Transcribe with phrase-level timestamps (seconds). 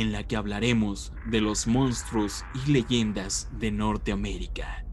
[0.00, 4.84] en la que hablaremos de los monstruos y leyendas de Norteamérica.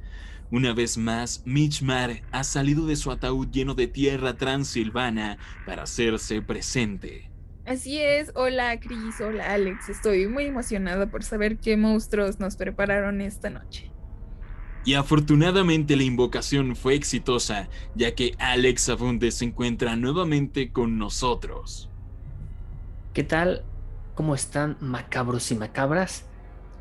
[0.51, 6.41] Una vez más, Mitchmar ha salido de su ataúd lleno de tierra transilvana para hacerse
[6.41, 7.29] presente.
[7.65, 13.21] Así es, hola Chris, hola Alex, estoy muy emocionada por saber qué monstruos nos prepararon
[13.21, 13.91] esta noche.
[14.85, 21.89] Y afortunadamente la invocación fue exitosa, ya que Alex Abunde se encuentra nuevamente con nosotros.
[23.13, 23.65] ¿Qué tal?
[24.15, 26.23] ¿Cómo están macabros y macabras?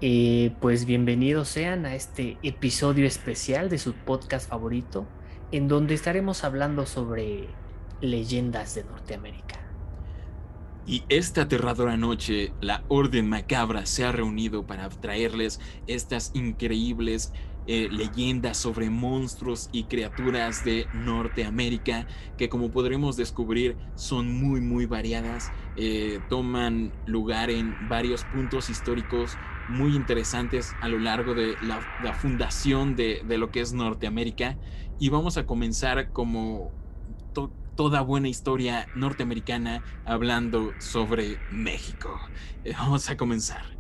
[0.01, 5.05] Eh, pues bienvenidos sean a este episodio especial de su podcast favorito,
[5.51, 7.49] en donde estaremos hablando sobre
[8.01, 9.59] leyendas de Norteamérica.
[10.87, 17.33] Y esta aterradora noche, la Orden Macabra se ha reunido para traerles estas increíbles
[17.67, 24.87] eh, leyendas sobre monstruos y criaturas de Norteamérica que como podremos descubrir son muy muy
[24.87, 31.81] variadas, eh, toman lugar en varios puntos históricos muy interesantes a lo largo de la,
[32.13, 34.59] fundación de, lo que es Norteamérica
[34.99, 36.71] y vamos a comenzar como
[37.77, 42.21] toda buena historia norteamericana hablando sobre México.
[42.63, 43.79] Eh, vamos a comenzar.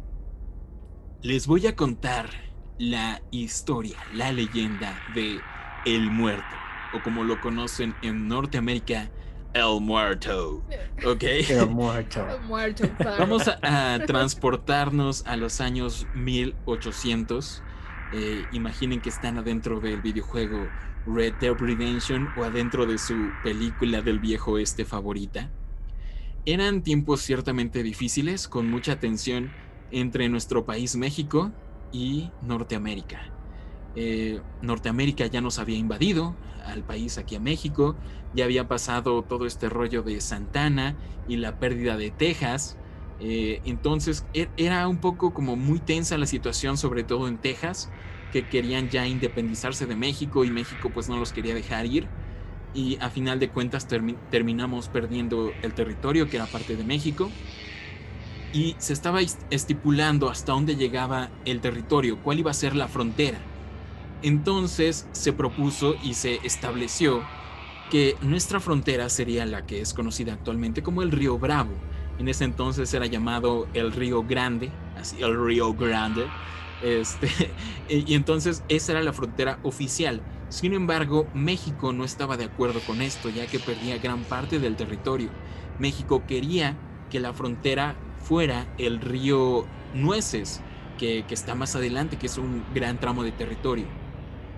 [1.22, 5.40] Les voy a contar la historia, la leyenda de
[5.84, 6.44] El Muerto,
[6.92, 9.10] o como lo conocen en Norteamérica,
[9.52, 10.62] El Muerto.
[11.06, 11.22] ¿Ok?
[11.22, 12.26] El Muerto.
[13.18, 17.62] Vamos a, transportarnos a los años 1800.
[18.12, 20.68] Eh, imaginen que están adentro del videojuego
[21.06, 25.50] Red Dead Redemption o adentro de su película del viejo oeste favorita.
[26.46, 29.50] Eran tiempos ciertamente difíciles, con mucha tensión
[29.90, 31.52] entre nuestro país México
[31.94, 33.22] y Norteamérica.
[33.94, 36.34] Eh, Norteamérica ya nos había invadido
[36.66, 37.94] al país aquí a México,
[38.34, 40.96] ya había pasado todo este rollo de Santana
[41.28, 42.76] y la pérdida de Texas.
[43.20, 47.90] Eh, entonces e-, era un poco como muy tensa la situación, sobre todo en Texas,
[48.32, 52.08] que querían ya independizarse de México y México pues no los quería dejar ir.
[52.74, 53.86] Y a final de cuentas
[54.30, 57.30] terminamos perdiendo el territorio que era parte de México
[58.54, 59.20] y se estaba
[59.50, 63.38] estipulando hasta dónde llegaba el territorio, cuál iba a ser la frontera.
[64.22, 67.22] Entonces se propuso y se estableció
[67.90, 71.72] que nuestra frontera sería la que es conocida actualmente como el río Bravo.
[72.18, 76.24] En ese entonces era llamado el río Grande, así el río Grande.
[76.80, 77.28] Este,
[77.88, 80.22] y entonces esa era la frontera oficial.
[80.48, 84.76] Sin embargo, México no estaba de acuerdo con esto, ya que perdía gran parte del
[84.76, 85.30] territorio.
[85.80, 86.76] México quería
[87.10, 90.60] que la frontera fuera el río Nueces,
[90.98, 93.86] que, está más adelante, que es un gran tramo de territorio.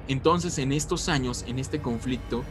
[0.09, 2.45] Entonces, en estos años, en este conflicto,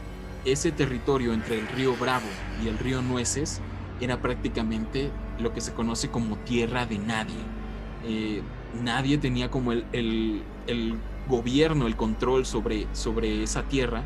[0.44, 2.26] ese territorio entre el río Bravo
[2.62, 3.60] y el río Nueces
[4.00, 5.10] era prácticamente
[5.40, 7.34] lo que se conoce como tierra de nadie.
[8.04, 8.42] Eh,
[8.82, 10.98] nadie tenía como el, el,
[11.28, 14.04] gobierno, el control sobre, sobre esa tierra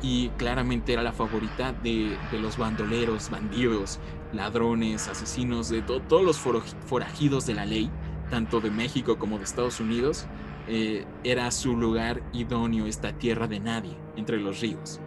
[0.00, 3.98] y claramente era la favorita de, de los bandoleros, bandidos,
[4.34, 7.90] ladrones, asesinos, de todos los forajidos de la ley,
[8.30, 10.26] tanto de México como de Estados Unidos,
[10.66, 15.00] eh, era su lugar idóneo, esta tierra de nadie, entre los ríos.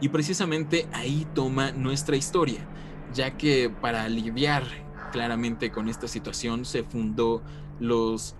[0.00, 2.66] Y precisamente ahí toma nuestra historia,
[3.12, 4.64] ya que para lidiar
[5.12, 7.42] claramente con esta situación se fundó
[7.80, 8.36] los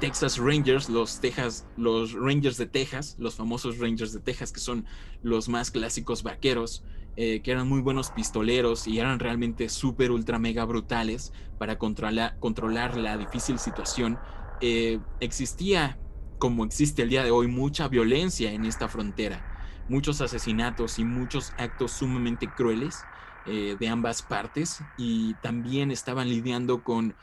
[0.00, 4.86] Texas Rangers, los Texas, los Rangers de Texas, los famosos Rangers de Texas, que son
[5.22, 6.82] los más clásicos vaqueros,
[7.22, 12.96] eh, que eran muy buenos pistoleros y eran realmente súper, ultra, mega brutales para controlar
[12.96, 14.18] la difícil situación.
[14.62, 15.98] Eh, existía,
[16.38, 19.44] como existe el día de hoy, mucha violencia en esta frontera,
[19.86, 23.04] muchos asesinatos y muchos actos sumamente crueles
[23.44, 27.14] eh, de ambas partes y también estaban lidiando con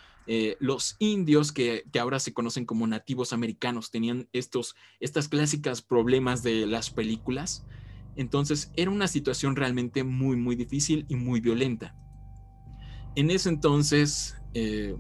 [0.59, 6.43] los indios que, que, ahora se conocen como nativos americanos tenían estos estas clásicas problemas
[6.43, 7.65] de las películas
[8.17, 11.95] entonces era una situación realmente muy, muy difícil y muy violenta.
[13.15, 14.95] En ese entonces eh,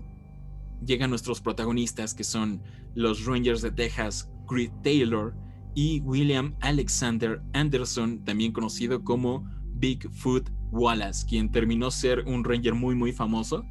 [0.85, 2.61] llegan nuestros protagonistas, que son
[2.95, 5.35] los Rangers de Texas, Creed Taylor
[5.75, 12.95] y William Alexander Anderson, también conocido como Bigfoot Wallace, quien terminó ser un Ranger muy,
[12.95, 13.63] muy famoso.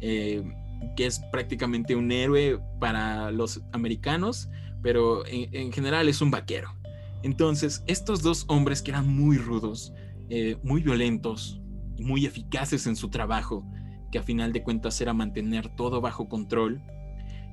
[0.00, 0.42] Eh,
[0.96, 4.48] que es prácticamente un héroe para los americanos,
[4.82, 6.74] pero en, general es un vaquero.
[7.24, 9.94] Entonces, estos dos hombres que eran muy rudos,
[10.28, 11.58] eh, muy violentos
[11.96, 13.66] y muy eficaces en su trabajo,
[14.12, 16.82] que a final de cuentas era mantener todo bajo control,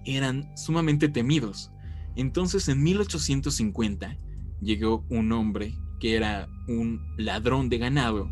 [0.03, 1.71] eran sumamente temidos.
[2.17, 4.17] Entonces, en 1850,
[4.59, 8.29] llegó un hombre que era un ladrón de ganado,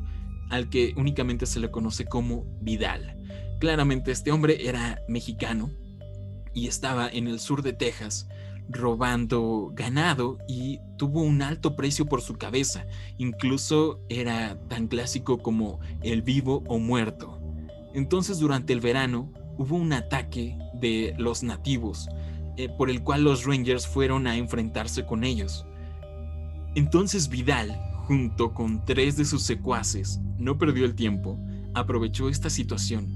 [0.49, 3.15] al que únicamente se le conoce como Vidal.
[3.61, 5.71] Claramente este hombre era mexicano
[6.53, 8.27] y estaba en el sur de Texas
[8.69, 12.85] robando ganado y tuvo un alto precio por su cabeza.
[13.17, 17.39] Incluso era tan clásico como el vivo o muerto.
[17.93, 22.07] Entonces durante el verano hubo un ataque de los nativos
[22.57, 25.65] eh, por el cual los Rangers fueron a enfrentarse con ellos.
[26.75, 27.75] Entonces Vidal,
[28.05, 31.39] junto con tres de sus secuaces, no perdió el tiempo,
[31.73, 33.07] aprovechó esta situación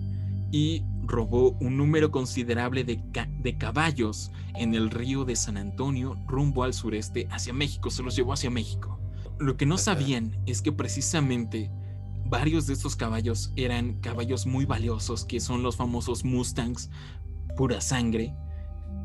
[0.52, 3.02] y robó un número considerable de,
[3.40, 8.16] de, caballos en el río de San Antonio rumbo al sureste hacia México, se los
[8.16, 9.00] llevó hacia México.
[9.40, 11.70] Lo que no sabían es que precisamente
[12.26, 16.90] varios de estos caballos eran caballos muy valiosos, que son los famosos Mustangs
[17.56, 18.34] pura sangre,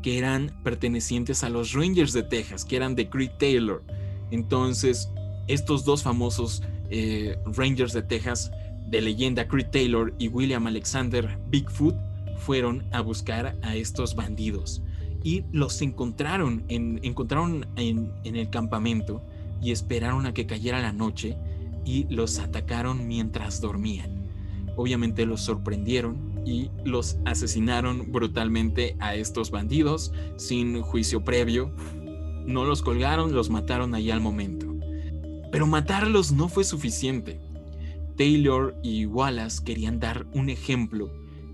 [0.01, 3.83] que eran pertenecientes a los Rangers de Texas, que eran de Creed Taylor.
[4.31, 5.11] Entonces,
[5.47, 8.51] estos dos famosos eh, Rangers de Texas
[8.89, 11.95] de leyenda Creed Taylor y William Alexander Bigfoot
[12.37, 14.81] fueron a buscar a estos bandidos
[15.23, 19.21] y los encontraron en, encontraron en, en el campamento
[19.61, 21.37] y esperaron a que cayera la noche
[21.85, 24.29] y los atacaron mientras dormían.
[24.75, 31.71] Obviamente los sorprendieron y los asesinaron brutalmente a estos bandidos sin juicio previo.
[32.45, 34.67] No los colgaron, los mataron ahí al momento.
[35.51, 37.39] Pero matarlos no fue suficiente.
[38.19, 41.09] Taylor y Wallace querían dar un ejemplo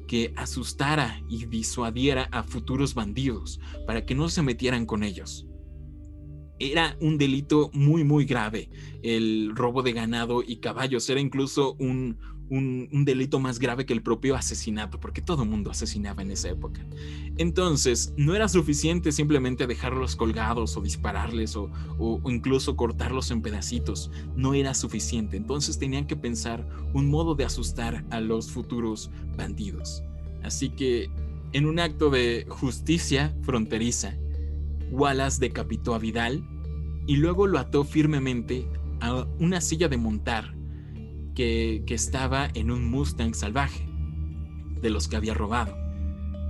[0.07, 5.45] que asustara y disuadiera a futuros bandidos para que no se metieran con ellos.
[6.57, 8.71] Era un delito muy muy grave
[9.03, 12.17] el robo de ganado y caballos, era incluso un,
[12.49, 16.85] un, delito más grave que el propio asesinato, porque todo mundo asesinaba en esa época.
[17.37, 24.11] Entonces, no era suficiente simplemente dejarlos colgados o dispararles o, o, incluso cortarlos en pedacitos,
[24.35, 25.37] no era suficiente.
[25.37, 30.03] Entonces tenían que pensar un modo de asustar a los futuros bandidos.
[30.43, 31.09] Así que,
[31.53, 34.15] en un acto de justicia fronteriza,
[34.91, 36.43] Wallace decapitó a Vidal
[37.07, 38.67] y luego lo ató firmemente
[38.99, 40.55] a una silla de montar
[41.35, 43.85] que, estaba en un Mustang salvaje,
[44.81, 45.77] de los que había robado.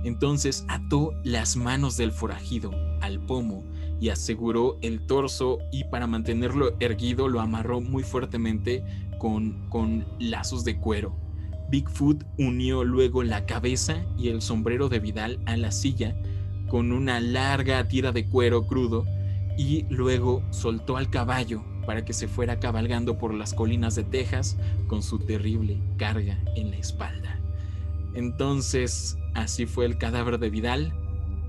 [0.04, 3.64] Entonces ató las manos del forajido al pomo
[4.00, 8.84] y aseguró el torso y para mantenerlo erguido lo amarró muy fuertemente
[9.18, 11.16] con, con lazos de cuero.
[11.70, 16.16] Bigfoot unió luego la cabeza y el sombrero de Vidal a la silla
[16.68, 19.04] con una larga tira de cuero crudo
[19.56, 24.58] y luego soltó al caballo para que se fuera cabalgando por las colinas de Texas
[24.88, 27.40] con su terrible carga en la espalda.
[28.14, 30.92] Entonces, así fue el cadáver de Vidal,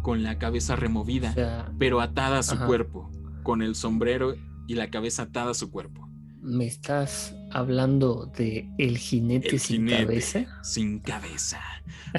[0.01, 3.11] con la cabeza removida, pero atada a su cuerpo,
[3.43, 4.35] con el sombrero
[4.67, 6.07] y la cabeza atada a su cuerpo.
[6.41, 10.45] ¿Me estás hablando de el jinete sin cabeza?
[10.63, 11.59] Sin cabeza.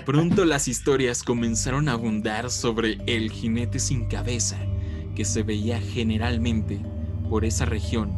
[0.04, 4.59] Pronto las historias comenzaron a abundar sobre el jinete sin cabeza,
[5.14, 6.81] que se veía generalmente
[7.28, 8.12] por esa región,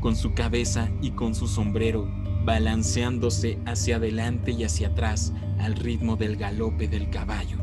[0.00, 2.08] con su cabeza y con su sombrero
[2.44, 7.58] balanceándose hacia adelante y hacia atrás al ritmo del galope del caballo.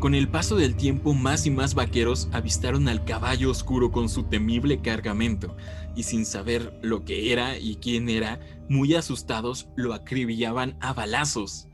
[0.00, 4.22] Con el paso del tiempo, más y más vaqueros avistaron al caballo oscuro con su
[4.24, 5.56] temible cargamento,
[5.94, 11.69] y sin saber lo que era y quién era, muy asustados lo acribillaban a balazos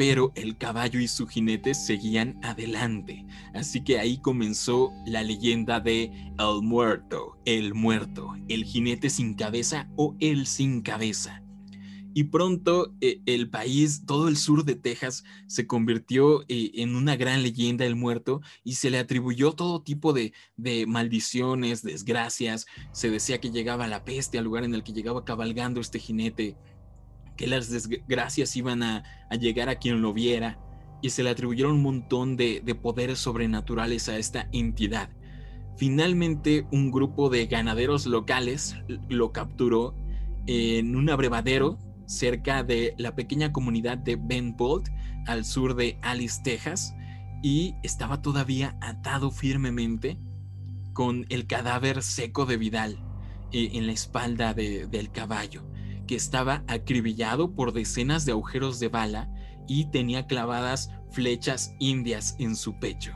[0.00, 3.26] pero el caballo y su jinete seguían adelante.
[3.52, 6.04] Así que ahí comenzó la leyenda de
[6.38, 11.42] El Muerto, el muerto, el jinete sin cabeza o el sin cabeza.
[12.14, 17.16] Y pronto eh, el país, todo el sur de Texas, se convirtió eh, en una
[17.16, 22.64] gran leyenda del muerto y se le atribuyó todo tipo de, de, maldiciones, desgracias.
[22.92, 26.56] Se decía que llegaba la peste al lugar en el que llegaba cabalgando este jinete
[27.36, 29.02] que las desgracias iban a,
[29.38, 30.58] llegar a quien lo viera
[31.02, 35.10] y se le atribuyeron un montón de, poderes sobrenaturales a esta entidad.
[35.76, 38.76] Finalmente un grupo de ganaderos locales
[39.08, 39.94] lo capturó
[40.46, 44.88] en un abrevadero cerca de la pequeña comunidad de Ben Bolt,
[45.26, 46.94] al sur de Alice, Texas,
[47.42, 50.18] y estaba todavía atado firmemente
[50.92, 52.98] con el cadáver seco de Vidal
[53.52, 55.64] eh, en la espalda del caballo
[56.10, 59.30] que estaba acribillado por decenas de agujeros de bala
[59.68, 63.12] y tenía clavadas flechas indias en su pecho.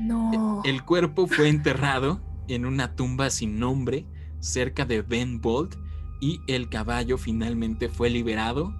[0.00, 0.60] No.
[0.64, 4.08] El cuerpo fue enterrado en una tumba sin nombre
[4.40, 5.76] cerca de Ben Bolt
[6.20, 8.74] y el caballo finalmente fue liberado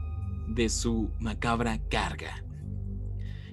[0.49, 2.45] de su macabra carga.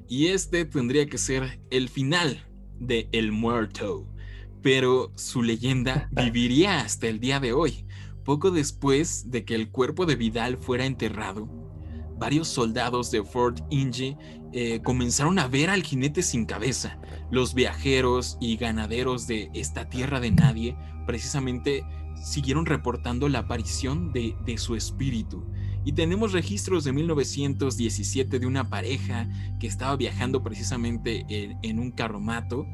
[0.10, 2.48] Y este tendría que ser el final
[2.79, 4.12] de El Muerto,
[4.63, 7.86] pero su leyenda viviría hasta el día de hoy.
[8.24, 11.50] Poco después de que el cuerpo de Vidal fuera enterrado,
[12.20, 14.16] varios soldados de Fort Inge
[14.54, 17.00] eh, comenzaron a ver al jinete sin cabeza.
[17.32, 21.84] Los viajeros y ganaderos de esta tierra de nadie precisamente
[22.22, 25.44] siguieron reportando la aparición de, su espíritu.
[25.84, 29.28] Y tenemos registros de 1917 de una pareja
[29.60, 32.68] que estaba viajando precisamente en, en un carromato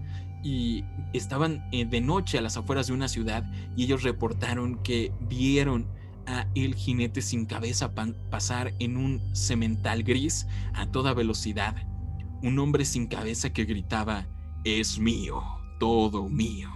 [0.43, 3.43] y estaban eh, de noche a las afueras de una ciudad
[3.75, 5.87] y ellos reportaron que vieron
[6.25, 7.93] a el jinete sin cabeza
[8.29, 11.75] pasar en un cemental gris a toda velocidad.
[12.43, 14.27] Un hombre sin cabeza que gritaba,
[14.63, 15.41] es mío,
[15.79, 16.69] todo mío.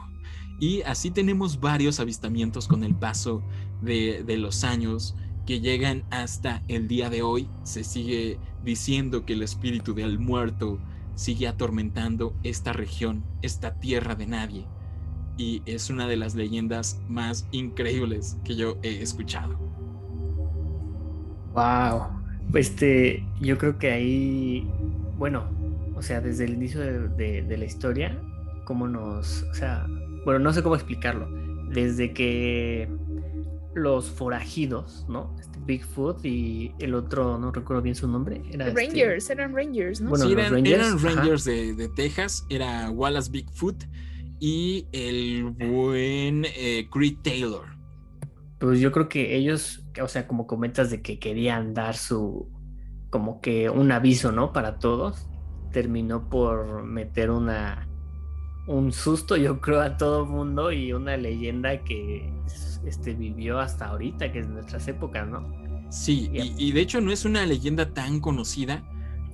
[0.59, 3.43] Y así tenemos varios avistamientos con el paso
[3.81, 5.15] de, de los años
[5.45, 7.49] que llegan hasta el día de hoy.
[7.63, 10.79] Se sigue diciendo que el espíritu del muerto
[11.21, 14.71] sigue atormentando esta región, esta tierra de nadie.
[15.37, 19.61] Y es una de las leyendas más increíbles que yo he escuchado.
[21.53, 22.23] Wow.
[22.53, 24.75] Este, yo creo que ahí,
[25.17, 25.57] bueno,
[25.93, 28.21] o sea, desde el inicio de, de- la historia,
[28.65, 29.91] cómo nos, o sea,
[30.25, 31.31] bueno, no sé cómo explicarlo.
[31.67, 32.99] Desde que
[33.73, 35.35] los forajidos, ¿no?
[35.65, 40.09] Bigfoot y el otro, no recuerdo bien su nombre, era este- Rangers, eran Rangers, ¿no?
[40.09, 41.07] Bueno, Sí, eran Rangers, eran ajá.
[41.15, 43.83] Rangers de, de Texas, era Wallace Bigfoot
[44.39, 47.65] y el buen eh, Creed Taylor.
[48.59, 52.47] Pues yo creo que ellos, o sea, como comentas de que querían dar su,
[53.09, 54.53] como que un aviso, ¿no?
[54.53, 55.27] Para todos,
[55.71, 57.87] terminó por meter una,
[58.67, 62.31] un susto, yo creo, a todo mundo y una leyenda que
[62.85, 65.45] este, vivió hasta ahorita, que es nuestras épocas, ¿no?
[65.89, 68.83] Sí, y, y de hecho no es una leyenda tan conocida.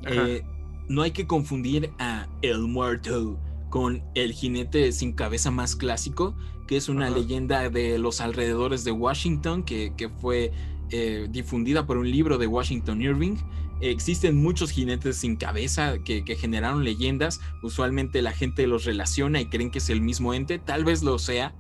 [0.06, 0.44] Eh,
[0.90, 3.40] no hay que confundir a El Muerto
[3.70, 6.36] con el jinete sin cabeza más clásico,
[6.68, 7.18] que es una Ajá.
[7.18, 10.52] leyenda de los alrededores de Washington que, que fue
[10.92, 13.36] eh, difundida por un libro de Washington Irving.
[13.80, 17.40] Existen muchos jinetes sin cabeza que, que generaron leyendas.
[17.62, 20.58] Usualmente la gente los relaciona y creen que es el mismo ente.
[20.58, 21.54] Tal vez lo sea,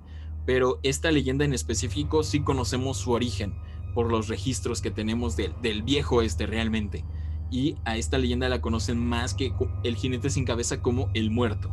[0.47, 3.53] pero esta leyenda en específico sí conocemos su origen
[3.93, 7.05] por los registros que tenemos del, del viejo este realmente.
[7.51, 11.69] Y a esta leyenda la conocen más que el jinete sin cabeza como el muerto.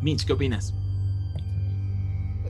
[0.00, 0.74] Mitch, ¿qué opinas?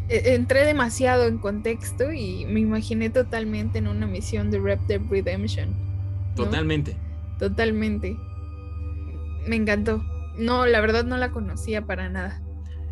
[0.09, 5.01] E- Entré demasiado en contexto y me imaginé totalmente en una misión de Red Dead
[5.11, 5.71] Redemption.
[5.71, 6.35] ¿no?
[6.37, 6.97] Totalmente.
[7.39, 8.17] Totalmente.
[9.47, 10.05] Me encantó.
[10.39, 12.43] No, la verdad no la conocía para nada.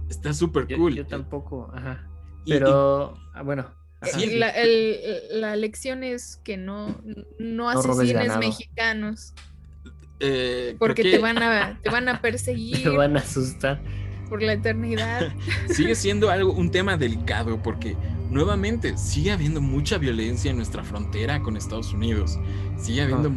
[0.09, 0.95] Está súper Yo, cool.
[0.95, 2.08] yo tampoco, ajá.
[2.49, 3.67] Y- Pero, ah, bueno.
[4.01, 9.35] Eh, La, el- la lección es que no, no No asesines mexicanos
[10.21, 13.81] eh, porque que te van a te van a perseguir Te van a asustar.
[14.29, 15.33] por la eternidad.
[15.71, 17.97] sigue siendo algo, un tema delicado porque
[18.31, 22.39] nuevamente sigue habiendo mucha violencia en nuestra frontera con Estados Unidos.
[22.79, 23.29] Sigue habiendo...
[23.31, 23.33] Ah.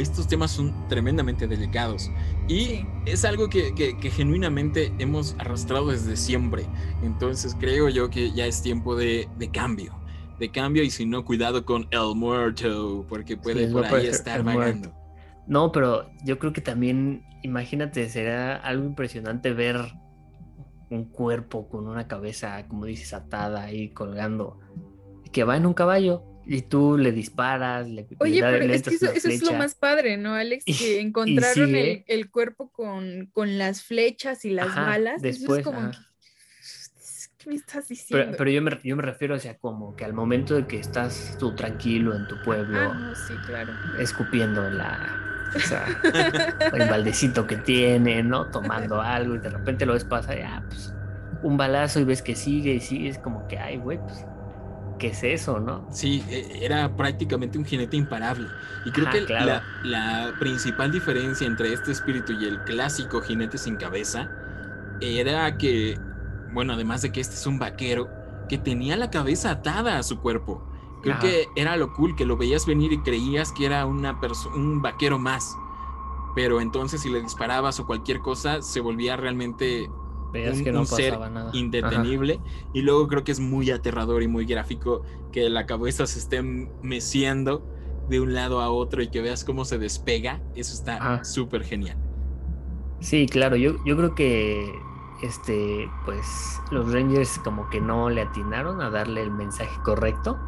[0.00, 2.10] Estos temas son tremendamente delicados.
[2.48, 2.86] Y Sí.
[3.06, 6.66] es algo que, que- que genuinamente hemos arrastrado desde siempre.
[7.02, 9.94] Entonces creo yo que ya es tiempo de, de cambio.
[10.38, 14.92] De cambio y si no, cuidado con el muerto, porque puede por ahí estar vagando.
[15.46, 19.76] No, pero yo creo que también, imagínate, será algo impresionante ver
[20.90, 24.58] un cuerpo con una cabeza, como dices, atada ahí colgando,
[25.32, 28.94] que va en un caballo y tú le disparas, le, Oye, pero le es que
[28.94, 30.64] eso, es lo más padre, ¿no, Alex?
[30.64, 35.22] Que y encontraron el, el cuerpo con, con las flechas y las Ajá, balas.
[35.22, 35.90] Eso después, es como ajá.
[35.90, 35.98] que,
[37.38, 38.26] ¿Qué me estás diciendo?
[38.26, 40.78] Pero, pero yo, me, yo me refiero, o sea, como que al momento de que
[40.78, 43.72] estás tú tranquilo en tu pueblo, Ah, no, sí, claro.
[43.98, 45.18] escupiendo la,
[45.56, 45.86] o sea,
[46.74, 48.50] el baldecito que tiene, ¿no?
[48.50, 50.94] Tomando algo y de repente lo ves pasar, ya, pues,
[51.42, 54.26] un balazo y ves que sigue y sigue, es como que, ay, güey, pues,
[55.00, 55.88] ¿qué es eso, no?
[55.88, 58.54] Sí, e- era prácticamente un jinete imparable.
[58.84, 59.36] Y creo Ajá, que claro.
[59.38, 64.32] la, la principal diferencia entre este espíritu y el clásico jinete sin cabeza
[65.00, 66.04] era que,
[66.52, 68.14] bueno, además de que este es un vaquero,
[68.48, 70.68] que tenía la cabeza atada a su cuerpo.
[71.02, 71.18] Creo Ajá.
[71.18, 74.20] que era lo cool, que lo veías venir y creías que era una
[74.54, 75.62] un vaquero más.
[76.34, 79.90] Pero entonces si le disparabas o cualquier cosa, se volvía realmente
[80.30, 81.50] Veías un, que no un ser nada.
[81.50, 81.58] Ajá.
[81.58, 82.42] indetenible.
[82.72, 86.42] Y luego creo que es muy aterrador y muy gráfico que la cabeza se esté
[86.42, 87.68] meciendo
[88.06, 91.98] de un lado a otro y que veas cómo se despega, eso está súper genial.
[93.00, 94.86] Sí, claro, yo, yo creo que
[95.22, 100.38] este, pues los Rangers como que no le atinaron a darle el mensaje correcto.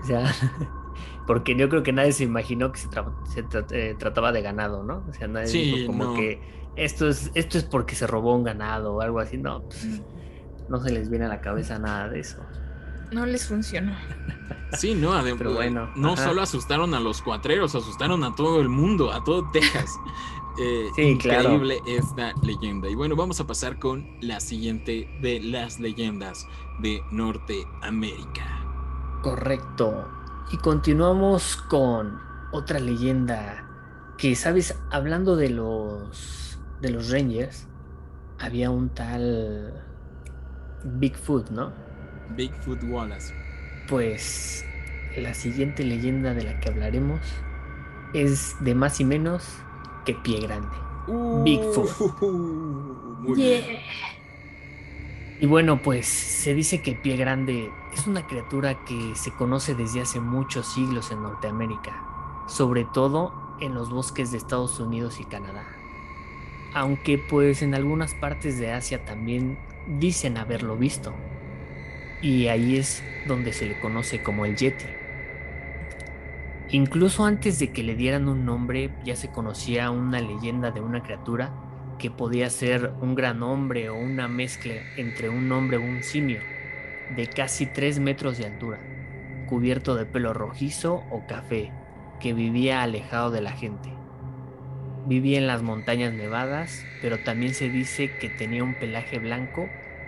[0.00, 0.24] O sea,
[1.26, 4.42] porque yo creo que nadie se imaginó que se, tra- se tra- eh, trataba de
[4.42, 5.04] ganado, ¿no?
[5.08, 6.14] O sea, nadie Sí, dijo como no.
[6.14, 6.40] que
[6.84, 9.38] esto es, esto es porque se robó un ganado o algo así.
[9.38, 10.02] No, pues,
[10.68, 12.38] no se les viene a la cabeza nada de eso.
[13.10, 13.96] No les funcionó.
[14.72, 16.24] Sí, no, además, Pero bueno, no ajá.
[16.24, 19.90] solo asustaron a los cuatreros, asustaron a todo el mundo, a todo Texas.
[20.60, 21.54] Eh, Sí, claro.
[21.54, 22.88] increíble esta leyenda.
[22.88, 26.48] Y bueno, vamos a pasar con la siguiente de las leyendas
[26.80, 28.66] de Norteamérica.
[29.22, 30.08] Correcto.
[30.50, 32.18] Y continuamos con
[32.50, 33.64] otra leyenda
[34.16, 36.47] que, sabes, hablando de los
[36.80, 37.66] de los Rangers,
[38.38, 39.84] había un tal
[40.84, 41.72] Bigfoot, ¿no?
[42.36, 43.34] Bigfoot Wallace.
[43.88, 44.64] Pues
[45.16, 47.20] la siguiente leyenda de la que hablaremos
[48.12, 49.44] es de más y menos
[50.04, 50.76] que Pie Grande.
[51.44, 51.90] Bigfoot.
[53.36, 53.64] Bien.
[53.64, 53.80] Yeah.
[55.40, 60.00] Y bueno, pues se dice que Pie Grande es una criatura que se conoce desde
[60.00, 65.77] hace muchos siglos en Norteamérica, sobre todo en los bosques de Estados Unidos y Canadá.
[66.74, 69.58] Aunque pues en algunas partes de Asia también
[69.98, 71.14] dicen haberlo visto.
[72.20, 74.86] Y ahí es donde se le conoce como el Yeti.
[76.70, 81.02] Incluso antes de que le dieran un nombre ya se conocía una leyenda de una
[81.02, 81.54] criatura
[81.98, 86.42] que podía ser un gran hombre o una mezcla entre un hombre o un simio,
[87.08, 88.80] de casi 3 metros de altura,
[89.46, 91.72] cubierto de pelo rojizo o café,
[92.20, 93.97] que vivía alejado de la gente.
[95.08, 99.66] Vivía en las montañas nevadas, pero también se dice que tenía un pelaje blanco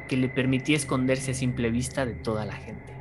[0.08, 2.92] que le permitía esconderse a simple vista de toda la gente.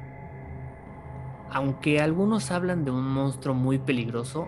[1.50, 4.48] Aunque algunos hablan de un monstruo muy peligroso,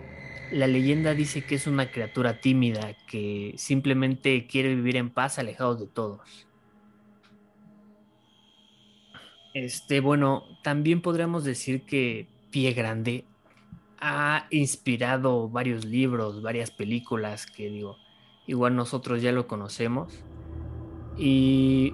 [0.49, 5.75] la leyenda dice que es una criatura tímida que simplemente quiere vivir en paz alejado
[5.75, 6.47] de todos.
[9.53, 13.25] Este, bueno, también podríamos decir que Pie Grande
[14.01, 17.97] ha inspirado varios libros, varias películas que digo,
[18.47, 20.11] igual nosotros ya lo conocemos.
[21.17, 21.93] Y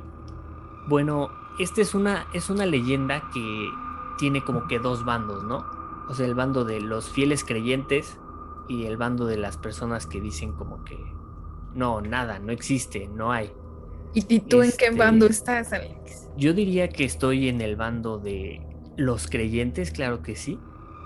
[0.87, 3.69] bueno, esta es una, es una leyenda que
[4.17, 5.65] tiene como que dos bandos, ¿no?
[6.07, 8.17] O sea, el bando de los fieles creyentes
[8.69, 10.97] y el bando de las personas que dicen como que
[11.73, 13.51] no, nada, no existe, no hay.
[14.13, 16.29] ¿Y, tú en qué Este- bando estás, Alex?
[16.37, 18.61] Yo diría que estoy en el bando de
[18.95, 20.57] los creyentes, claro que sí,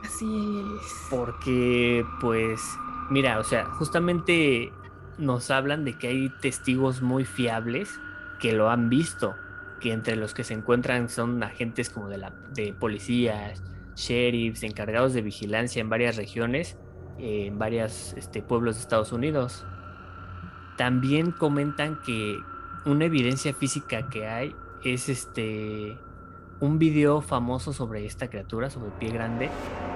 [0.04, 1.08] Así es.
[1.10, 2.62] porque pues
[3.10, 4.72] mira, o sea, justamente
[5.18, 8.00] nos hablan de que hay testigos muy fiables
[8.40, 9.36] que lo han visto,
[9.80, 13.62] que entre los que se encuentran son agentes como de la de policías,
[13.96, 16.78] sheriffs, encargados de vigilancia en varias regiones,
[17.20, 19.66] en varios este, pueblos de Estados Unidos.
[20.78, 22.40] También comentan que
[22.86, 25.98] una evidencia física que hay es este
[26.60, 29.50] un video famoso sobre esta criatura, sobre pie grande,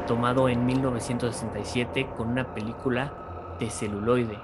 [0.06, 3.14] tomado en 1967 con una película
[3.60, 4.40] de celuloide.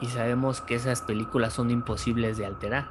[0.00, 2.88] Y sabemos que esas películas son imposibles de alterar.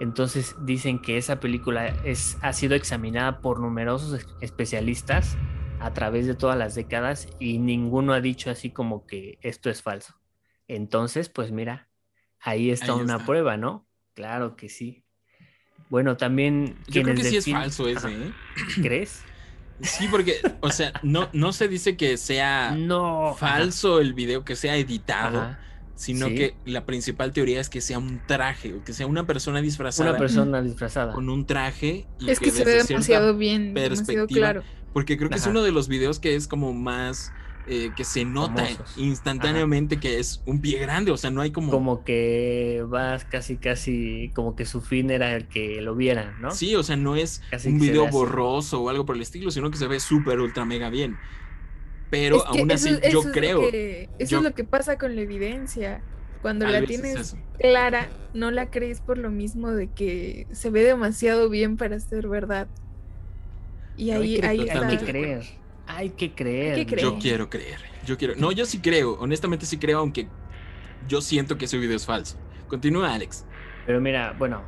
[0.00, 5.36] Entonces dicen que esa película es, ha sido examinada por numerosos es- especialistas
[5.80, 9.82] a través de todas las décadas y ninguno ha dicho así como que esto es
[9.82, 10.14] falso.
[10.66, 11.88] Entonces, pues mira,
[12.40, 13.26] ahí está Ahí una está.
[13.26, 13.86] prueba, ¿no?
[14.14, 15.04] Claro que sí.
[15.90, 18.08] Bueno, también Yo creo que sí es falso ese.
[18.08, 18.32] ¿eh?
[18.82, 19.24] ¿Crees?
[19.82, 23.30] Sí, porque, o sea, no, no se dice que sea No.
[23.30, 23.36] ajá.
[23.36, 25.58] falso el video, que sea editado, Ajá.
[25.96, 26.34] sino Sí.
[26.36, 30.10] que la principal teoría es que sea un traje, o que sea una persona disfrazada
[30.10, 31.12] Una persona disfrazada.
[31.12, 32.06] con un traje.
[32.20, 34.62] Y Es que se ve demasiado bien, demasiado perspectiva, claro.
[34.92, 37.32] Porque creo que es uno de los videos que es como más.
[37.66, 38.98] Eh, que se nota Famosos.
[38.98, 41.70] instantáneamente que es un pie grande, o sea, no hay como.
[41.70, 46.50] Como que vas casi, casi, como que su fin era el que lo vieran, ¿no?
[46.50, 48.12] Sí, o sea, no es Casi un video así.
[48.12, 51.16] borroso o algo por el estilo, sino que se ve súper ultra mega bien.
[52.10, 53.70] Pero Es que aún así, eso yo creo.
[53.70, 56.02] que- eso yo- es lo que pasa con la evidencia.
[56.42, 60.82] Cuando la es tienes clara, no la crees por lo mismo de que se ve
[60.84, 62.68] demasiado bien para ser verdad.
[63.96, 65.06] Y ahí, hay que, ahí está.
[65.06, 65.63] creer.
[65.86, 66.74] Hay que creer.
[66.74, 67.78] Hay que Yo quiero creer.
[68.06, 68.34] Yo quiero.
[68.36, 69.14] No, yo sí creo.
[69.14, 70.28] Honestamente sí creo, aunque
[71.08, 72.36] yo siento que ese video es falso.
[72.68, 73.44] Continúa, Alex.
[73.86, 74.62] Pero mira, bueno,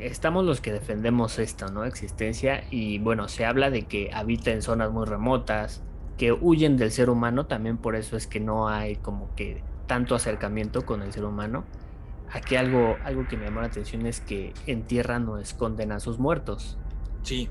[0.00, 1.84] estamos los que defendemos esta ¿no?
[1.84, 5.82] existencia y bueno, se habla de que habita en zonas muy remotas,
[6.16, 10.14] que huyen del ser humano, también por eso es que no hay como que tanto
[10.14, 11.64] acercamiento con el ser humano.
[12.30, 16.18] Aquí algo, algo que me llamó la atención es que entierran o esconden a sus
[16.18, 16.76] muertos.
[17.22, 17.48] Sí.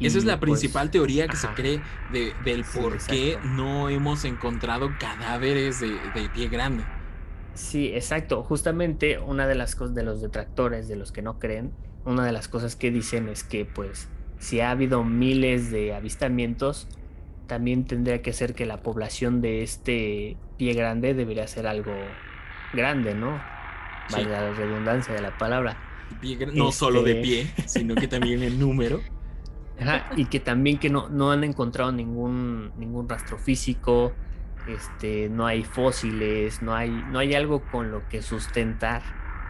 [0.00, 1.80] Esa es la pues, principal teoría que se cree
[2.12, 3.48] de- del Sí, por qué exacto.
[3.50, 6.84] no hemos encontrado cadáveres de, de pie grande.
[7.54, 8.42] Sí, exacto.
[8.42, 11.72] Justamente una de las cosas de los detractores, de los que no creen,
[12.04, 16.88] una de las cosas que dicen es que pues si ha habido miles de avistamientos,
[17.46, 21.92] también tendría que ser que la población de este pie grande debería ser algo
[22.72, 23.40] grande, ¿no?
[24.08, 24.14] Sí.
[24.16, 25.76] Valga la redundancia de la palabra.
[26.20, 29.00] Pie no solo de Este- pie, sino que también en número.
[29.76, 34.16] Ajá, y que también que no, no han encontrado ningún, ningún rastro físico,
[34.64, 39.02] este, no hay fósiles, no hay, no hay algo con lo que sustentar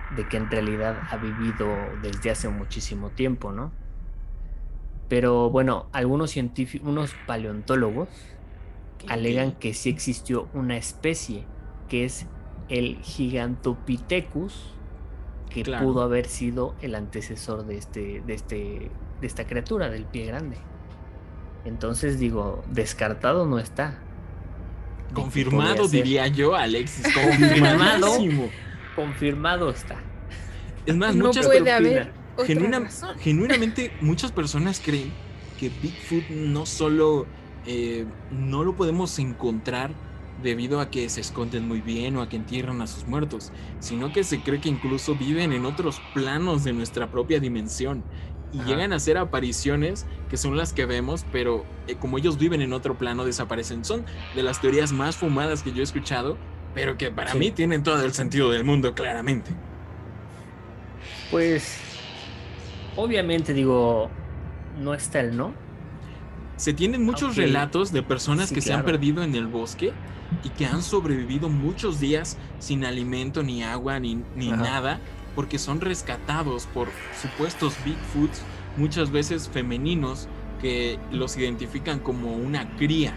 [0.09, 3.79] de que en realidad ha vivido desde hace muchísimo tiempo, ¿no?
[5.09, 8.39] Pero bueno, algunos científicos, unos paleontólogos
[9.07, 11.53] alegan que sí existió una especie,
[11.89, 12.33] que es
[12.69, 14.83] el Gigantopithecus,
[15.49, 15.85] que Claro.
[15.85, 20.57] pudo haber sido el antecesor de este, de este, de esta criatura, del pie grande.
[21.64, 23.98] Entonces digo, descartado no está.
[25.12, 27.07] Confirmado, diría yo, Alexis.
[27.14, 28.09] Confirmado.
[28.96, 29.96] Confirmado está.
[30.87, 33.18] Es más, No muchas puede haber otra Genuina- razón.
[33.18, 35.12] genuinamente muchas personas creen
[35.59, 37.27] que Bigfoot no solo
[37.66, 39.92] eh, no lo podemos encontrar
[40.42, 44.12] debido a que se esconden muy bien o a que entierran a sus muertos, sino
[44.12, 48.03] que se cree que incluso viven en otros planos de nuestra propia dimensión
[48.55, 48.69] y Ajá.
[48.69, 52.73] llegan a hacer apariciones que son las que vemos, pero eh, como ellos viven en
[52.73, 53.85] otro plano desaparecen.
[53.85, 56.38] Son de las teorías más fumadas que yo he escuchado,
[56.73, 57.38] pero que para Sí.
[57.38, 59.51] mí tienen todo el sentido del mundo claramente.
[61.31, 61.79] Pues,
[62.97, 64.11] obviamente digo,
[64.79, 65.53] no está el no.
[66.57, 69.93] Se tienen muchos relatos de personas Sí, que se han perdido en el bosque
[70.45, 75.01] y que han sobrevivido muchos días sin alimento, ni agua, ni, ni nada,
[75.35, 76.88] porque son rescatados por
[77.20, 78.42] supuestos Bigfoots,
[78.77, 80.29] muchas veces femeninos,
[80.61, 83.14] que los identifican como una cría.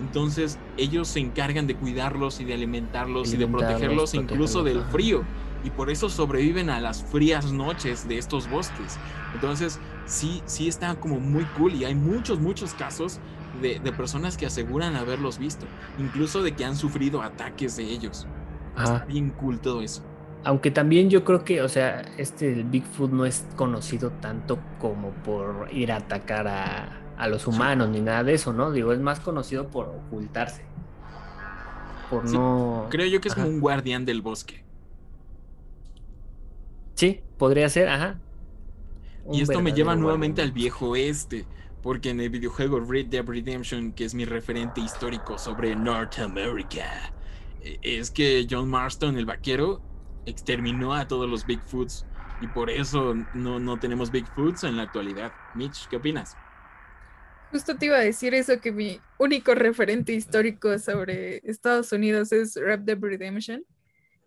[0.00, 4.92] Entonces ellos se encargan de cuidarlos y de alimentarlos y de protegerlos incluso del protegerlos,
[4.92, 5.24] frío.
[5.64, 8.96] Y por eso sobreviven a las frías noches de estos bosques.
[9.34, 13.18] Entonces, sí, sí está como muy cool y hay muchos, muchos casos
[13.60, 15.66] de, de personas que aseguran haberlos visto,
[15.98, 18.28] incluso de que han sufrido ataques de ellos.
[18.76, 20.04] Está bien cool todo eso.
[20.44, 25.10] Aunque también yo creo que, o sea, este el Bigfoot no es conocido tanto como
[25.22, 28.70] por ir a atacar a, a los humanos ni nada de eso, ¿no?
[28.70, 30.64] Digo, es más conocido por ocultarse.
[32.08, 32.86] Por Sí, no.
[32.90, 34.64] Creo yo que es como un guardián del bosque.
[36.94, 38.20] Sí, podría ser, ajá.
[39.30, 41.46] Y esto me lleva nuevamente al viejo oeste,
[41.82, 47.12] porque en el videojuego Red Dead Redemption, que es mi referente histórico sobre North America,
[47.60, 49.82] eh, es que John Marston, el vaquero,
[50.28, 52.06] exterminó a todos los Bigfoots
[52.40, 55.34] y por eso no, no tenemos Bigfoots en la actualidad.
[55.54, 56.38] Mitch, ¿qué opinas?
[57.50, 62.54] Justo te iba a decir eso, que mi único referente histórico sobre Estados Unidos es
[62.56, 63.64] Red Dead Redemption.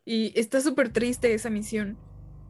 [0.05, 2.01] Y está súper triste esa misión,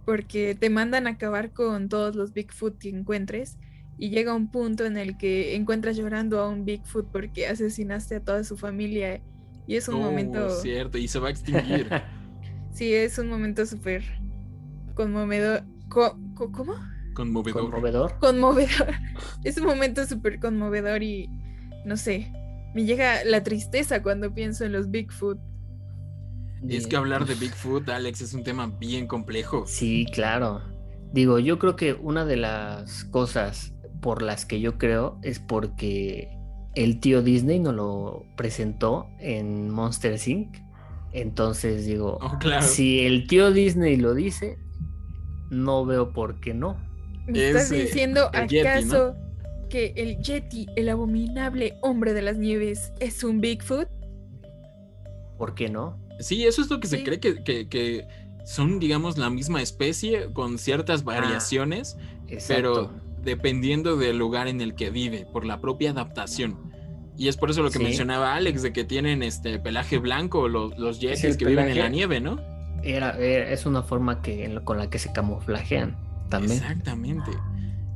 [0.05, 3.59] porque te mandan a acabar con todos los Bigfoot que encuentres.
[3.97, 8.23] Y llega un punto en el que encuentras llorando a un Bigfoot porque asesinaste a
[8.25, 9.23] toda su familia.
[9.67, 10.47] Y es un Oh, momento...
[10.47, 11.95] cierto, y se va a extinguir.
[12.73, 14.03] Sí, es un momento súper
[14.95, 15.63] conmovedor.
[15.89, 16.73] co- co- ¿Cómo?
[17.13, 17.61] Conmovedor.
[17.63, 18.19] Conmovedor.
[18.19, 18.87] Conmovedor.
[19.43, 21.29] Es un momento súper conmovedor y
[21.85, 22.31] no sé,
[22.73, 25.39] me llega la tristeza cuando pienso en los Bigfoot.
[26.69, 29.65] Es que hablar de Bigfoot, Alex, es un tema bien complejo.
[29.67, 30.61] Sí, claro.
[31.11, 36.29] Digo, yo creo que una de las cosas por las que yo creo es porque
[36.75, 40.55] el tío Disney nos lo presentó en Monster Inc.
[41.13, 42.65] Entonces digo, Oh, claro.
[42.65, 44.57] si el tío Disney lo dice,
[45.49, 46.77] no veo por qué no.
[47.27, 48.69] ¿Me Es, estás eh, diciendo el Yeti, ¿no?
[48.69, 49.15] acaso
[49.69, 53.87] que el Yeti, el abominable hombre de las nieves, es un Bigfoot?
[55.37, 55.97] ¿Por qué no?
[56.19, 58.05] Sí, eso es lo que se cree que, que- que
[58.45, 61.97] son, digamos, la misma especie con ciertas variaciones,
[62.47, 62.91] pero
[63.23, 66.71] dependiendo del lugar en el que vive, por la propia adaptación.
[67.17, 67.83] Y es por eso lo que Sí.
[67.83, 71.89] mencionaba Alex, de que tienen este pelaje blanco, los, los yetis que viven en la
[71.89, 72.39] nieve, ¿no?
[72.83, 75.95] Era, era- es una forma que, con la que se camuflajean
[76.29, 76.53] también.
[76.53, 77.29] Exactamente.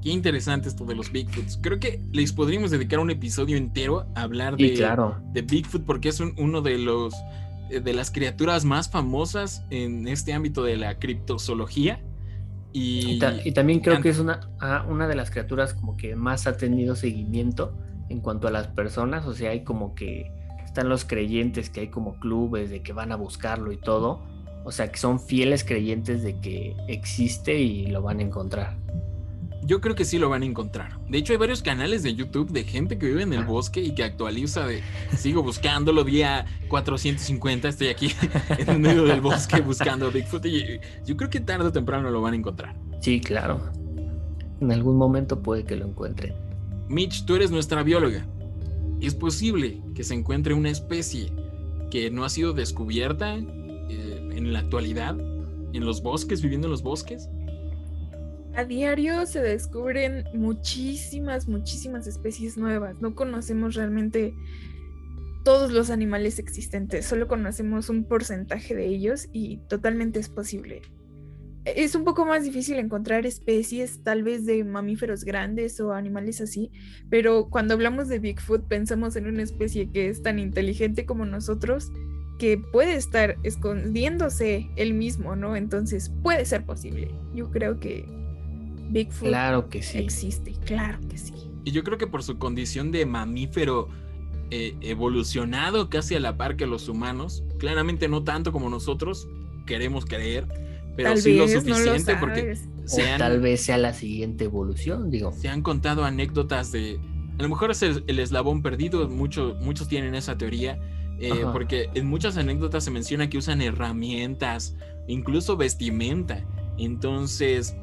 [0.04, 1.58] Qué interesante esto de los Bigfoots.
[1.64, 6.10] Creo que les podríamos dedicar un episodio entero a hablar de, claro, de Bigfoot porque
[6.10, 7.14] es un- uno de los
[7.72, 12.00] eh, de las criaturas más famosas en este ámbito de la criptozoología.
[12.74, 15.98] Y, Y, ta- y también creo que es una, ah, una de las criaturas como
[15.98, 17.76] que más ha tenido seguimiento
[18.10, 20.32] en cuanto a las personas, o sea, hay como que
[20.66, 24.22] están los creyentes, que hay como clubes de que van a buscarlo y todo,
[24.66, 28.76] o sea, que son fieles creyentes de que existe y lo van a encontrar.
[29.64, 31.00] Yo creo que sí lo van a encontrar.
[31.10, 33.96] De hecho, hay varios canales de YouTube de gente que vive en el bosque y
[33.96, 34.84] que actualiza de
[35.18, 38.12] sigo buscándolo día 450, estoy aquí
[38.60, 42.22] en el medio del bosque buscando Bigfoot y yo creo que tarde o temprano lo
[42.22, 42.76] van a encontrar.
[43.00, 43.72] Sí, claro.
[44.62, 46.45] En algún momento puede que lo encuentren.
[46.88, 48.26] Mitch, tú eres nuestra bióloga.
[49.02, 51.32] ¿Es posible que se encuentre una especie
[51.92, 55.18] que no ha sido descubierta eh, en la actualidad
[55.74, 57.30] en los bosques, viviendo en los bosques?
[58.56, 62.96] A diario se descubren muchísimas, muchísimas especies nuevas.
[63.02, 64.34] No conocemos realmente
[65.44, 70.82] todos los animales existentes, solo conocemos un porcentaje de ellos y totalmente es posible.
[71.66, 76.72] Es un poco más difícil encontrar especies tal vez de mamíferos grandes o animales así,
[77.10, 81.92] pero cuando hablamos de Bigfoot pensamos en una especie que es tan inteligente como nosotros
[82.38, 85.56] que puede estar escondiéndose él mismo, ¿no?
[85.56, 87.10] Entonces puede ser posible.
[87.34, 88.06] Yo creo que
[88.92, 89.98] Bigfoot claro que sí.
[89.98, 91.34] existe, claro que sí.
[91.64, 93.90] Y yo creo que por su condición de mamífero
[94.52, 99.28] eh, evolucionado casi a la par que los humanos, claramente no tanto como nosotros
[99.66, 100.48] queremos creer,
[100.96, 103.94] pero Tal sí lo vez, no lo suficiente porque se han, tal vez sea la
[103.94, 105.32] siguiente evolución, digo.
[105.32, 107.00] se han contado anécdotas de...
[107.38, 110.80] A lo mejor es el, el eslabón perdido, mucho- muchos tienen esa teoría,
[111.20, 114.76] eh, porque en muchas anécdotas se menciona que usan herramientas,
[115.08, 116.44] incluso vestimenta.
[116.78, 117.76] Entonces,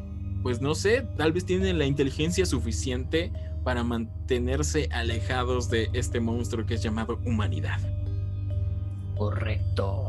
[0.43, 3.31] pues no sé, tal vez tienen la inteligencia suficiente
[3.63, 7.79] para mantenerse alejados de este monstruo que es llamado humanidad.
[9.17, 10.07] Correcto.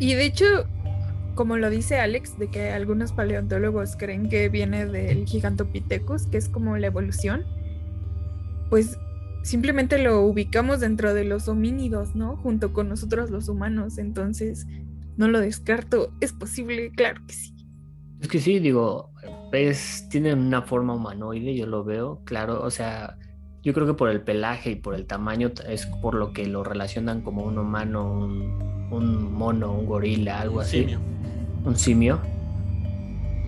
[0.00, 0.46] Y de hecho,
[1.34, 6.48] como lo dice Alex, de que algunos paleontólogos creen que viene del Gigantopithecus, que es
[6.48, 7.44] como la evolución,
[8.70, 8.98] pues
[9.42, 12.36] simplemente lo ubicamos dentro de los homínidos, ¿no?
[12.36, 14.66] Junto con nosotros los humanos, entonces
[15.16, 16.12] no lo descarto.
[16.20, 16.90] ¿Es posible?
[16.92, 17.52] Claro que sí.
[18.20, 19.10] Es que sí, digo,
[19.52, 23.18] es, tienen una forma humanoide, yo lo veo, claro, o sea,
[23.62, 26.64] yo creo que por el pelaje y por el tamaño es por lo que lo
[26.64, 31.00] relacionan como un humano, un, un mono, un gorila, algo así, Simio.
[31.64, 32.20] un simio.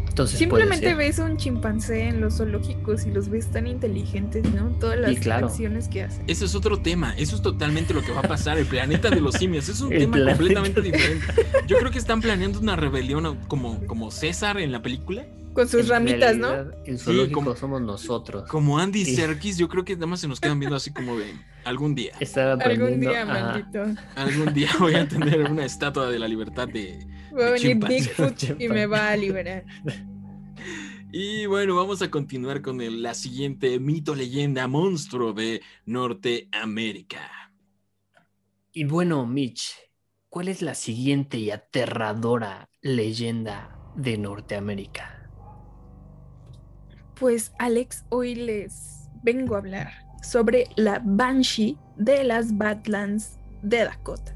[0.08, 4.68] Entonces Simplemente ves un chimpancé en los zoológicos y los ves tan inteligentes, ¿no?
[4.78, 5.48] Todas las claro.
[5.48, 6.22] acciones que hacen.
[6.28, 9.20] Ese es otro tema, eso es totalmente lo que va a pasar, el planeta de
[9.20, 11.26] los simios, es un El tema planeta completamente diferente.
[11.66, 15.82] Yo creo que están planeando una rebelión como, como César en la película, Con sus
[15.82, 16.52] En ramitas, ¿no?
[16.84, 18.48] El zoológico como- somos nosotros.
[18.50, 19.16] como Andy Sí.
[19.16, 21.32] Serkis, yo creo que nada más se nos quedan viendo así como de
[21.64, 22.12] algún día.
[22.20, 23.84] Estaba Algún aprendiendo día, a- maldito.
[24.16, 27.06] Algún día voy a tener una estatua de la libertad de...
[27.38, 27.76] Va a venir.
[27.78, 29.64] Bigfoot y me va a liberar.
[31.16, 37.52] Y bueno, vamos a continuar con el- la siguiente mito, leyenda, monstruo de Norteamérica.
[38.72, 39.76] Y bueno, Mitch,
[40.28, 45.13] ¿cuál es la siguiente y aterradora leyenda de Norteamérica?
[47.18, 54.34] Pues Alex, hoy les vengo a hablar sobre la Banshee de las Badlands de Dakota.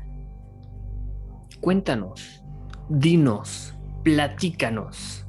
[1.61, 2.45] Cuéntanos,
[2.89, 5.27] dinos, platícanos.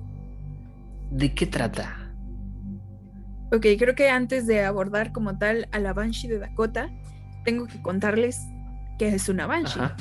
[1.09, 2.13] ¿De qué trata?
[3.51, 6.91] Ok, creo que antes de abordar como tal a la Banshee de Dakota,
[7.45, 8.39] tengo que contarles
[8.99, 9.79] qué es una Banshee.
[9.79, 9.97] Ajá.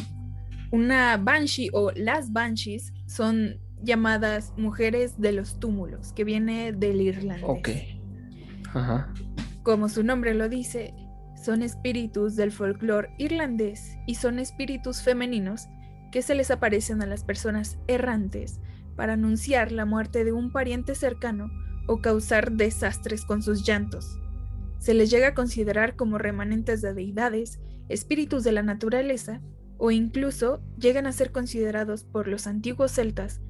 [0.71, 7.45] Una Banshee o las Banshees son llamadas mujeres de los túmulos, que viene del irlandés.
[7.47, 7.69] Ok.
[8.75, 9.13] Ajá.
[9.63, 10.95] Como su nombre lo dice,
[11.37, 15.69] son espíritus del folclore irlandés y son espíritus femeninos
[16.11, 18.61] que se les aparecen a las personas errantes
[18.97, 21.51] para anunciar la muerte de un pariente cercano
[21.87, 24.19] o causar desastres con sus llantos.
[24.79, 29.41] Se les llega a considerar como remanentes de deidades, espíritus de la naturaleza
[29.77, 33.41] o incluso llegan a ser considerados por los antiguos celtas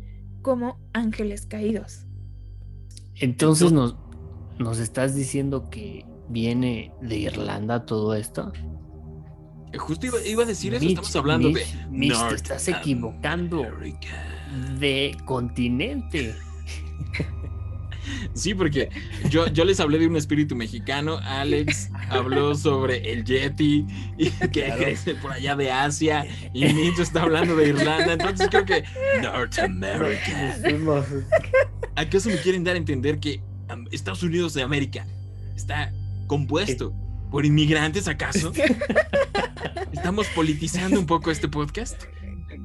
[0.42, 2.06] como ángeles caídos.
[3.16, 3.96] Entonces nos,
[4.58, 8.52] nos estás diciendo que viene de Irlanda todo esto.
[9.72, 11.86] Eh, Justo iba, iba a decir eso, estamos hablando Mitch, de...
[11.88, 13.64] Mitch, te estás equivocando.
[13.64, 14.08] America.
[14.78, 16.34] De continente.
[18.34, 18.88] Sí, porque
[19.30, 23.84] yo, yo les hablé de un espíritu mexicano, Alex habló sobre el Yeti
[24.16, 24.76] y que Claro.
[24.82, 28.84] crece por allá de Asia y Mitch está hablando de Irlanda, entonces creo que
[29.22, 30.56] North America.
[31.96, 35.06] ¿Acaso me quieren dar a entender que am, Estados Unidos de América
[35.56, 35.92] está
[36.26, 36.92] compuesto
[37.30, 38.52] por inmigrantes acaso?
[39.92, 42.04] ¿Estamos politizando un poco este podcast?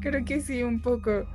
[0.01, 1.25] Creo que sí, un poco.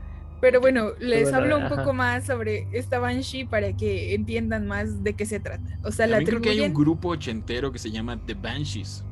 [0.41, 1.77] Pero bueno, les Bueno, hablo un ajá.
[1.77, 5.79] poco más sobre esta Banshee para que entiendan más de qué se trata.
[5.83, 9.05] O sea, la creo que hay un grupo ochentero que se llama The Banshees.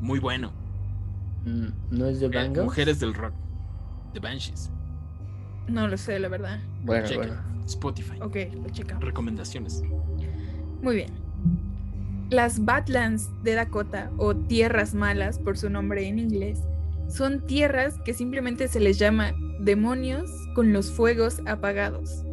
[0.00, 0.52] Muy bueno.
[1.44, 2.64] Mm, ¿No es de Eh, Bangles?
[2.64, 3.32] mujeres del rock.
[4.14, 4.70] The Banshees.
[5.66, 6.60] No lo sé, la verdad.
[6.84, 7.34] Bueno, bueno.
[7.66, 8.18] Spotify.
[8.22, 9.04] Ok, lo checamos.
[9.04, 9.82] Recomendaciones.
[10.80, 11.10] Muy bien.
[12.30, 16.60] Las Badlands de Dakota, o Tierras Malas por su nombre en inglés,
[17.08, 22.24] son tierras que simplemente se les llama demonios con los fuegos apagados.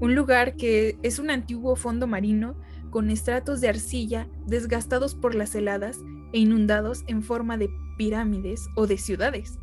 [0.00, 2.56] Un lugar que es un antiguo fondo marino
[2.90, 5.98] con estratos de arcilla desgastados por las heladas
[6.32, 9.58] e inundados en forma de pirámides o de ciudades.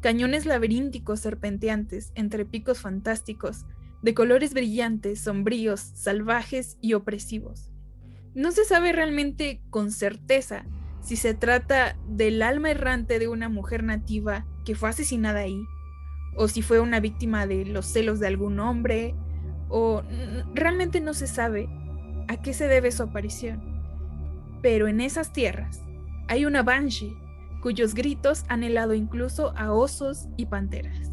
[0.00, 3.66] Cañones laberínticos serpenteantes entre picos fantásticos,
[4.02, 7.70] de colores brillantes, sombríos, salvajes y opresivos.
[8.34, 10.64] No se sabe realmente con certeza
[11.02, 15.64] si se trata del alma errante de una mujer nativa que fue asesinada ahí,
[16.36, 19.14] o si fue una víctima de los celos de algún hombre,
[19.68, 20.02] o
[20.54, 21.68] realmente no se sabe
[22.28, 23.60] a qué se debe su aparición.
[24.62, 25.82] Pero en esas tierras
[26.28, 27.16] hay una Banshee
[27.60, 31.10] cuyos gritos han helado incluso a osos y panteras.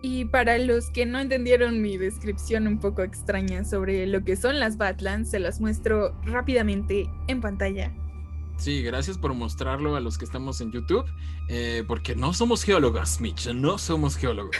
[0.00, 4.60] Y para los que no entendieron mi descripción un poco extraña sobre lo que son
[4.60, 7.92] las Badlands, se las muestro rápidamente en pantalla.
[8.58, 11.04] Sí, gracias por mostrarlo a los que estamos en YouTube,
[11.46, 14.56] eh, porque no somos geólogos, Mitch, no somos geólogos.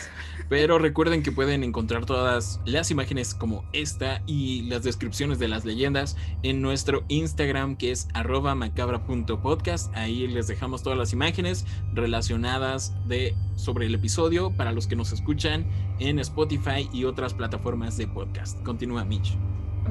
[0.48, 5.64] Pero recuerden que pueden encontrar todas las imágenes como esta y las descripciones de las
[5.64, 9.92] leyendas en nuestro Instagram que es arroba macabra.podcast.
[9.96, 15.10] Ahí les dejamos todas las imágenes relacionadas de, sobre el episodio para los que nos
[15.10, 15.66] escuchan
[15.98, 18.62] en Spotify y otras plataformas de podcast.
[18.62, 19.36] Continúa, Mitch.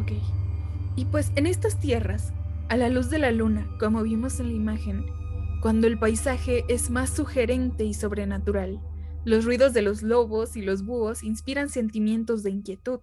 [0.02, 0.14] Ok.
[0.96, 2.34] Y pues en estas tierras
[2.70, 5.06] a la luz de la luna, como vimos en la imagen,
[5.62, 8.82] cuando el paisaje es más sugerente y sobrenatural,
[9.24, 13.00] los ruidos de los lobos y los búhos inspiran sentimientos de inquietud.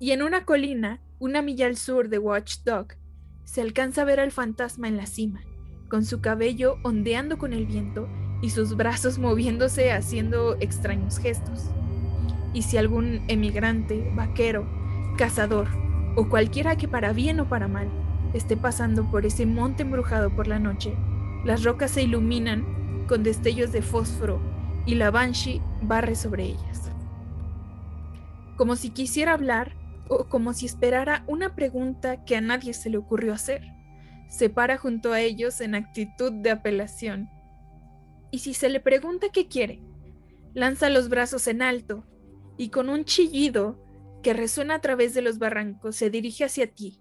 [0.00, 2.88] Y en una colina, una milla al sur de Watchdog,
[3.44, 5.42] se alcanza a ver al fantasma en la cima,
[5.88, 8.08] con su cabello ondeando con el viento
[8.42, 11.70] y sus brazos moviéndose haciendo extraños gestos.
[12.52, 14.66] Y si algún emigrante, vaquero,
[15.16, 15.83] cazador
[16.16, 17.88] o cualquiera que para bien o para mal
[18.32, 20.94] esté pasando por ese monte embrujado por la noche,
[21.44, 24.40] las rocas se iluminan con destellos de fósforo
[24.86, 26.90] y la Banshee barre sobre ellas.
[28.56, 29.76] Como si quisiera hablar
[30.08, 33.62] o como si esperara una pregunta que a nadie se le ocurrió hacer.
[34.28, 37.28] Se para junto a ellos en actitud de apelación.
[38.30, 39.80] Y si se le pregunta qué quiere,
[40.54, 42.04] lanza los brazos en alto
[42.56, 43.83] y con un chillido
[44.24, 46.98] que resuena a través de los barrancos se dirige hacia ti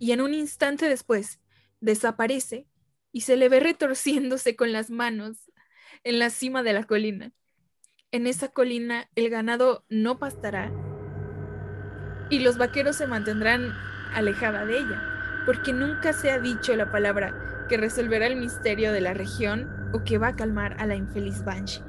[0.00, 1.40] y en un instante después
[1.80, 2.66] desaparece
[3.12, 5.50] y se le ve retorciéndose con las manos
[6.02, 7.30] en la cima de la colina.
[8.10, 10.72] En esa colina el ganado no pastará
[12.30, 13.72] y los vaqueros se mantendrán
[14.12, 19.00] alejada de ella, porque nunca se ha dicho la palabra que resolverá el misterio de
[19.00, 21.84] la región o que va a calmar a la infeliz Banshee.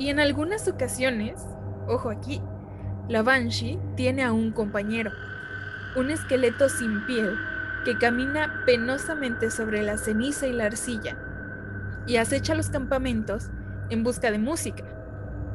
[0.00, 1.40] Y en algunas ocasiones,
[1.86, 2.42] ojo aquí,
[3.08, 5.12] la Banshee tiene a un compañero,
[5.96, 7.36] un esqueleto sin piel
[7.84, 11.18] que camina penosamente sobre la ceniza y la arcilla
[12.06, 13.50] y acecha los campamentos
[13.90, 14.84] en busca de música.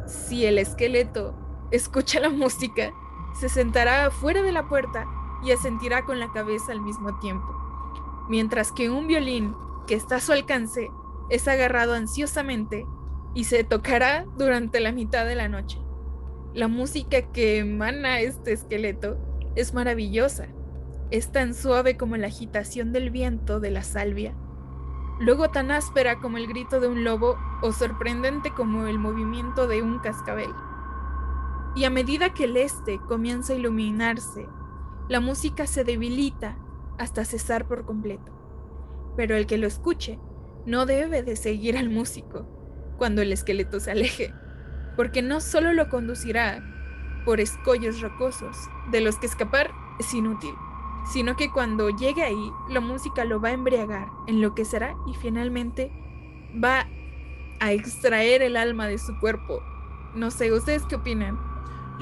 [0.05, 1.35] Si el esqueleto
[1.71, 2.91] escucha la música,
[3.39, 5.05] se sentará fuera de la puerta
[5.43, 7.47] y asentirá con la cabeza al mismo tiempo,
[8.29, 9.55] mientras que un violín
[9.87, 10.91] que está a su alcance
[11.29, 12.85] es agarrado ansiosamente
[13.33, 15.79] y se tocará durante la mitad de la noche.
[16.55, 19.19] La música que emana este esqueleto
[19.55, 20.47] es maravillosa.
[21.11, 24.33] Es tan suave como la agitación del viento de la salvia,
[25.19, 29.83] luego tan áspera como el grito de un lobo o sorprendente como el movimiento de
[29.83, 30.49] un cascabel.
[31.75, 34.47] Y a medida que el este comienza a iluminarse,
[35.07, 36.57] la música se debilita
[36.97, 38.31] hasta cesar por completo.
[39.15, 40.19] Pero el que lo escuche
[40.65, 42.47] no debe de seguir al músico
[42.97, 44.33] cuando el esqueleto se aleje
[44.99, 46.61] porque no solo lo conducirá
[47.23, 48.57] por escollos rocosos,
[48.91, 50.53] de los que escapar es inútil,
[51.13, 55.89] sino que cuando llegue ahí, la música lo va a embriagar, enloquecerá y finalmente
[56.61, 56.85] va
[57.61, 59.63] a extraer el alma de su cuerpo.
[60.15, 61.39] No sé, ¿ustedes qué opinan?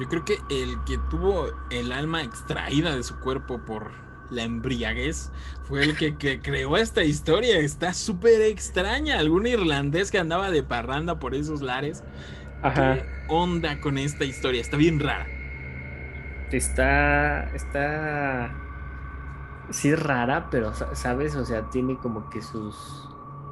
[0.00, 3.92] Yo creo que el que tuvo el alma extraída de su cuerpo por
[4.30, 5.30] la embriaguez
[5.64, 7.58] fue el que, creó esta historia.
[7.58, 9.18] Está súper extraña.
[9.18, 12.02] Algún irlandés que andaba de parranda por esos lares
[12.62, 14.60] ¿Qué onda con esta historia?
[14.60, 15.26] Está bien rara.
[16.50, 17.50] Está.
[17.54, 18.54] Está.
[19.70, 21.36] Sí, rara, pero, ¿sabes?
[21.36, 23.08] O sea, tiene como que sus.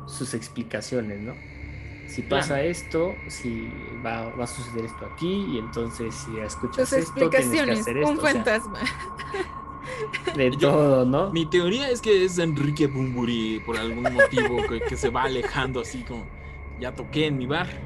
[0.07, 1.35] sus explicaciones, ¿no?
[2.09, 3.69] Si pasa esto, si
[4.05, 8.13] va, a suceder esto aquí, y entonces si escuchas sus esto, explicaciones, que hacer esto.
[8.13, 8.79] Un fantasma.
[10.37, 11.31] de todo, ¿no?
[11.31, 15.81] Mi teoría es que es Enrique Bumburi por algún motivo que, que se va alejando
[15.81, 16.25] así como
[16.79, 17.86] ya toqué en mi bar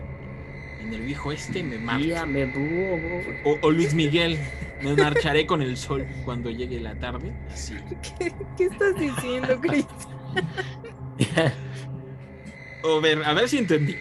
[0.81, 2.27] en el viejo este me mata.
[2.27, 2.45] me
[3.45, 4.39] o, o, Luis Miguel.
[4.81, 7.35] Me marcharé con el sol cuando llegue la tarde.
[7.53, 7.75] Así.
[8.19, 9.85] ¿Qué, qué estás diciendo, Chris?
[12.83, 13.95] A ver, a ver si entendí.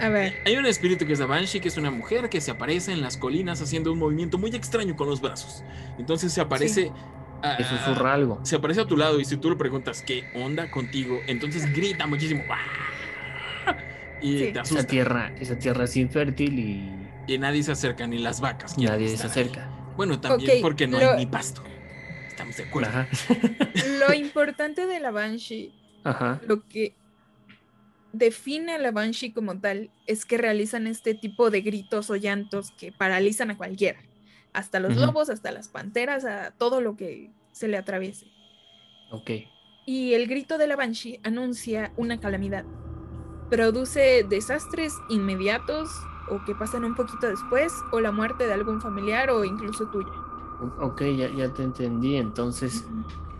[0.00, 2.50] A ver, Hay un espíritu que es la Banshee, que es una mujer que se
[2.50, 5.62] aparece en las colinas haciendo un movimiento muy extraño con los brazos.
[5.98, 6.90] Entonces se aparece.
[7.42, 8.40] a- Que susurra algo.
[8.42, 12.06] se aparece a tu lado y si tú le preguntas qué onda contigo, entonces grita
[12.08, 12.42] muchísimo.
[14.20, 14.52] Y Sí.
[14.52, 18.76] te Esa tierra, esa tierra es infértil y Y nadie se acerca, ni las vacas.
[18.78, 19.64] nadie se acerca.
[19.66, 19.94] ahí.
[19.96, 21.62] Bueno, también porque no lo- hay ni pasto.
[22.28, 22.88] Estamos de acuerdo.
[22.90, 23.08] Ajá.
[24.08, 25.72] lo importante de la Banshee,
[26.04, 26.40] Ajá.
[26.46, 26.94] lo que
[28.12, 32.70] define a la Banshee como tal, es que realizan este tipo de gritos o llantos
[32.72, 34.00] que paralizan a cualquiera.
[34.52, 38.26] Hasta los lobos, hasta las panteras, a todo lo que se le atraviese.
[39.10, 39.30] Ok.
[39.84, 42.64] Y el grito de la Banshee anuncia una calamidad.
[43.48, 45.90] Produce desastres inmediatos
[46.28, 50.12] o que pasan un poquito después, o la muerte de algún familiar o incluso tuya.
[50.78, 52.16] Ok, ya, ya te entendí.
[52.16, 52.92] Entonces,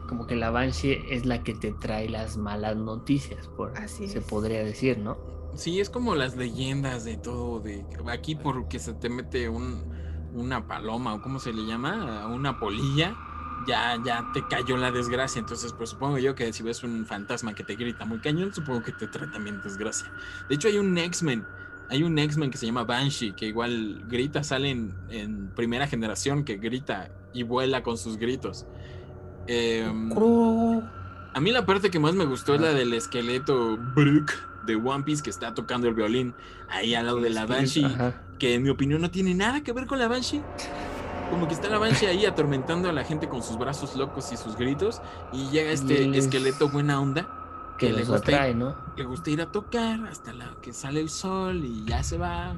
[0.06, 4.20] como que la Banshee es la que te trae las malas noticias, por Así se
[4.20, 4.22] es.
[4.22, 5.18] podría decir, ¿no?
[5.54, 9.88] Sí, es como las leyendas de todo, de aquí porque se te mete un,
[10.32, 13.18] una paloma o cómo se le llama, una polilla,
[13.66, 15.40] ya, ya te cayó la desgracia.
[15.40, 18.82] Entonces, pues supongo yo que si ves un fantasma que te grita muy cañón, supongo
[18.82, 20.10] que te trae también desgracia.
[20.48, 21.44] De hecho, hay un X-Men,
[21.90, 26.44] hay un X-Men que se llama Banshee, que igual grita, sale en, en primera generación,
[26.44, 28.66] que grita y vuela con sus gritos.
[29.46, 30.12] Em,
[31.32, 34.32] a mí la parte que más me gustó es la del esqueleto Brook
[34.66, 36.34] de One Piece que está tocando el violín
[36.68, 37.86] ahí al lado de la Banshee,
[38.38, 40.42] que en mi opinión no tiene nada que ver con la Banshee.
[41.30, 44.36] Como que está la Banshee ahí atormentando a la gente con sus brazos locos y
[44.36, 45.02] sus gritos
[45.32, 48.76] y llega este Y es- esqueleto buena onda Que que le gusta, ir, atrae, ¿no?
[48.96, 52.56] le gusta ir a tocar hasta la que sale el sol y ya se va.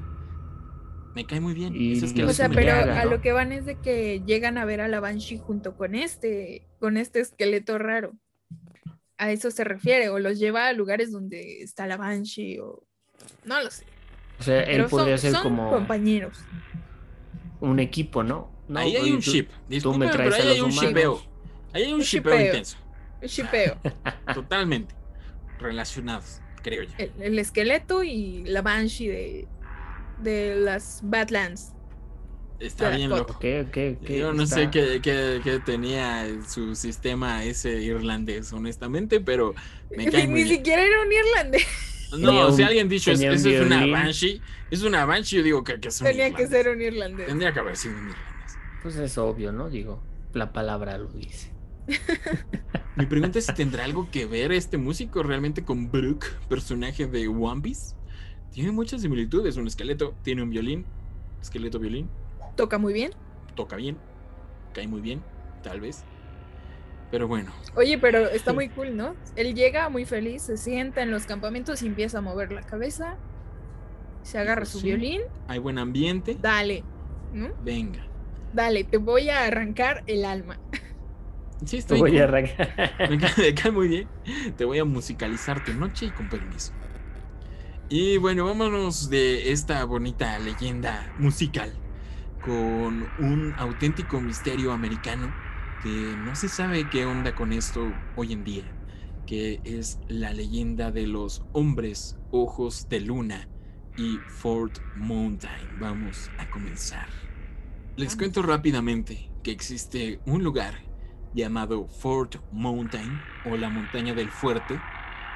[1.16, 1.74] Me cae muy bien.
[1.74, 3.10] Y O sea, pero caga, a ¿no?
[3.10, 6.62] lo que van es de que llegan a ver a la Banshee junto con este,
[6.78, 8.12] con este esqueleto raro.
[9.18, 12.84] A eso se refiere, o los lleva a lugares donde está la Banshee, o
[13.44, 13.84] no lo sé.
[14.38, 16.38] O sea, él Pero podría son, ser son como compañeros.
[17.60, 18.48] un equipo, ¿no?
[18.70, 19.48] No, ahí hay un tú- ship.
[19.68, 20.84] Disculpen, traes pero a ahí hay un humanos.
[20.88, 21.22] shipeo.
[21.72, 22.46] Ahí hay un Un shipeo shipeo.
[22.46, 22.76] intenso.
[23.22, 23.78] Shipeo.
[24.34, 24.94] Totalmente
[25.58, 26.90] relacionados, creo yo.
[26.98, 29.48] El, el esqueleto y la Banshee de,
[30.22, 31.72] de las Badlands.
[32.58, 33.32] Está bien loco.
[33.34, 34.08] Ok, ok, ok.
[34.10, 39.54] Yo no está- sé qué, qué- qué tenía su sistema ese irlandés, honestamente, pero
[39.96, 40.56] me cae muy Ni bien.
[40.58, 41.66] siquiera era un irlandés.
[42.12, 45.42] No, Tenía si un- alguien dicho, un eso es una banshee, es una banshee, yo
[45.42, 47.26] digo que, que es un Tenía que ser un irlandés.
[47.28, 48.29] Tendría que haber sido un irlandés.
[48.82, 49.68] Pues es obvio, ¿no?
[49.68, 50.02] Digo,
[50.32, 51.52] la palabra lo dice.
[52.96, 57.28] Mi pregunta es si tendrá algo que ver este músico realmente con Brook, personaje de
[57.28, 57.94] One Piece.
[58.52, 60.86] Tiene muchas similitudes, un esqueleto, tiene un violín,
[61.40, 62.10] esqueleto violín,
[62.56, 63.12] Toca muy bien.
[63.54, 63.96] toca bien,
[64.74, 65.22] cae muy bien,
[65.62, 66.04] tal vez.
[67.10, 69.16] Pero bueno, Oye, pero está muy cool, ¿no?
[69.36, 73.18] Él llega muy feliz, se sienta en los campamentos y empieza a mover la cabeza.
[74.22, 74.86] Se agarra Pues su sí.
[74.86, 75.22] violín.
[75.46, 76.84] hay buen ambiente, Dale,
[77.32, 77.54] ¿no?
[77.58, 78.09] venga.
[78.52, 80.60] Dale, te voy a arrancar el alma.
[81.64, 82.74] Sí, Te estoy voy a arrancar.
[83.06, 84.10] Me cae, me cae muy bien.
[84.56, 86.74] Te voy a musicalizar tu noche y con permiso.
[87.88, 91.82] Y bueno, vámonos de esta bonita leyenda musical
[92.40, 95.36] con un auténtico misterio americano
[95.80, 98.76] que no se sabe qué onda con esto hoy en día,
[99.26, 103.50] que es la leyenda de los hombres ojos de luna
[103.96, 105.78] y Fort Mountain.
[105.78, 107.29] Vamos a comenzar.
[108.00, 110.72] Les cuento rápidamente que existe un lugar
[111.34, 114.80] llamado Fort Mountain o la montaña del fuerte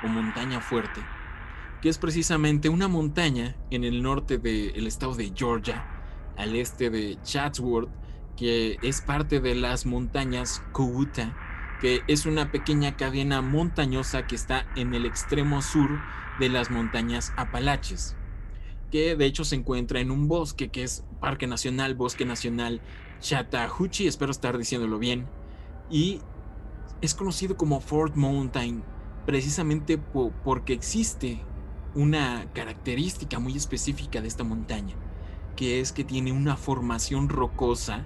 [0.03, 1.03] o montaña fuerte,
[1.83, 5.85] que es precisamente una montaña en el norte del estado de Georgia,
[6.39, 7.91] al este de Chatsworth,
[8.35, 11.37] que es parte de las montañas Coweta,
[11.83, 16.01] que es una pequeña cadena montañosa que está en el extremo sur
[16.41, 18.17] de las montañas Apalaches,
[18.91, 22.83] que de hecho se encuentra en un bosque que es Parque Nacional, Bosque Nacional
[23.20, 25.25] Chattahoochee, espero estar diciéndolo bien,
[25.91, 26.20] y
[27.01, 28.83] es conocido como Fort Mountain
[29.25, 31.41] precisamente po- porque existe
[31.95, 34.97] una característica muy específica de esta montaña,
[35.57, 38.05] que es que tiene una formación rocosa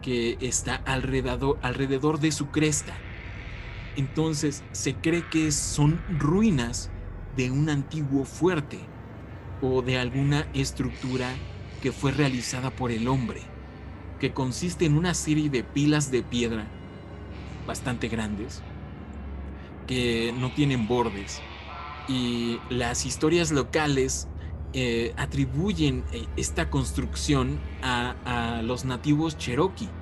[0.00, 2.94] que está alrededor de su cresta.
[3.96, 6.88] Entonces se cree que son ruinas
[7.36, 8.78] de un antiguo fuerte
[9.60, 11.30] o de alguna estructura
[11.80, 13.54] que fue realizada por el hombre,
[14.18, 16.74] que consiste en una serie de pilas de piedra
[17.66, 18.66] bastante grandes
[19.86, 21.46] que no tienen bordes
[22.06, 24.30] y las historias locales
[24.72, 29.98] eh, atribuyen eh, esta construcción a, los nativos cherokee,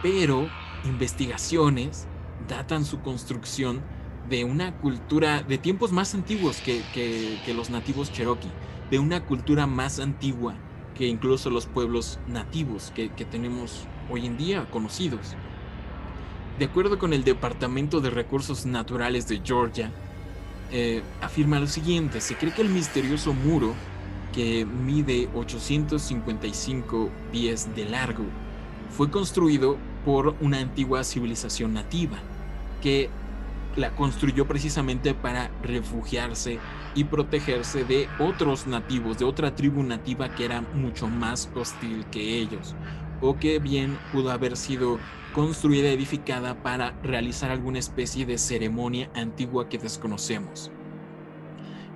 [0.00, 3.88] pero investigaciones datan su construcción
[4.22, 8.58] de una cultura de tiempos más antiguos que, que- que los nativos cherokee,
[8.88, 10.65] de una cultura más antigua
[10.96, 15.34] que incluso los pueblos nativos que, tenemos hoy en día conocidos.
[16.58, 19.90] De acuerdo con el Departamento de Recursos Naturales de Georgia,
[20.72, 23.74] eh, afirma lo siguiente, se cree que el misterioso muro,
[24.32, 28.24] que mide 855 pies de largo,
[28.90, 32.18] fue construido por una antigua civilización nativa,
[32.82, 33.10] que
[33.76, 36.58] la construyó precisamente para refugiarse
[36.94, 42.38] y protegerse de otros nativos, de otra tribu nativa que era mucho más hostil que
[42.38, 42.74] ellos,
[43.20, 44.98] o que bien pudo haber sido
[45.34, 50.70] construida, edificada para realizar alguna especie de ceremonia antigua que desconocemos.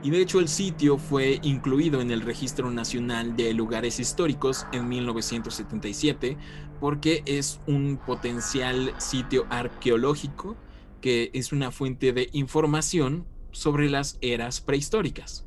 [0.03, 4.89] Y de hecho el sitio fue incluido en el Registro Nacional de Lugares Históricos en
[4.89, 6.39] 1977
[6.81, 10.57] porque es un potencial sitio arqueológico
[11.01, 15.46] que es una fuente de información sobre las eras prehistóricas.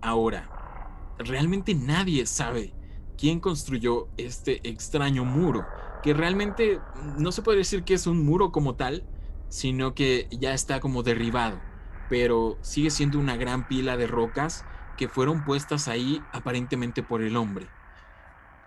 [0.00, 2.72] Ahora, realmente nadie sabe
[3.16, 5.66] quién construyó este extraño muro,
[6.02, 6.80] que realmente
[7.18, 9.04] no se puede decir que es un muro como tal,
[9.48, 11.60] sino que ya está como derribado,
[12.08, 14.64] pero sigue siendo una gran pila de rocas
[14.96, 17.66] que fueron puestas ahí aparentemente por el hombre.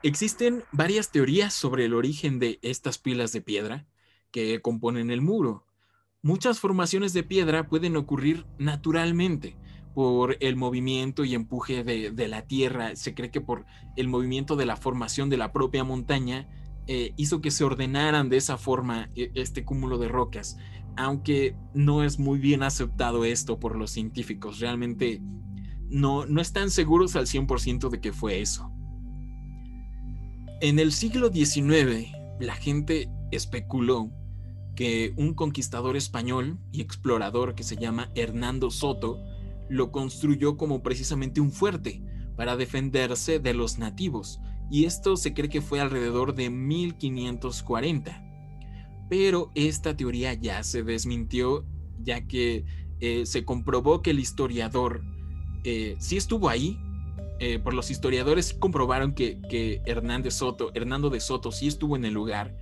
[0.03, 3.85] Existen varias teorías sobre el origen de estas pilas de piedra
[4.31, 5.65] que componen el muro.
[6.23, 9.57] Muchas formaciones de piedra pueden ocurrir naturalmente
[9.95, 12.95] por el movimiento y empuje de, la tierra.
[12.95, 13.65] Se cree que por
[13.95, 16.47] el movimiento de la formación de la propia montaña
[16.85, 20.57] eh, hizo que se ordenaran de esa forma e- este cúmulo de rocas.
[20.95, 24.59] Aunque no es muy bien aceptado esto por los científicos.
[24.59, 25.23] Realmente
[25.89, 28.71] no, no están seguros al 100% de que fue eso.
[30.61, 34.11] En el siglo XIX, la gente especuló
[34.75, 39.21] que un conquistador español y explorador que se llama Hernando Soto
[39.69, 42.01] lo construyó como precisamente un fuerte
[42.35, 48.23] para defenderse de los nativos, y esto se cree que fue alrededor de 1540.
[49.09, 51.65] Pero esta teoría ya se desmintió,
[52.01, 52.65] ya que
[53.01, 55.03] eh, se comprobó que el historiador
[55.65, 56.79] eh, sí estuvo ahí,
[57.39, 62.13] eh, por los historiadores comprobaron que, Hernández Soto, Hernando de Soto sí estuvo en el
[62.13, 62.55] lugar,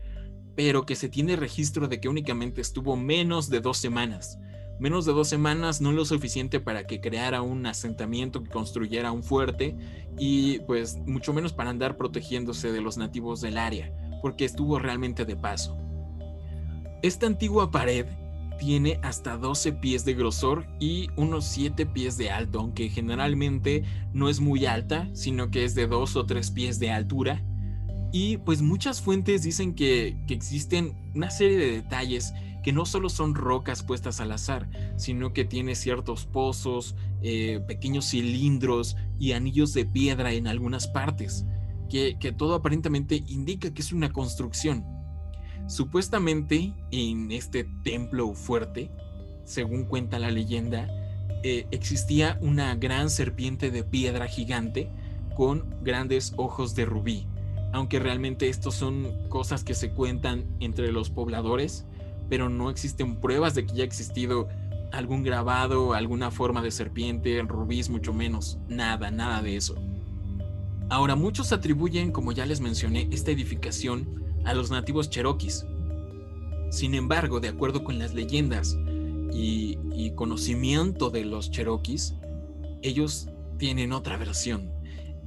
[0.60, 4.40] pero que se tiene registro de que únicamente estuvo menos de dos semanas.
[4.78, 9.24] Menos de dos semanas no lo suficiente para que creara un asentamiento, que construyera un
[9.24, 9.78] fuerte
[10.18, 15.24] y pues mucho menos para andar protegiéndose de los nativos del área, porque estuvo realmente
[15.24, 15.78] de paso.
[17.04, 18.06] Esta antigua pared
[18.60, 24.28] tiene hasta 12 pies de grosor y unos 7 pies de alto, aunque generalmente no
[24.28, 27.46] es muy alta, sino que es de 2 o 3 pies de altura.
[28.12, 32.34] Y pues muchas fuentes dicen que, que existen una serie de detalles
[32.64, 38.10] que no solo son rocas puestas al azar, sino que tiene ciertos pozos, eh, pequeños
[38.10, 41.46] cilindros y anillos de piedra en algunas partes,
[41.90, 44.86] que, que todo aparentemente indica que es una construcción.
[45.68, 48.92] Supuestamente en este templo fuerte,
[49.46, 50.90] según cuenta la leyenda,
[51.44, 54.90] eh, existía una gran serpiente de piedra gigante
[55.36, 57.28] con grandes ojos de rubí.
[57.72, 61.86] Aunque realmente estos son cosas que se cuentan entre los pobladores,
[62.30, 64.48] pero no existen pruebas de que haya existido
[64.92, 69.76] algún grabado, alguna forma de serpiente, rubíes mucho menos, nada, nada de eso.
[70.90, 75.66] Ahora, muchos atribuyen, como ya les mencioné, esta edificación a los nativos cherokees.
[76.72, 78.76] Sin embargo, de acuerdo con las leyendas
[79.32, 82.16] y, y conocimiento de los cherokees,
[82.82, 84.72] ellos tienen otra versión,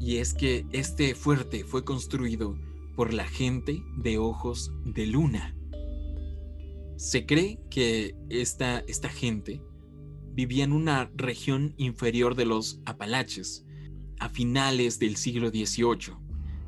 [0.02, 2.58] y es que este fuerte fue construido
[2.96, 5.54] por la gente de ojos de luna.
[6.96, 9.62] Se cree que esta, esta gente
[10.34, 13.64] vivía en una región inferior de los Apalaches
[14.18, 16.16] a finales del siglo XVIII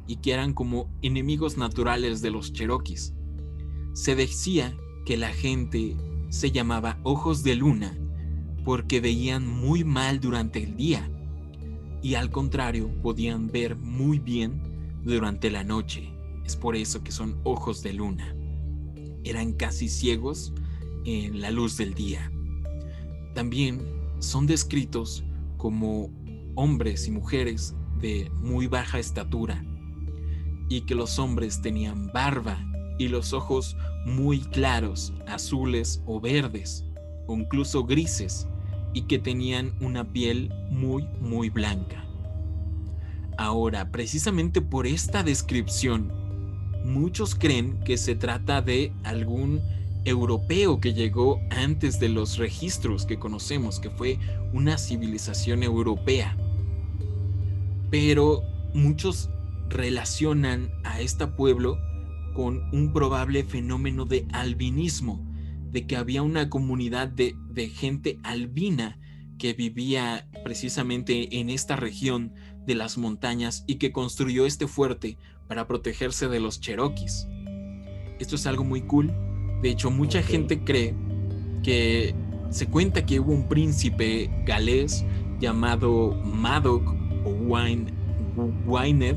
[0.07, 3.15] y que eran como enemigos naturales de los cherokees.
[3.95, 5.97] Se decía que la gente
[6.29, 7.99] se llamaba ojos de luna
[8.65, 11.11] porque veían muy mal durante el día
[12.05, 14.61] y al contrario podían ver muy bien
[15.05, 16.13] durante la noche.
[16.45, 18.37] Es por eso que son ojos de luna.
[19.25, 20.53] Eran casi ciegos
[21.07, 22.31] en la luz del día.
[23.35, 23.81] También
[24.19, 25.25] son descritos
[25.57, 26.11] como
[26.57, 29.65] hombres y mujeres de muy baja estatura
[30.69, 32.59] y que los hombres tenían barba
[32.99, 36.85] y los ojos muy claros, azules o verdes,
[37.27, 38.47] o incluso grises,
[38.95, 42.05] y que tenían una piel muy, muy blanca.
[43.37, 46.13] Ahora, precisamente por esta descripción,
[46.85, 49.61] muchos creen que se trata de algún
[50.05, 54.19] europeo que llegó antes de los registros que conocemos, que fue
[54.53, 56.37] una civilización europea.
[57.91, 58.43] Pero
[58.75, 59.31] muchos
[59.69, 61.79] relacionan a este pueblo
[62.35, 65.24] con un probable fenómeno de albinismo,
[65.75, 67.35] de que había una comunidad de,
[67.69, 68.97] gente albina
[69.39, 72.33] que vivía precisamente en esta región
[72.65, 75.19] de las montañas y que construyó este fuerte
[75.49, 77.27] para protegerse de los cherokees.
[78.21, 79.13] Esto es algo muy cool.
[79.63, 80.95] De hecho, mucha gente cree
[81.65, 82.15] que
[82.51, 85.05] se cuenta que hubo un príncipe galés
[85.41, 86.87] llamado Madoc
[87.25, 87.93] o Wine,
[88.65, 89.17] Wyned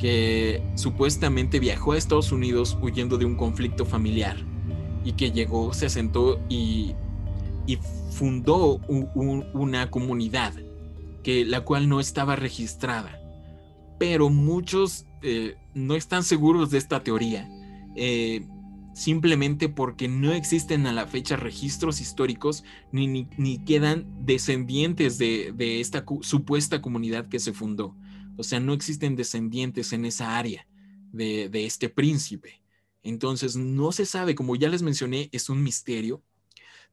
[0.00, 4.51] que supuestamente viajó a Estados Unidos huyendo de un conflicto familiar
[5.04, 6.94] y que llegó, se asentó y,
[8.10, 8.76] fundó
[9.54, 10.52] una comunidad
[11.22, 13.18] que la cual no estaba registrada.
[13.98, 17.48] Pero muchos eh, no están seguros de esta teoría,
[17.96, 18.46] eh,
[18.92, 23.26] simplemente porque no existen a la fecha registros históricos ni,
[23.64, 27.96] quedan descendientes de, de esta supuesta comunidad que se fundó.
[28.36, 30.66] O sea, no existen descendientes en esa área
[31.12, 32.61] de, este príncipe.
[33.02, 36.22] Entonces, no se sabe, como ya les mencioné, es un misterio.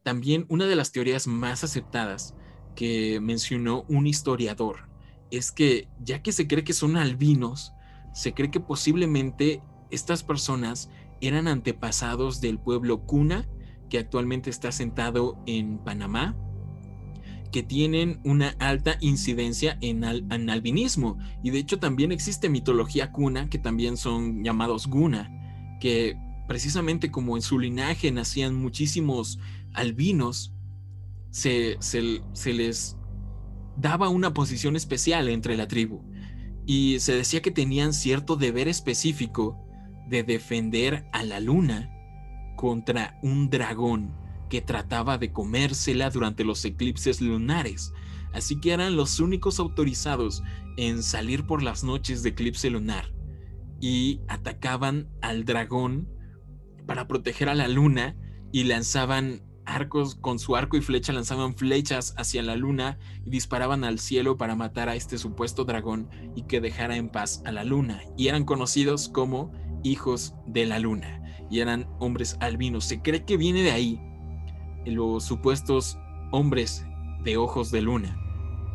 [0.03, 2.35] También una de las teorías más aceptadas
[2.75, 4.89] que mencionó un historiador
[5.31, 7.73] es que ya que se cree que son albinos,
[8.13, 10.89] se cree que posiblemente estas personas
[11.21, 13.47] eran antepasados del pueblo Cuna,
[13.89, 16.35] que actualmente está sentado en Panamá,
[17.51, 20.03] que tienen una alta incidencia en,
[20.49, 21.17] albinismo.
[21.43, 25.31] Y de hecho también existe mitología cuna, que también son llamados guna,
[25.79, 26.17] que
[26.47, 29.39] precisamente como en su linaje nacían muchísimos
[29.73, 30.53] albinos,
[31.29, 32.97] se, se les
[33.77, 36.03] daba una posición especial entre la tribu.
[36.65, 39.57] Y se decía que tenían cierto deber específico
[40.07, 41.91] de defender a la luna
[42.55, 44.15] contra un dragón
[44.49, 47.93] que trataba de comérsela durante los eclipses lunares,
[48.33, 50.41] así que eran los únicos autorizados
[50.77, 53.18] en salir por las noches de eclipse lunar
[53.79, 56.09] y atacaban al dragón
[56.85, 58.15] para proteger a la luna
[58.51, 63.83] y lanzaban arcos con su arco y flecha lanzaban flechas hacia la luna y disparaban
[63.83, 67.63] al cielo para matar a este supuesto dragón y que dejara en paz a la
[67.63, 69.51] luna y eran conocidos como
[69.83, 71.21] hijos de la luna
[71.51, 74.01] y eran hombres albinos se cree que viene de ahí
[74.85, 75.99] los supuestos
[76.31, 76.85] hombres
[77.23, 78.17] de ojos de luna,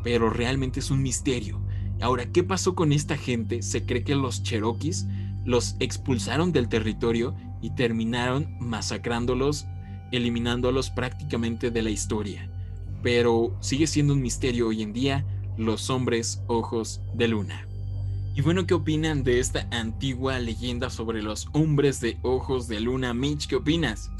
[0.03, 1.64] pero realmente es un misterio.
[2.05, 3.63] Ahora, ¿qué pasó con esta gente?
[3.63, 5.07] Se cree que los cherokees
[5.47, 9.65] los expulsaron del territorio y terminaron masacrándolos,
[10.13, 12.51] eliminándolos prácticamente de la historia.
[13.03, 15.25] Pero sigue siendo un misterio hoy en día
[15.57, 17.67] los hombres ojos de luna.
[18.35, 23.15] Y bueno, ¿qué opinan de esta antigua leyenda sobre los hombres de ojos de luna?
[23.15, 24.11] Mitch, ¿qué opinas?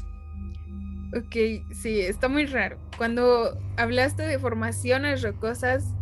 [1.15, 1.35] Ok,
[1.71, 2.79] sí, está muy raro.
[2.97, 5.93] Cuando hablaste de formaciones rocosas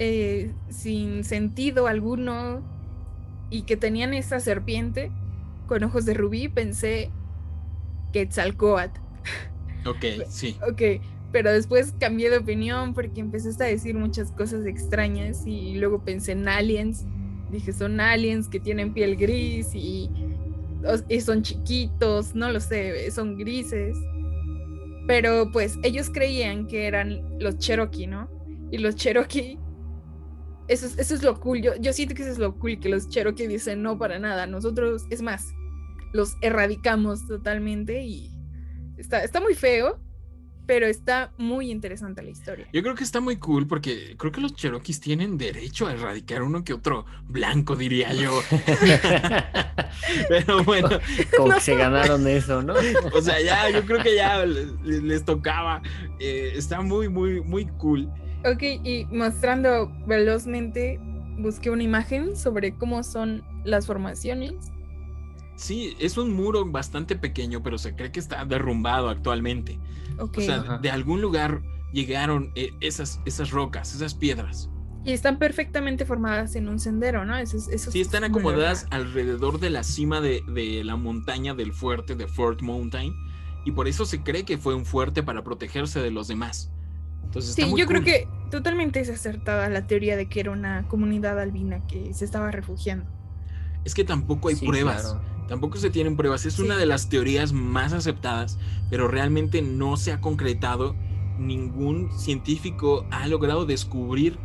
[0.00, 2.62] eh, sin sentido alguno
[3.50, 5.10] y que tenían esa serpiente
[5.66, 7.10] con ojos de rubí, pensé
[8.12, 9.00] Quetzalcoatl.
[9.86, 10.56] Ok, sí.
[10.68, 16.04] ok, pero después cambié de opinión porque empezaste a decir muchas cosas extrañas y luego
[16.04, 17.04] pensé en aliens.
[17.50, 20.10] Dije, son aliens que tienen piel gris y
[21.20, 23.98] son chiquitos, no lo sé, son grises.
[25.08, 28.28] Pero pues ellos creían que eran los Cherokee, ¿no?
[28.70, 29.58] Y los Cherokee,
[30.68, 31.62] eso es, eso es lo cool.
[31.62, 34.46] Yo, yo siento que eso es lo cool, que los Cherokee dicen no para nada.
[34.46, 35.54] Nosotros, es más,
[36.12, 38.30] los erradicamos totalmente y
[38.96, 40.00] está, está muy feo,
[40.68, 42.68] pero está muy interesante la historia.
[42.74, 46.42] Yo creo que está muy cool porque creo que los Cherokees tienen derecho a erradicar
[46.42, 48.42] uno que otro blanco, diría yo.
[50.28, 50.90] pero bueno.
[51.34, 52.74] Como que se ganaron eso, ¿no?
[53.14, 55.80] o sea, ya, yo creo que ya les, tocaba.
[56.20, 58.10] Eh, está muy, muy, muy cool.
[58.44, 61.00] Ok, y mostrando velozmente,
[61.38, 64.72] busqué una imagen sobre cómo son las formaciones
[65.58, 69.80] Sí, es un muro bastante pequeño, pero se cree que está derrumbado actualmente.
[70.16, 71.62] O sea, de algún lugar
[71.92, 74.70] llegaron eh, esas, esas rocas, esas piedras.
[75.04, 77.34] Y están perfectamente formadas en un sendero, ¿no?
[77.44, 80.42] sí, están acomodadas alrededor de la cima de,
[80.84, 83.12] la montaña del fuerte de Fort Mountain.
[83.64, 86.70] Y por eso se cree que fue un fuerte para protegerse de los demás.
[87.28, 91.38] Entonces, sí, yo creo que totalmente es acertada la teoría de que era una comunidad
[91.38, 93.04] albina que se estaba refugiando.
[93.84, 95.14] Es que tampoco hay pruebas.
[95.46, 96.46] Tampoco se tienen pruebas.
[96.46, 98.58] Es una de las teorías más aceptadas,
[98.90, 100.96] pero realmente no se ha concretado.
[101.38, 104.38] Ningún científico ha logrado descubrir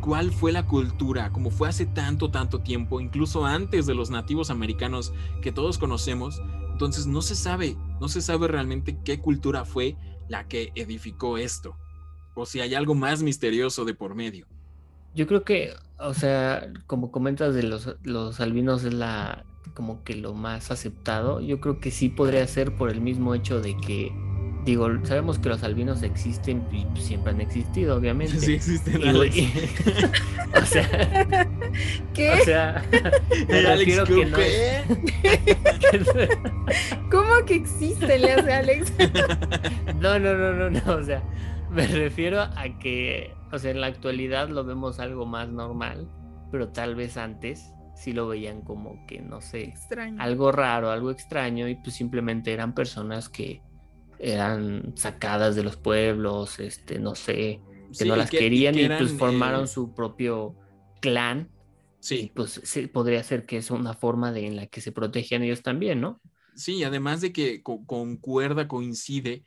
[0.00, 4.50] cuál fue la cultura, como fue hace tanto, tanto tiempo, incluso antes de los nativos
[4.50, 5.12] americanos
[5.42, 6.42] que todos conocemos.
[6.72, 9.96] Entonces no se sabe, no se sabe realmente qué cultura fue
[10.28, 11.76] la que edificó esto,
[12.36, 14.46] o si hay algo más misterioso de por medio.
[15.14, 20.14] Yo creo que, o sea, como comentas de los, los albinos es la como que
[20.14, 21.40] lo más aceptado.
[21.40, 24.12] Yo creo que sí podría ser por el mismo hecho de que
[24.64, 28.38] digo, sabemos que los albinos existen y siempre han existido, obviamente.
[28.40, 29.36] Sí existen, Y- Alex.
[29.36, 29.52] y-
[30.60, 31.48] o sea,
[32.12, 32.30] ¿Qué?
[32.32, 32.84] o sea,
[33.48, 34.50] me El Alex refiero que no Cooper.
[35.92, 36.08] es-
[37.10, 38.18] ¿Cómo que existe?
[38.18, 38.92] Le hace Alex.
[40.00, 41.22] No, no, no, no, no, o sea,
[41.76, 46.10] me refiero a que, o sea, en la actualidad lo vemos algo más normal,
[46.50, 50.16] pero tal vez antes sí lo veían como que, no sé, Extraño.
[50.16, 53.64] algo raro, algo extraño, y pues simplemente eran personas que
[54.18, 57.64] eran sacadas de los pueblos, este, no sé,
[57.96, 60.58] que Sí, no las que- y querían que y, pues formaron eh, su propio
[61.00, 61.52] clan,
[62.10, 64.92] y Sí, pues sí, podría ser que es una forma de, en la que se
[64.92, 66.20] protegían ellos también, ¿no?
[66.54, 69.44] sí, además de que co- concuerda, coincide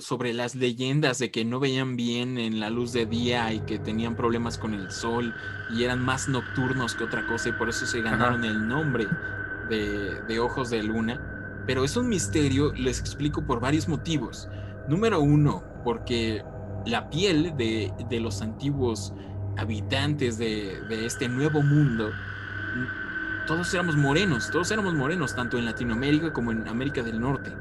[0.00, 3.78] sobre las leyendas de que no veían bien en la luz de día y que
[3.78, 5.34] tenían problemas con el sol
[5.70, 9.06] y eran más nocturnos que otra cosa y por eso se ganaron el nombre
[9.68, 11.20] de, de ojos de luna.
[11.66, 14.48] Pero es un misterio, les explico por varios motivos.
[14.88, 16.44] Número uno, porque
[16.84, 19.14] la piel de, de los antiguos
[19.56, 22.10] habitantes de, de este nuevo mundo,
[23.46, 27.52] todos éramos morenos, todos éramos morenos, tanto en Latinoamérica como en América del Norte.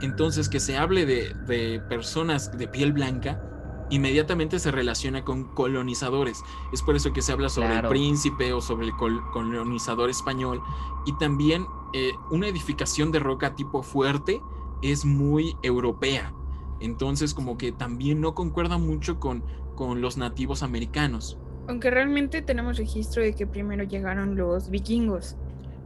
[0.00, 3.42] Entonces, que se hable de, de personas de piel blanca,
[3.90, 6.42] inmediatamente se relaciona con colonizadores.
[6.72, 7.88] Es por eso que se habla sobre Claro.
[7.88, 10.60] el príncipe o sobre el col- colonizador español.
[11.06, 14.40] Y también eh, una edificación de roca tipo fuerte
[14.82, 16.32] es muy europea.
[16.80, 19.44] Entonces, como que también no concuerda mucho con,
[19.74, 21.36] con los nativos americanos.
[21.68, 25.36] Aunque realmente tenemos registro de que primero llegaron los vikingos.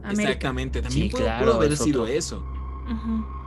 [0.03, 0.29] América.
[0.29, 2.13] Exactamente, también Sí, pudo, claro, pudo haber es sido otro.
[2.13, 2.45] eso.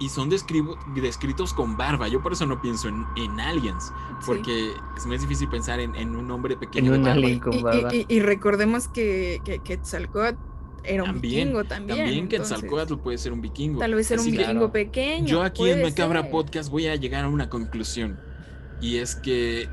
[0.01, 2.09] Y son descritos con barba.
[2.09, 3.93] Yo por eso no pienso en, en aliens, sí.
[4.27, 7.19] porque es más difícil pensar en, en un hombre pequeño En de un barba.
[7.19, 7.95] alien con Y- y- barba.
[7.95, 9.61] Y, y recordemos que, que
[10.85, 11.99] era un También, vikingo también.
[11.99, 13.79] También entonces, Quetzalcóatl puede ser un vikingo.
[13.81, 14.73] Tal vez era un Así vikingo Claro.
[14.73, 15.27] pequeño.
[15.27, 16.31] Yo aquí en Macabra ser.
[16.31, 18.19] Podcast voy a llegar a una conclusión.
[18.81, 19.69] Y es que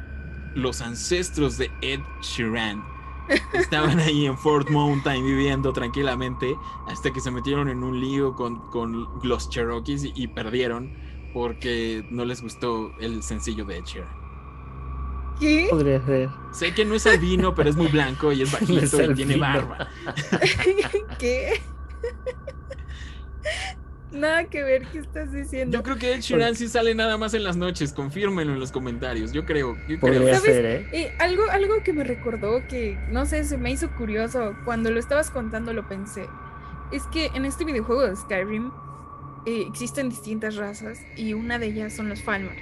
[0.55, 2.83] los ancestros de Ed Sheeran
[3.53, 6.55] estaban ahí en Fort Mountain viviendo tranquilamente
[6.87, 10.93] hasta que se metieron en un lío con, con los Cherokees y, y perdieron
[11.33, 14.25] porque no les gustó el sencillo de Ed Sheeran.
[15.39, 15.67] ¿Qué?
[15.69, 16.29] Podría ser.
[16.51, 19.13] Sé que no es albino, pero es muy blanco y es No bajito es y
[19.15, 19.89] tiene barba.
[21.19, 21.61] ¿Qué?
[24.15, 25.77] Nada que ver, ¿qué estás diciendo?
[25.77, 27.91] Yo creo que Ed Sheeran sí sale nada más en las noches.
[27.93, 29.31] Confírmenlo en los comentarios.
[29.33, 29.75] Yo creo.
[29.87, 29.99] Yo creo.
[29.99, 30.41] Podría ¿Sabes?
[30.55, 30.87] ser, ¿eh?
[30.93, 34.55] Eh, algo, algo que me recordó que, no sé, se me hizo curioso.
[34.63, 36.27] Cuando lo estabas contando lo pensé.
[36.91, 38.71] Es que en este videojuego de Skyrim
[39.45, 42.55] eh, existen distintas razas y una de ellas son los Falmer,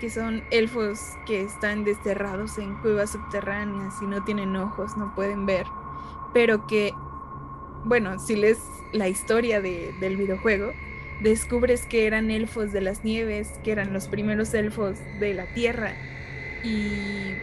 [0.00, 5.46] que son elfos que están desterrados en cuevas subterráneas y no tienen ojos, no pueden
[5.46, 5.66] ver.
[6.32, 6.92] Pero que,
[7.84, 8.58] bueno, si lees
[8.92, 10.72] la historia de- del videojuego,
[11.18, 16.00] descubres que eran elfos de las nieves, que eran los primeros elfos de la tierra
[16.62, 17.42] y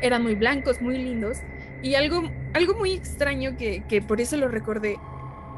[0.00, 1.44] eran muy blancos, muy lindos.
[1.80, 2.22] Y algo,
[2.52, 5.04] algo muy extraño que, que por eso lo recordé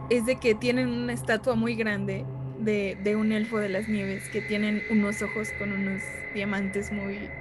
[0.08, 4.30] es de que tienen una estatua muy grande de, de un elfo de las nieves
[4.30, 7.34] que tienen unos ojos con unos diamantes muy,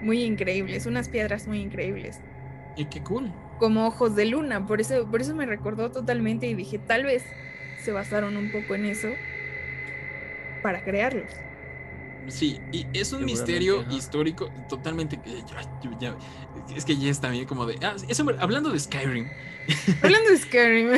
[0.00, 2.22] muy increíbles, unas piedras muy increíbles,
[2.76, 3.32] Y qué cool.
[3.56, 4.66] como ojos de luna.
[4.66, 7.34] Por eso, por eso me recordó totalmente y dije, tal vez
[7.84, 9.14] se basaron un poco en eso
[10.62, 11.30] para crearlos.
[12.28, 13.92] Sí, y es un misterio ajá.
[13.92, 15.20] histórico totalmente.
[15.20, 17.76] que ya- ya- ya- es que ya es también como de.
[17.82, 19.28] ah, eso, hablando de Skyrim,
[20.02, 20.88] Hablando de Skyrim,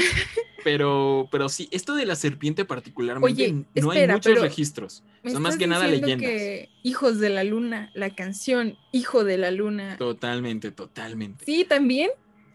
[0.62, 5.02] pero, pero sí, esto de la serpiente particularmente Oye, no hay muchos registros.
[5.24, 6.30] Son más que nada leyendas.
[6.30, 9.96] que Hijos de la Luna, la canción Hijo de la Luna.
[9.98, 11.44] Totalmente, totalmente.
[11.44, 12.10] Sí, también.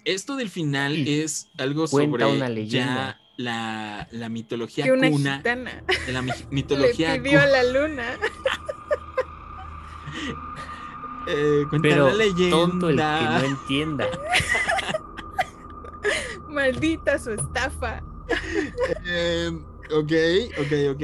[0.05, 2.95] Esto del final es algo Cuenta sobre una leyenda.
[3.19, 5.37] ya la, la mitología Que una cuna.
[5.37, 8.05] gitana La mi- le mitología pidió a cu- la luna.
[11.27, 12.55] eh, cuenta Pero la leyenda.
[12.57, 14.07] tonto el que no entienda.
[16.49, 18.01] Maldita su estafa.
[19.05, 19.51] Eh,
[19.93, 20.11] ok,
[20.59, 21.01] ok, ok.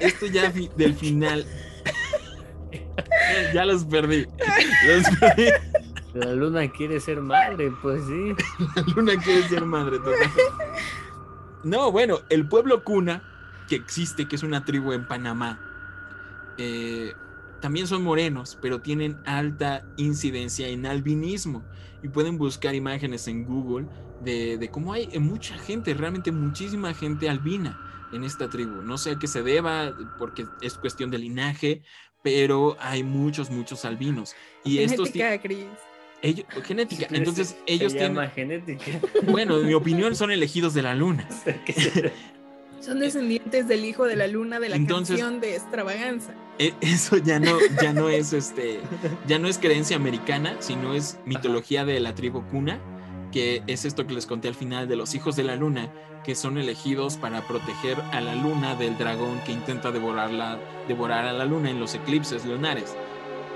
[0.00, 1.46] Esto ya fi- del final.
[3.54, 4.26] ya los perdí.
[4.86, 5.46] Los perdí.
[6.14, 8.34] La luna quiere ser madre, pues sí.
[8.74, 10.30] La luna quiere ser madre total.
[11.64, 13.22] No, bueno, el pueblo cuna
[13.68, 15.60] que existe, que es una tribu en Panamá,
[16.58, 17.14] eh,
[17.60, 21.62] también son morenos, pero tienen alta incidencia en albinismo.
[22.02, 23.86] Y pueden buscar imágenes en Google
[24.22, 27.78] de, de cómo hay mucha gente, realmente muchísima gente albina
[28.12, 28.82] en esta tribu.
[28.82, 31.82] No sé a qué se deba, porque es cuestión de linaje,
[32.22, 34.34] pero hay muchos, muchos albinos.
[34.64, 35.89] Y Genética, estos Chris.
[36.22, 37.06] Ellos, genética.
[37.10, 38.16] Entonces, Se- ellos se tienen.
[38.16, 38.84] llama genética.
[39.22, 41.26] Bueno, en mi opinión, son elegidos de la luna.
[42.80, 46.32] Son descendientes del hijo de la luna de la Entonces- canción de extravaganza.
[46.58, 48.80] E- Eso ya no, ya no es este,
[49.26, 52.78] ya no es creencia americana, sino es mitología de la tribu Kuna,
[53.32, 55.90] que es esto que les conté al final de los hijos de la luna,
[56.24, 60.58] que son elegidos para proteger a la luna del dragón que intenta devorarla,
[60.88, 62.96] devorar a la luna en los eclipses lunares.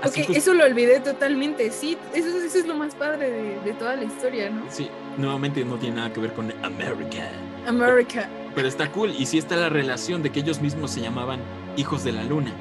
[0.05, 1.71] Así Ok, eso lo olvidé totalmente.
[1.71, 4.63] Sí, eso, eso es lo más padre de, de toda la historia, ¿no?
[4.69, 7.29] Sí, nuevamente no tiene nada que ver con America.
[7.67, 8.29] America.
[8.53, 9.11] Pero está cool.
[9.17, 11.39] Y sí está la relación de que ellos mismos se llamaban
[11.77, 12.51] hijos de la luna.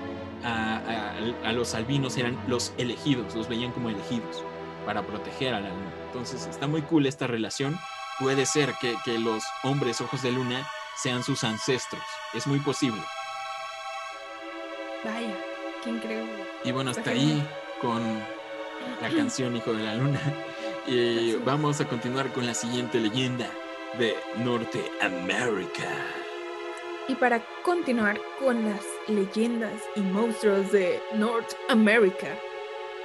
[0.44, 4.42] A, a- a los albinos eran los elegidos, los veían como elegidos
[4.84, 5.92] para proteger a la luna.
[6.06, 7.78] Entonces está muy cool esta relación.
[8.20, 10.66] Puede ser que, que los hombres ojos de luna
[11.02, 12.02] sean sus ancestros.
[12.34, 13.00] Es muy posible.
[15.04, 15.34] Vaya,
[15.82, 16.43] qué increíble.
[16.64, 17.46] Y bueno, hasta ahí
[17.80, 18.02] con
[19.02, 20.20] la canción Hijo de la Luna.
[20.86, 23.48] Y vamos a continuar con la siguiente leyenda
[23.98, 25.88] de Norteamérica.
[27.08, 32.28] Y para continuar con las leyendas y monstruos de North America,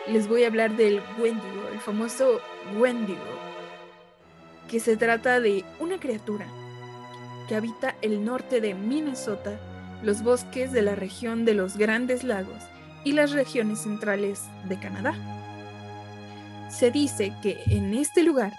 [0.09, 2.41] les voy a hablar del Wendigo, el famoso
[2.77, 3.39] Wendigo,
[4.67, 6.47] que se trata de una criatura
[7.47, 9.57] que habita el norte de Minnesota,
[10.03, 12.61] los bosques de la región de los Grandes Lagos
[13.03, 15.13] y las regiones centrales de Canadá.
[16.69, 18.53] Se dice que en este lugar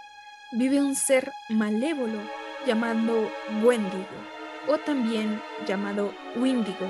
[0.52, 2.18] vive un ser malévolo
[2.66, 3.30] llamado
[3.62, 4.04] Wendigo
[4.68, 6.86] o también llamado Windigo.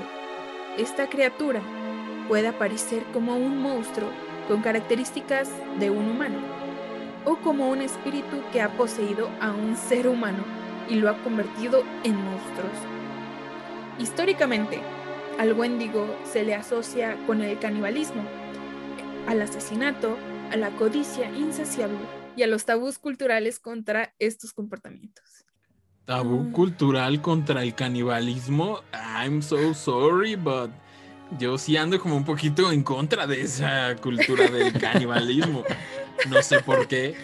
[0.77, 1.61] Esta criatura
[2.27, 4.09] puede aparecer como un monstruo
[4.47, 5.49] con características
[5.79, 6.39] de un humano
[7.25, 10.43] o como un espíritu que ha poseído a un ser humano
[10.89, 12.71] y lo ha convertido en monstruos.
[13.99, 14.81] Históricamente,
[15.41, 18.23] al Wendigo se le asocia con el canibalismo,
[19.27, 20.15] al asesinato,
[20.51, 21.97] a la codicia insaciable
[22.35, 25.43] y a los tabús culturales contra estos comportamientos.
[26.05, 26.51] Tabú Mm.
[26.51, 28.81] cultural contra el canibalismo.
[28.93, 30.69] I'm so sorry, but
[31.39, 35.63] yo sí ando como un poquito en contra de esa cultura del canibalismo.
[36.29, 37.15] No sé por qué.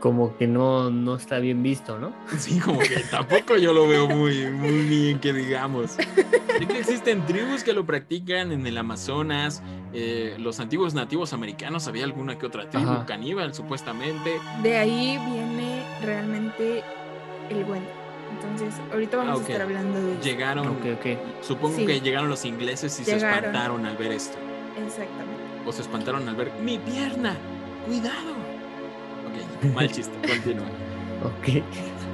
[0.00, 2.12] Como que no, no está bien visto, ¿no?
[2.38, 5.92] Sí, como que tampoco yo lo veo muy, muy bien que digamos.
[5.92, 9.62] Sé que existen tribus que lo practican en el Amazonas.
[9.94, 13.06] eh, los antiguos nativos americanos había alguna que otra tribu Ajá.
[13.06, 14.38] caníbal, supuestamente.
[14.62, 16.82] De ahí viene realmente
[17.48, 17.92] el Wendigo.
[18.32, 20.22] Entonces, ahorita vamos Ah, a estar hablando de eso.
[20.22, 21.06] Llegaron, Ok, ok.
[21.42, 21.86] supongo Sí.
[21.86, 24.36] que llegaron los ingleses y se espantaron al ver esto.
[24.84, 25.42] Exactamente.
[25.64, 27.34] O se espantaron al ver mi pierna.
[27.86, 28.32] Cuidado.
[29.58, 30.66] Ok, mal chiste, continúa.
[31.24, 31.62] Ok.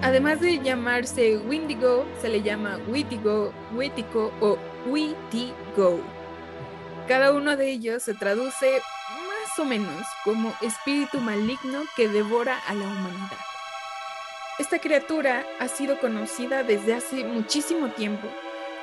[0.02, 4.56] Además de llamarse Windigo, se le llama Witigo, Witico o
[4.86, 6.00] Witigo.
[7.08, 8.80] Cada uno de ellos se traduce
[9.26, 13.38] más o menos como espíritu maligno que devora a la humanidad.
[14.58, 18.28] Esta criatura ha sido conocida desde hace muchísimo tiempo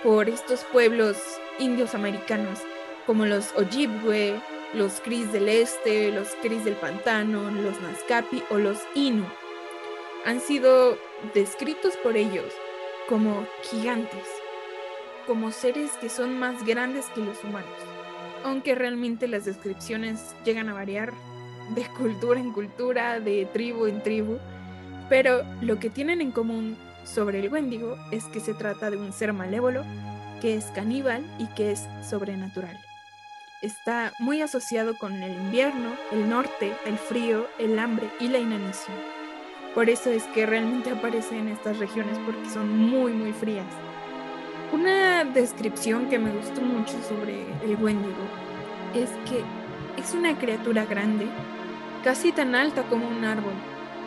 [0.04, 1.18] por estos pueblos
[1.60, 2.60] indios americanos
[3.06, 4.40] como los Ojibwe,
[4.74, 9.26] los Cris del Este, los Cris del Pantano, los Nazcapi o los Inu
[10.26, 10.98] han sido
[11.34, 12.54] descritos por ellos
[13.08, 14.26] como gigantes,
[15.26, 17.70] como seres que son más grandes que los humanos,
[18.44, 21.14] aunque realmente las descripciones llegan a variar
[21.74, 24.38] de cultura en cultura, de tribu en tribu,
[25.10, 29.14] pero lo que tienen en común sobre el Wendigo es que se trata de un
[29.14, 29.84] ser malévolo,
[30.42, 32.89] que es caníbal y que es sobrenatural.
[33.62, 38.96] Está muy asociado con el invierno, el norte, el frío, el hambre y la inanición.
[39.76, 43.68] Por eso es que realmente aparece en estas regiones porque son muy muy frías.
[44.72, 48.24] Una descripción que me gustó mucho sobre el Wendigo
[48.96, 49.44] es que
[50.02, 51.28] es una criatura grande,
[52.02, 53.56] casi tan alta como un árbol,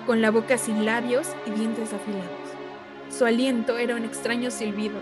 [0.07, 2.57] con la boca sin labios y dientes afilados.
[3.11, 4.99] Su aliento era un extraño silbido,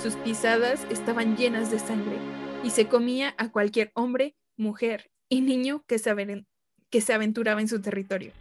[0.00, 5.84] sus pisadas estaban llenas de sangre y se comía a cualquier hombre, mujer y niño
[5.86, 6.46] que se, aven-
[6.90, 8.32] que se aventuraba en su territorio.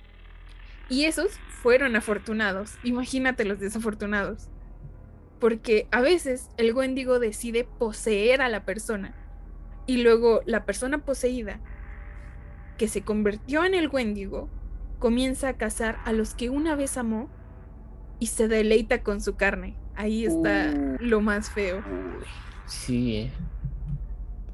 [0.90, 2.76] Y esos fueron afortunados.
[2.84, 4.48] Imagínate los desafortunados.
[5.40, 9.14] Porque a veces el Wendigo decide poseer a la persona.
[9.86, 11.60] Y luego la persona poseída,
[12.78, 14.50] que se convirtió en el Wendigo,
[15.00, 17.30] comienza a cazar a los que una vez amó
[18.20, 19.78] y se deleita con su carne.
[19.96, 20.96] Ahí está Uh.
[21.00, 21.84] lo más feo.
[22.66, 23.32] Sí, ¿eh?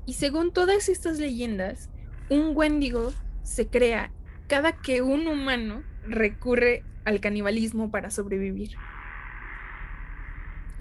[0.05, 1.89] Y según todas estas leyendas,
[2.29, 4.11] un Wendigo se crea
[4.47, 8.71] cada que un humano recurre al canibalismo para sobrevivir.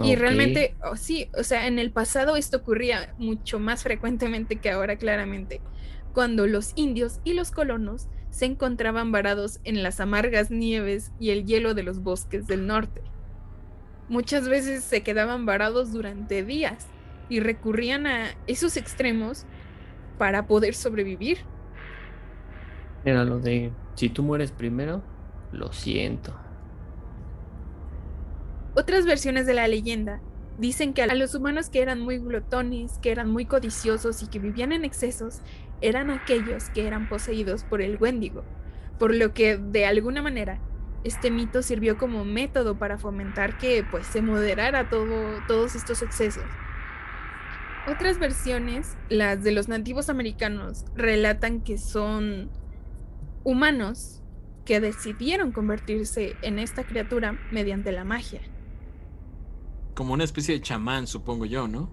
[0.00, 4.70] Y realmente, oh, sí, o sea, en el pasado esto ocurría mucho más frecuentemente que
[4.70, 5.60] ahora, claramente,
[6.12, 11.44] cuando los indios y los colonos se encontraban varados en las amargas nieves y el
[11.44, 13.02] hielo de los bosques del norte.
[14.08, 16.86] Muchas veces se quedaban varados durante días
[17.32, 19.46] y recurrían a esos extremos
[20.18, 21.38] para poder sobrevivir.
[23.06, 25.02] Era lo de, si tú mueres primero,
[25.50, 26.38] lo siento.
[28.74, 30.20] Otras versiones de la leyenda
[30.58, 34.38] dicen que a los humanos que eran muy glotones, que eran muy codiciosos y que
[34.38, 35.40] vivían en excesos,
[35.80, 38.44] eran aquellos que eran poseídos por el Wendigo,
[38.98, 40.60] por lo que de alguna manera
[41.02, 46.44] este mito sirvió como método para fomentar que pues se moderara todo, todos estos excesos.
[47.86, 52.50] Otras versiones, las de los nativos americanos, relatan que son
[53.44, 54.22] humanos
[54.64, 58.40] que decidieron convertirse en esta criatura mediante la magia.
[59.94, 61.90] Como una especie de chamán, supongo yo, ¿no?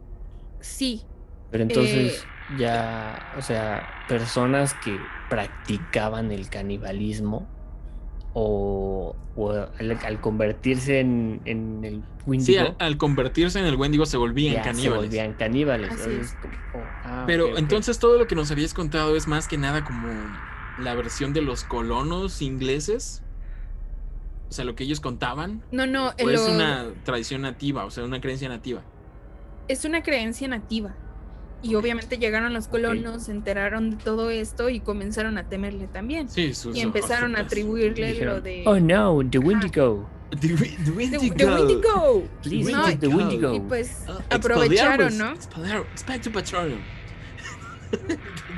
[0.60, 1.02] Sí,
[1.50, 2.26] Pero Eh, entonces
[2.60, 4.98] ya, o sea, personas que
[5.30, 7.48] practicaban el canibalismo
[8.42, 12.26] o, o al, al convertirse en, en el Sí,
[12.56, 15.04] Wendigo, al, al convertirse en el Wendigo se volvían ya se caníbales.
[15.06, 15.92] volvían caníbales.
[16.74, 20.08] Oh, ah, Pero entonces todo lo que nos habías contado es más que nada como
[20.80, 23.24] la versión de los colonos ingleses.
[24.50, 25.62] O sea, lo que ellos contaban.
[25.72, 28.82] no, no, O lo- es una tradición nativa, o sea, una creencia nativa.
[29.68, 30.96] es una creencia nativa.
[31.62, 36.30] Y obviamente llegaron los colonos, se enteraron de todo esto y comenzaron a temerle también.
[36.30, 38.64] Sí, sus Y empezaron a atribuirle lo de...
[38.66, 40.10] Oh no, the Wendigo.
[40.40, 41.36] The, wi- the "The- Wendigo.
[41.36, 42.24] the Wendigo".
[42.44, 43.56] Please No, the.
[43.56, 45.18] Y pues Ah, aprovecharon.
[45.18, 45.32] ¿no?
[45.34, 46.80] Expecto Patronum.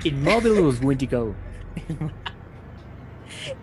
[0.04, 1.34] In Marvelous Wendigo.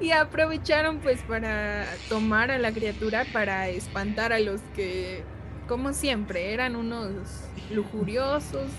[0.01, 5.23] Y aprovecharon pues para tomar a la criatura para espantar a los que,
[5.69, 7.11] como siempre, eran unos
[7.73, 8.71] lujuriosos.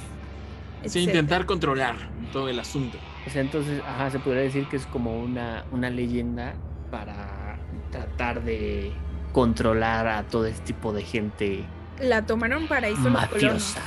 [0.82, 1.04] Sí, etcétera.
[1.20, 1.96] intentar controlar
[2.32, 2.98] todo el asunto.
[3.28, 6.54] O sea, entonces, ajá, se podría decir que es como una, una leyenda
[6.92, 7.58] para
[7.92, 8.92] tratar de
[9.34, 11.64] controlar a todo este tipo de gente
[12.02, 13.32] La tomaron para eso los colonos.
[13.76, 13.82] mafiosa.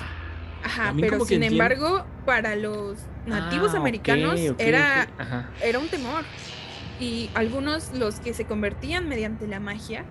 [0.65, 5.09] Ajá, pero sin entiendo- embargo, para los nativos Ah, americanos era,
[5.63, 6.25] era un temor.
[7.01, 10.05] Y algunos, los que se convertían mediante la magia,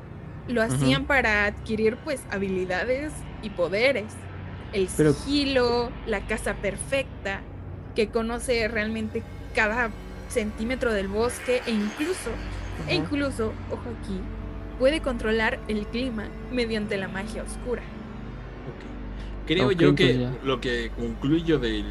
[0.50, 4.08] lo hacían para adquirir pues habilidades y poderes.
[4.74, 7.42] El Pero- sigilo, la casa perfecta,
[7.96, 9.22] que conoce realmente
[9.54, 9.90] cada
[10.30, 12.30] centímetro del bosque e incluso,
[12.88, 14.20] e incluso, ojo aquí,
[14.80, 17.82] puede controlar el clima mediante la magia oscura.
[17.82, 19.46] Ok.
[19.48, 20.34] Creo yo que ya.
[20.44, 21.86] lo que concluyo del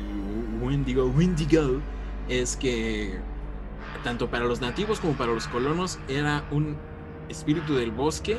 [0.63, 1.81] Wendigo, Wendigo
[2.29, 3.19] es que
[4.05, 6.77] tanto para los nativos como para los colonos era un
[7.29, 8.39] espíritu del bosque,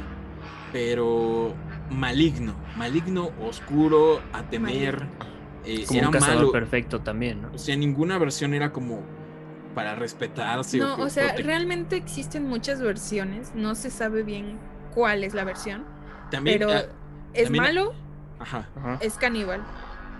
[0.74, 1.54] pero
[1.92, 5.06] maligno, maligno, oscuro, a temer.
[5.66, 6.52] eh, Como era un cazador malo.
[6.52, 7.52] perfecto también, ¿no?
[7.54, 9.02] O sea, ninguna versión era como
[9.76, 10.78] para respetarse.
[10.80, 14.58] No, que o sea, realmente existen muchas versiones, no se sabe bien
[14.94, 15.86] cuál es la versión,
[16.32, 16.84] también, pero ah,
[17.34, 17.94] es también- malo,
[18.40, 18.68] ajá.
[18.76, 18.98] Ajá.
[19.02, 19.62] es caníbal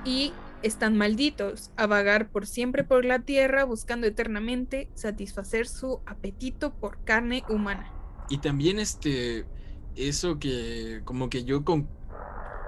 [0.06, 6.72] y están malditos a vagar por siempre por la tierra buscando eternamente satisfacer su apetito
[6.76, 7.92] por carne humana.
[8.30, 9.46] Y también este,
[9.96, 11.94] eso que como que yo con,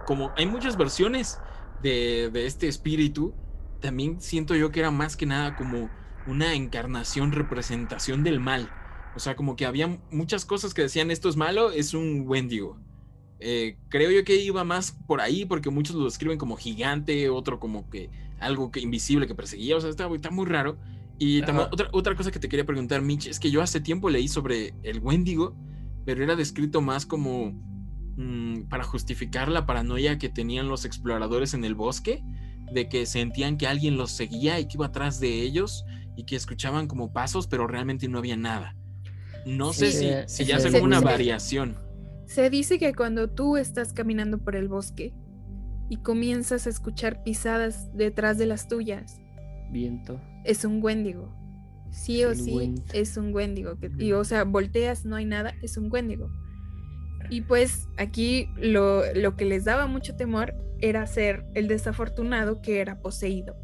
[0.04, 1.44] como hay muchas versiones
[1.78, 3.40] de, de este espíritu,
[3.80, 5.94] también siento yo que era más que nada como
[6.24, 8.76] una encarnación, representación del mal.
[9.14, 12.82] O sea, como que había muchas cosas que decían esto es malo, es un Wendigo.
[13.40, 17.60] Eh, creo yo que iba más por ahí porque muchos lo describen como gigante, otro
[17.60, 20.80] como que algo que invisible que perseguía, o sea, está, está muy raro.
[21.18, 21.70] Y tam- Ajá.
[21.72, 24.78] otra, otra cosa que te quería preguntar, Mitch, es que yo hace tiempo leí sobre
[24.82, 25.58] el Wendigo,
[26.06, 27.52] pero era descrito más como
[28.18, 32.24] mm, para justificar la paranoia que tenían los exploradores en el bosque,
[32.72, 35.86] de que sentían que alguien los seguía y que iba atrás de ellos
[36.16, 38.76] y que escuchaban como pasos, pero realmente no había nada.
[39.46, 41.78] No sé si, ese- si ya sea como una variación.
[42.28, 45.14] Se dice que cuando tú estás caminando por el bosque
[45.90, 49.20] y comienzas a escuchar pisadas detrás de las tuyas,
[49.72, 50.20] Viento.
[50.46, 51.34] es un Wendigo.
[51.94, 53.80] Sí o Es el sí es un Wendigo.
[53.80, 56.30] que- y o sea, volteas, no hay nada, es un Wendigo.
[57.30, 62.82] Y pues aquí lo, lo que les daba mucho temor era ser el desafortunado que
[62.82, 63.56] era poseído,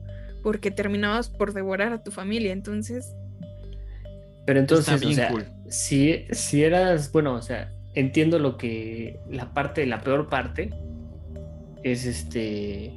[0.43, 2.53] porque terminabas por devorar a tu familia.
[2.53, 3.13] Entonces,
[4.45, 5.45] Pero entonces, o sea, cool.
[5.67, 10.71] si, si eras, bueno, o sea, entiendo lo que la parte, la peor parte
[11.83, 12.93] es este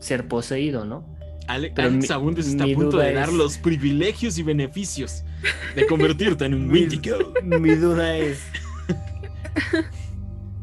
[0.00, 1.04] ser poseído, ¿no?
[1.52, 5.24] Ale- Pero Alex mi- Abundes está a punto de dar es- los privilegios y beneficios
[5.74, 7.32] de convertirte en un Mi, Wendigo.
[7.42, 8.40] mi duda es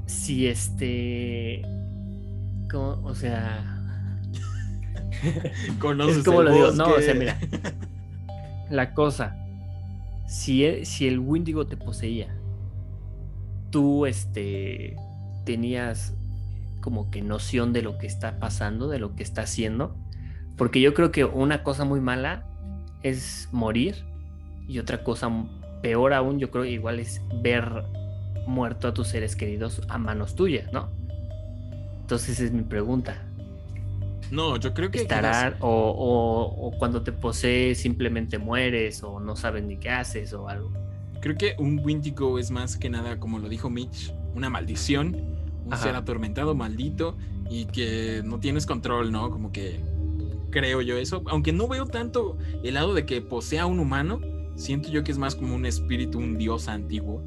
[0.05, 1.61] si este,
[2.71, 3.01] ¿cómo?
[3.05, 3.73] o sea,
[5.79, 7.37] Conoces es como el lo digo, no, o sea, mira,
[8.69, 9.35] la cosa,
[10.27, 12.27] si el, si el Wendigo te poseía,
[13.71, 14.95] tú este
[15.45, 16.13] tenías
[16.81, 19.95] como que noción de lo que está pasando, de lo que está haciendo,
[20.57, 22.43] porque yo creo que una cosa muy mala
[23.03, 24.03] es morir
[24.67, 25.29] y otra cosa
[25.81, 27.83] peor aún, yo creo que igual es ver
[28.47, 30.89] muerto a tus seres queridos a manos tuyas, ¿no?
[32.01, 33.23] Entonces es mi pregunta.
[34.31, 34.99] No, yo creo que.
[34.99, 40.33] ¿Estará o, o- o cuando te posee simplemente mueres o no sabes ni qué haces
[40.33, 40.71] o algo?
[41.21, 45.15] Creo que un Wendigo es más que nada, como lo dijo Mitch, una maldición,
[45.65, 45.83] un Ajá.
[45.83, 47.15] ser atormentado, maldito,
[47.49, 49.29] y que no tienes control, ¿no?
[49.31, 49.79] Como que
[50.49, 51.23] creo yo eso.
[51.27, 54.19] Aunque no veo tanto el lado de que posea un humano,
[54.55, 57.21] siento yo que es más como un espíritu, un dios antiguo.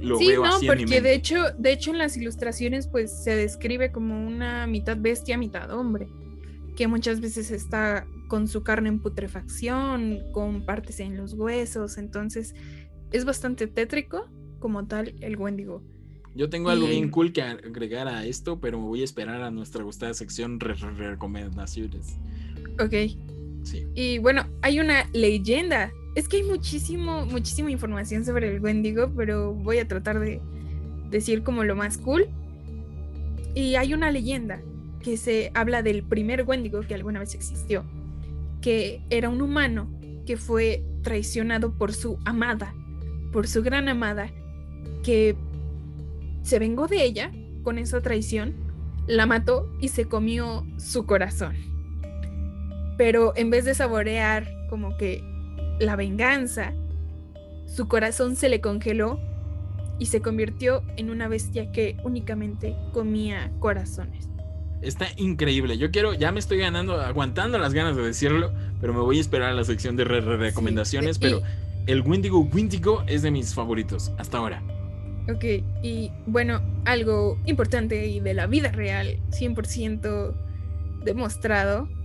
[0.00, 3.36] Lo sí, veo no, así porque de hecho, de hecho en las ilustraciones pues se
[3.36, 6.08] describe como una mitad bestia, mitad hombre,
[6.76, 12.54] que muchas veces está con su carne en putrefacción, con partes en los huesos, entonces
[13.12, 14.28] es bastante tétrico
[14.58, 15.82] como tal el Wendigo.
[16.34, 19.42] Yo tengo algo y- bien cool que agregar a esto, pero me voy a esperar
[19.42, 22.16] a nuestra gustada sección re- re- recomendaciones.
[22.80, 22.94] Ok.
[23.64, 23.86] Sí.
[23.94, 25.92] Y bueno, hay una leyenda.
[26.14, 30.40] Es que hay muchísimo, muchísima información sobre el Wendigo, pero voy a tratar de
[31.10, 32.28] decir como lo más cool.
[33.54, 34.60] Y hay una leyenda
[35.02, 37.84] que se habla del primer Wendigo que alguna vez existió,
[38.60, 39.88] que era un humano
[40.26, 42.74] que fue traicionado por su amada,
[43.32, 44.30] por su gran amada,
[45.02, 45.36] que
[46.42, 48.54] se vengó de ella con esa traición,
[49.06, 51.71] la mató y se comió su corazón
[53.02, 55.24] pero en vez de saborear como que
[55.80, 56.72] la venganza,
[57.66, 59.18] su corazón se le congeló
[59.98, 64.28] y se convirtió en una bestia que únicamente comía corazones.
[64.82, 65.78] Está increíble.
[65.78, 69.20] Yo quiero, ya me estoy ganando, aguantando las ganas de decirlo, pero me voy a
[69.20, 71.18] esperar a la sección de re- re- recomendaciones.
[71.18, 71.42] pero
[71.88, 74.62] el Wendigo Wendigo es de mis favoritos hasta ahora.
[75.28, 75.44] Ok,
[75.82, 80.34] y bueno, algo importante y de la vida real, 100%
[81.02, 82.01] demostrado, ¿Estás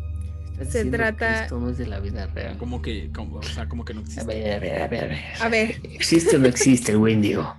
[0.66, 2.58] Se trata- esto no es de la vida real.
[2.58, 4.26] Como que, como, o sea, como que no A existe.
[4.26, 5.20] ver, a ver, a ver, a ver.
[5.42, 5.82] A ver.
[5.84, 7.56] ¿Existe o no existe el Wendigo?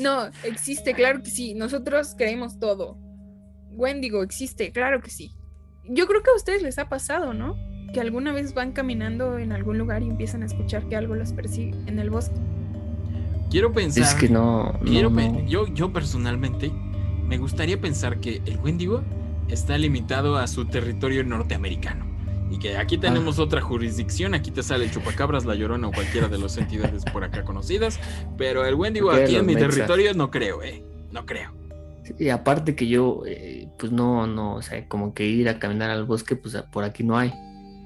[0.00, 1.54] No, existe, claro que sí.
[1.54, 2.96] Nosotros creemos todo.
[3.72, 5.32] Wendigo existe, claro que sí.
[5.88, 7.56] Yo creo que a ustedes les ha pasado, ¿no?
[7.92, 11.32] Que alguna vez van caminando en algún lugar y empiezan a escuchar que algo los
[11.32, 12.36] persigue en el bosque.
[13.50, 14.04] Quiero pensar.
[14.04, 14.72] Es que no.
[14.74, 15.40] no, quiero no.
[15.46, 16.70] Yo, yo personalmente
[17.24, 19.02] me gustaría pensar que el Wendigo
[19.48, 22.06] está limitado a su territorio norteamericano.
[22.50, 26.28] Y que aquí tenemos otra jurisdicción, aquí te sale el chupacabras, la llorona o cualquiera
[26.28, 28.00] de las entidades por acá conocidas.
[28.38, 29.74] Pero el Wendigo aquí en mi mexas.
[29.74, 30.82] territorio no creo, eh.
[31.12, 31.52] No creo.
[32.18, 35.90] Y aparte que yo, eh, pues no, no, o sea, como que ir a caminar
[35.90, 37.34] al bosque, pues por aquí no hay.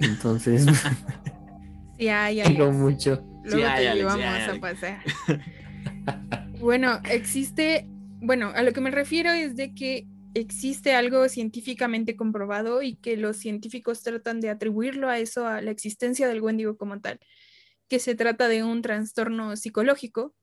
[0.01, 0.67] Entonces,
[1.99, 2.53] Sí, hay, hay.
[2.53, 3.23] digo mucho.
[3.45, 5.01] Luego Sí hay, te Alex, llevamos sí hay, a pasear.
[6.61, 7.87] bueno, existe,
[8.21, 13.17] bueno, a lo que me refiero es de que existe algo científicamente comprobado y que
[13.17, 17.21] los científicos tratan de atribuirlo a eso, a la existencia del Wendigo como tal,
[17.89, 20.35] que se trata de un trastorno psicológico,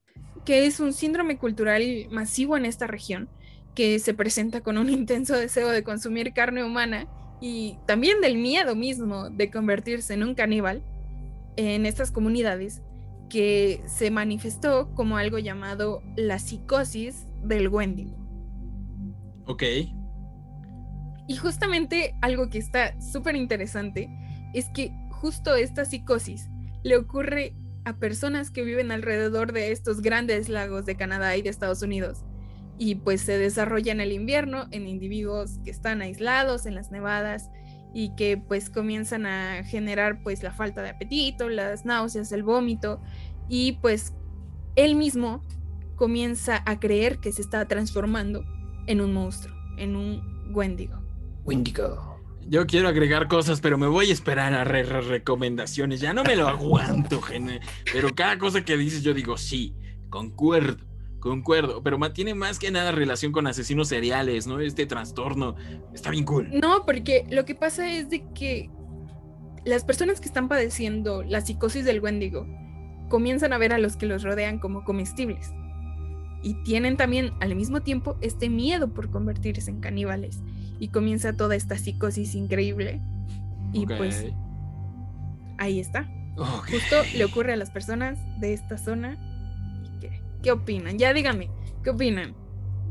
[0.45, 3.29] que es un síndrome cultural masivo en esta región,
[3.75, 7.07] que se presenta con un intenso deseo de consumir carne humana
[7.41, 10.83] y también del miedo mismo de convertirse en un caníbal
[11.55, 12.81] en estas comunidades
[13.29, 18.28] que se manifestó como algo llamado la psicosis del Wendigo.
[19.49, 19.63] Ok.
[21.27, 24.07] Y justamente algo que está súper interesante
[24.53, 26.47] es que justo esta psicosis
[26.83, 31.49] le ocurre a personas que viven alrededor de estos grandes lagos de Canadá y de
[31.49, 32.25] Estados Unidos.
[32.77, 37.49] Y pues se desarrolla en el invierno en individuos que están aislados en las nevadas
[37.91, 43.01] y que pues comienzan a generar pues la falta de apetito, las náuseas, el vómito
[43.49, 44.13] y pues
[44.75, 45.43] él mismo
[45.95, 48.45] comienza a creer que se está transformando
[48.89, 50.99] en un monstruo, en un Wendigo.
[51.45, 52.17] Wendigo.
[52.47, 56.01] Yo quiero agregar cosas, pero me voy a esperar a re- re- recomendaciones.
[56.01, 57.59] Ya no me lo aguanto, gene.
[57.93, 59.75] Pero cada cosa que dices, yo digo, sí,
[60.09, 60.83] concuerdo,
[61.19, 61.83] concuerdo.
[61.83, 64.59] Pero tiene más que nada relación con asesinos seriales, ¿no?
[64.59, 65.55] Este trastorno
[65.93, 66.49] está bien cool.
[66.59, 68.71] No, porque lo que pasa es de que
[69.65, 72.47] las personas que están padeciendo la psicosis del Wendigo
[73.09, 75.51] comienzan a ver a los que los rodean como comestibles.
[76.41, 80.39] Y tienen también al mismo tiempo este miedo por convertirse en caníbales.
[80.79, 83.01] Y comienza toda esta psicosis increíble
[83.73, 84.27] Y pues
[85.57, 86.09] ahí está.
[86.37, 89.17] Justo le ocurre a las personas de esta zona.
[89.83, 90.97] ¿Y ¿Qué, qué opinan?
[90.97, 91.49] Ya díganme,
[91.83, 92.33] ¿qué opinan?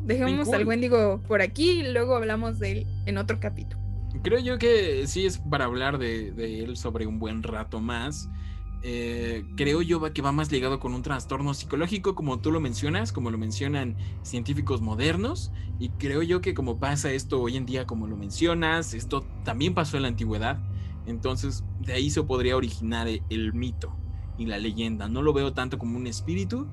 [0.04, 0.56] Dejemos cool.
[0.56, 3.82] al Wendigo por aquí y luego hablamos de él en otro capítulo.
[4.22, 8.28] Creo yo que sí es para hablar de, de él sobre un buen rato más.
[8.82, 13.12] Eh, creo yo que va más ligado con un trastorno psicológico, como tú lo mencionas,
[13.12, 15.52] como lo mencionan científicos modernos.
[15.78, 19.74] Y creo yo que como pasa esto hoy en día, como lo mencionas, esto también
[19.74, 20.60] pasó en la antigüedad.
[21.06, 23.92] Entonces, de ahí se podría originar e- el mito
[24.36, 25.08] y la leyenda.
[25.08, 26.68] No lo veo tanto como un espíritu,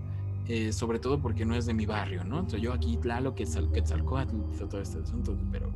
[0.47, 2.47] eh, sobre todo porque no es de mi barrio, ¿no?
[2.47, 4.35] Soy yo aquí, Tlaloc, Quetzal- Quetzalcóatl,
[4.69, 5.71] todo este asunto, pero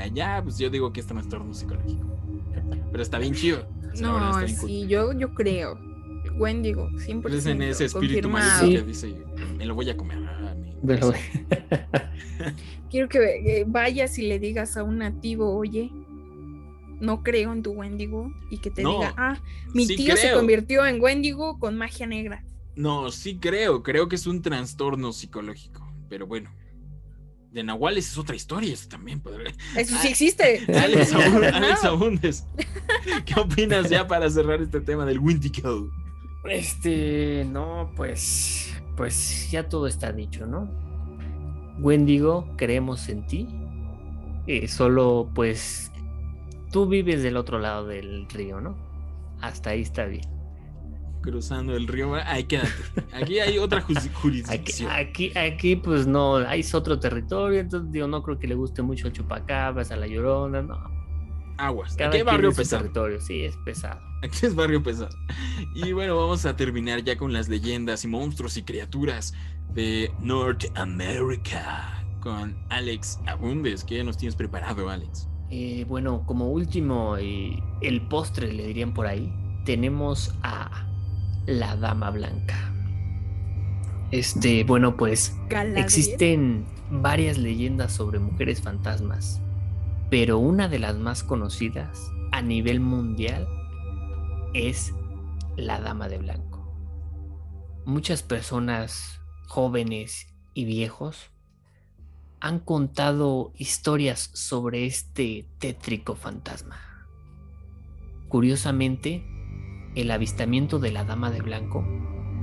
[0.00, 2.06] allá, pues yo digo que es trastorno psicológico.
[2.90, 3.66] Pero está bien chido.
[3.82, 4.48] verdad No, cool.
[4.48, 5.78] sí, yo, yo creo.
[6.38, 7.22] Wendigo, 100%.
[7.22, 8.74] Pero es en ese espíritu maligno Sí.
[8.74, 9.14] que dice,
[9.56, 10.18] me lo voy a comer.
[10.26, 10.54] ah,
[10.86, 11.12] Pero-
[12.90, 13.18] Quiero que
[13.60, 15.90] eh, vayas y le digas a un nativo, oye,
[17.00, 18.30] no creo en tu Wendigo.
[18.50, 19.38] Y que te No, diga, ah,
[19.74, 22.44] mi sí tío se convirtió en Wendigo con magia negra.
[22.74, 25.86] No, sí creo, creo que es un trastorno psicológico.
[26.08, 26.50] Pero bueno,
[27.56, 29.50] de Nahuales es otra historia, eso también podría.
[29.74, 30.62] Eso sí Ah, existe.
[30.78, 31.12] Alex.
[31.54, 32.46] Alex Abundes,
[33.24, 35.90] ¿qué opinas ya para cerrar este tema del Windigo?
[36.44, 40.68] Este, no, pues, pues ya todo está dicho, ¿no?
[41.80, 43.48] Wendigo, creemos en ti.
[44.46, 45.90] Eh, solo, pues,
[46.70, 48.76] tú vives del otro lado del río, ¿no?
[49.40, 50.28] Hasta ahí está bien.
[51.26, 52.70] Cruzando el río, ahí quédate.
[53.12, 54.90] Aquí hay otra Aquí, jurisdicción.
[54.92, 59.08] aquí, aquí, pues no, hay otro territorio, entonces digo, no creo que le guste mucho
[59.08, 60.78] a Chupacabras, a la Llorona, no.
[61.58, 61.96] Aguas.
[61.96, 62.82] Cada Aquí hay barrio pesado.
[62.82, 64.00] territorio, sí, es pesado.
[64.22, 65.16] Aquí es barrio pesado.
[65.74, 69.34] Y bueno, vamos a terminar ya con las leyendas y monstruos y criaturas
[69.74, 73.84] de Norteamérica con Alex Abundes.
[73.84, 75.28] ¿Qué nos tienes preparado, Alex?
[75.50, 79.32] Eh, bueno, como último, eh, el postre le dirían por ahí,
[79.64, 80.86] tenemos a
[81.46, 82.72] la Dama Blanca.
[84.10, 85.84] Este, bueno, pues Galadriel.
[85.84, 89.40] existen varias leyendas sobre mujeres fantasmas,
[90.10, 93.48] pero una de las más conocidas a nivel mundial
[94.54, 94.92] es
[95.56, 96.64] la Dama de Blanco.
[97.84, 101.30] Muchas personas jóvenes y viejos
[102.40, 106.78] han contado historias sobre este tétrico fantasma.
[108.28, 109.24] Curiosamente,
[109.96, 111.84] el avistamiento de la Dama de Blanco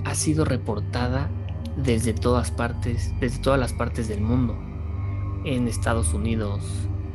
[0.04, 1.30] ha sido reportada
[1.78, 4.58] desde todas partes, desde todas las partes del mundo.
[5.46, 6.62] En Estados Unidos,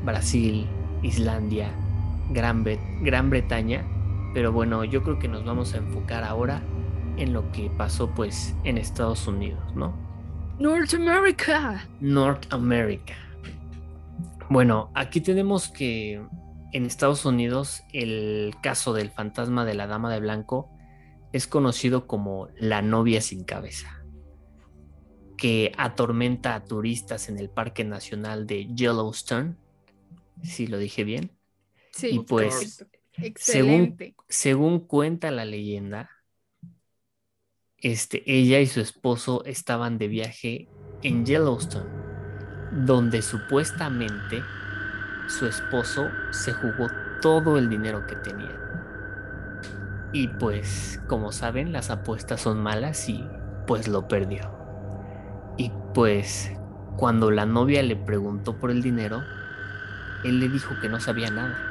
[0.05, 0.67] Brasil,
[1.03, 1.71] Islandia,
[2.31, 3.85] Gran, Bre- Gran Bretaña.
[4.35, 6.63] Pero bueno, yo creo que nos vamos a enfocar ahora
[7.17, 9.93] en lo que pasó pues en Estados Unidos, ¿no?
[10.59, 11.85] North America.
[12.01, 13.15] North America.
[14.51, 16.21] Bueno, aquí tenemos que
[16.73, 20.71] en Estados Unidos el caso del fantasma de la Dama de Blanco
[21.33, 24.03] es conocido como la novia sin cabeza,
[25.37, 29.57] que atormenta a turistas en el Parque Nacional de Yellowstone,
[30.43, 31.33] si lo dije bien.
[31.93, 32.85] Sí, Y pues.
[33.21, 34.15] Excelente.
[34.29, 36.09] Según cuenta la leyenda,
[37.79, 40.69] este, ella y su esposo estaban de viaje
[41.03, 41.91] en Yellowstone,
[42.73, 44.41] donde supuestamente
[45.29, 46.89] su esposo se jugó
[47.21, 48.59] todo el dinero que tenía.
[50.13, 53.29] Y pues, como saben, las apuestas son malas y
[53.67, 54.51] pues lo perdió.
[55.57, 56.53] Y pues,
[56.97, 59.23] cuando la novia le preguntó por el dinero,
[60.25, 61.69] él le dijo que no sabía nada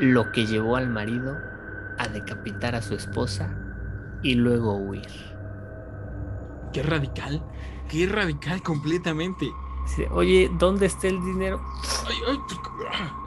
[0.00, 1.36] lo que llevó al marido
[1.98, 3.54] a decapitar a su esposa
[4.22, 5.10] y luego huir.
[6.72, 7.42] Qué radical.
[7.90, 9.50] Qué radical completamente.
[9.84, 11.60] Dice, Oye, ¿dónde está el dinero?
[12.06, 12.38] Ay, ay,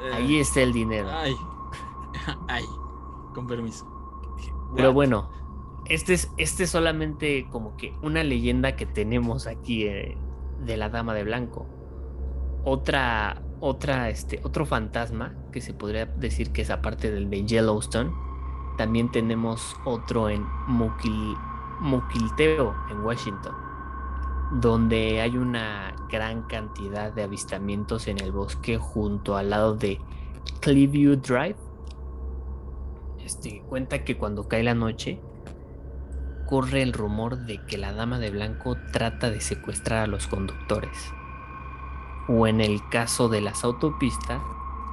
[0.04, 1.10] eh, Ahí está el dinero.
[1.12, 1.36] Ay.
[2.48, 2.66] Ay.
[3.34, 3.88] Con permiso.
[4.76, 4.96] Pero What?
[4.96, 5.30] bueno,
[5.86, 10.18] este es, este es solamente como que una leyenda que tenemos aquí eh,
[10.66, 11.68] de la Dama de Blanco.
[12.64, 18.12] Otra, otra, este, otro fantasma que se podría decir que es aparte del de Yellowstone.
[18.78, 21.36] También tenemos otro en Mukil,
[21.80, 23.54] Mukilteo, en Washington,
[24.52, 30.00] donde hay una gran cantidad de avistamientos en el bosque junto al lado de
[30.62, 31.56] Clearview Drive.
[33.24, 35.20] Este, cuenta que cuando cae la noche,
[36.46, 41.12] corre el rumor de que la dama de blanco trata de secuestrar a los conductores.
[42.28, 44.42] O en el caso de las autopistas,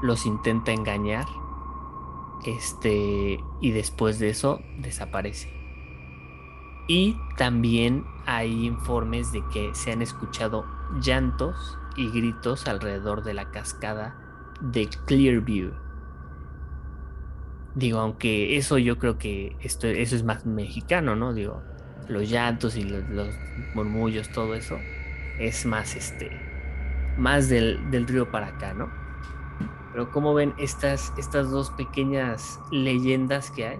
[0.02, 1.26] los intenta engañar.
[2.46, 5.59] Este, y después de eso desaparece.
[6.88, 10.64] Y también hay informes de que se han escuchado
[11.00, 14.16] llantos y gritos alrededor de la cascada
[14.60, 15.72] de Clearview.
[17.74, 21.32] Digo, aunque eso yo creo que esto, eso es más mexicano, ¿no?
[21.32, 21.62] Digo,
[22.08, 23.34] los llantos y los, los
[23.74, 24.78] murmullos, todo eso,
[25.38, 26.30] es más este,
[27.16, 28.90] más del, del río para acá, ¿no?
[29.92, 33.78] Pero como ven estas, estas dos pequeñas leyendas que hay,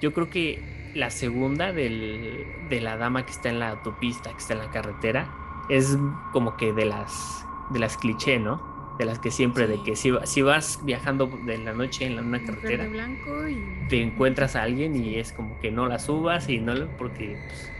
[0.00, 4.38] yo creo que la segunda del, de la dama que está en la autopista, que
[4.38, 5.30] está en la carretera,
[5.68, 5.96] es
[6.32, 8.62] como que de las, de las cliché, ¿no?
[8.98, 12.22] De las que siempre, de que si, si vas viajando de la noche en la-
[12.22, 15.98] una carretera, de blanco y, te encuentras a alguien y es como que no la
[15.98, 17.72] subas y no lo- porque pues,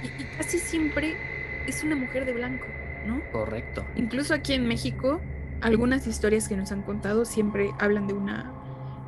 [0.00, 1.22] y- y casi siempre
[1.66, 3.22] es una mujer de blanco, ¿no?
[3.30, 3.86] correcto.
[3.94, 5.26] Incluso aquí en México,
[5.60, 8.56] algunas historias que nos han contado siempre hablan de una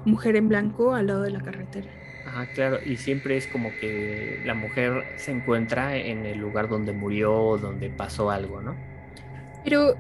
[0.04, 1.90] mujer en blanco al lado de la carretera.
[2.34, 6.92] Ajá, claro, y siempre es como que la mujer se encuentra en el lugar donde
[6.92, 8.76] murió o donde pasó algo, ¿no?
[9.62, 9.96] Pero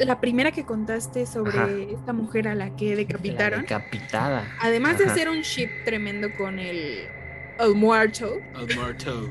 [0.00, 1.68] la primera que contaste sobre Ajá.
[1.70, 4.56] esta mujer a la que La decapitaron, decapitada.
[4.60, 7.04] además de hacer un ship tremendo con el,
[7.60, 9.28] el muerto, Al muerto.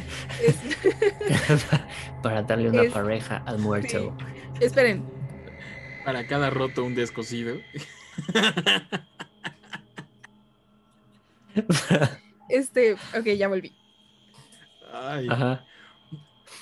[0.42, 1.68] es-
[2.22, 4.16] Para darle una Es- pareja al muerto.
[4.60, 5.04] esperen,
[6.06, 7.56] Para cada roto un descosido.
[12.48, 13.72] este, ok, ya volví.
[14.92, 15.26] Ay.
[15.28, 15.64] Ajá.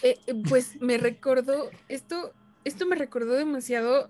[0.03, 2.33] Eh, eh, pues me recordó, esto,
[2.65, 4.09] esto me recordó demasiado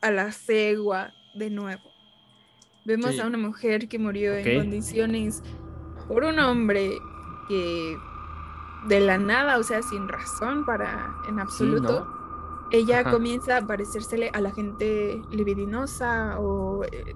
[0.00, 1.82] a la cegua de nuevo.
[2.84, 3.20] Vemos Sí.
[3.20, 5.42] a una mujer que murió en condiciones
[6.06, 6.90] por un hombre
[7.48, 7.96] que
[8.86, 12.68] de la nada, o sea, sin razón para en absoluto, ¿no?
[12.70, 13.10] ella Ajá.
[13.10, 17.14] comienza a parecérsele a la gente libidinosa o eh,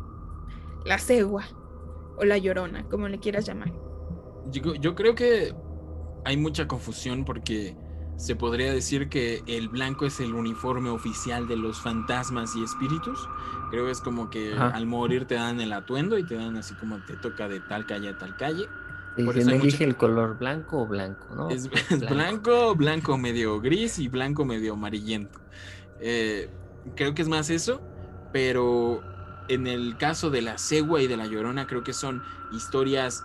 [0.85, 1.45] la cegua
[2.17, 3.73] o la llorona, como le quieras llamar.
[4.51, 5.55] Yo, yo creo que
[6.25, 7.77] hay mucha confusión porque
[8.17, 13.29] se podría decir que el blanco es el uniforme oficial de los fantasmas y espíritus.
[13.71, 14.69] Creo que es como que Ajá.
[14.69, 17.87] al morir te dan el atuendo y te dan así como te toca de tal
[17.87, 18.69] calle a tal calle.
[19.15, 21.51] Por Dicen, eso hay elige mucha- el color blanco o blanco, ¿no?
[21.51, 25.39] Es, es blanco, blanco medio gris y blanco medio amarillento.
[26.01, 26.49] Eh,
[26.97, 27.81] creo que es más eso,
[28.33, 29.03] pero
[29.49, 33.25] en el caso de la cegua y de la llorona, creo que son historias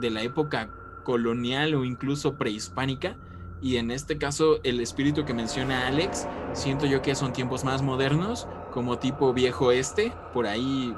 [0.00, 0.70] de la época
[1.04, 3.16] colonial o incluso prehispánica.
[3.60, 7.82] Y en este caso, el espíritu que menciona Alex, siento yo que son tiempos más
[7.82, 10.94] modernos, como tipo viejo este, por ahí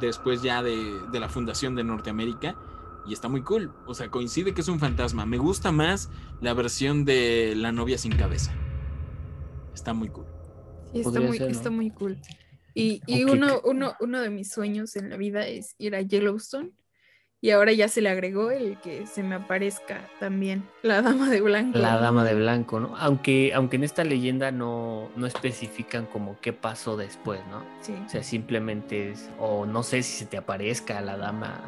[0.00, 2.56] después ya de, de la fundación de Norteamérica.
[3.06, 3.70] Y está muy cool.
[3.86, 5.26] O sea, coincide que es un fantasma.
[5.26, 6.08] Me gusta más
[6.40, 8.52] la versión de la novia sin cabeza.
[9.74, 10.26] Está muy cool.
[10.92, 11.52] Sí, está Podría muy, ser, ¿no?
[11.52, 12.18] está muy cool.
[12.74, 16.00] Y, y uno, que- uno, uno de mis sueños en la vida es ir a
[16.02, 16.72] Yellowstone.
[17.40, 21.42] Y ahora ya se le agregó el que se me aparezca también la dama de
[21.42, 21.78] blanco.
[21.78, 22.96] La dama de blanco, ¿no?
[22.96, 27.62] Aunque, aunque en esta leyenda no, no especifican como qué pasó después, ¿no?
[27.82, 27.92] Sí.
[28.06, 31.60] O sea, simplemente es, o no sé si se te aparezca la dama.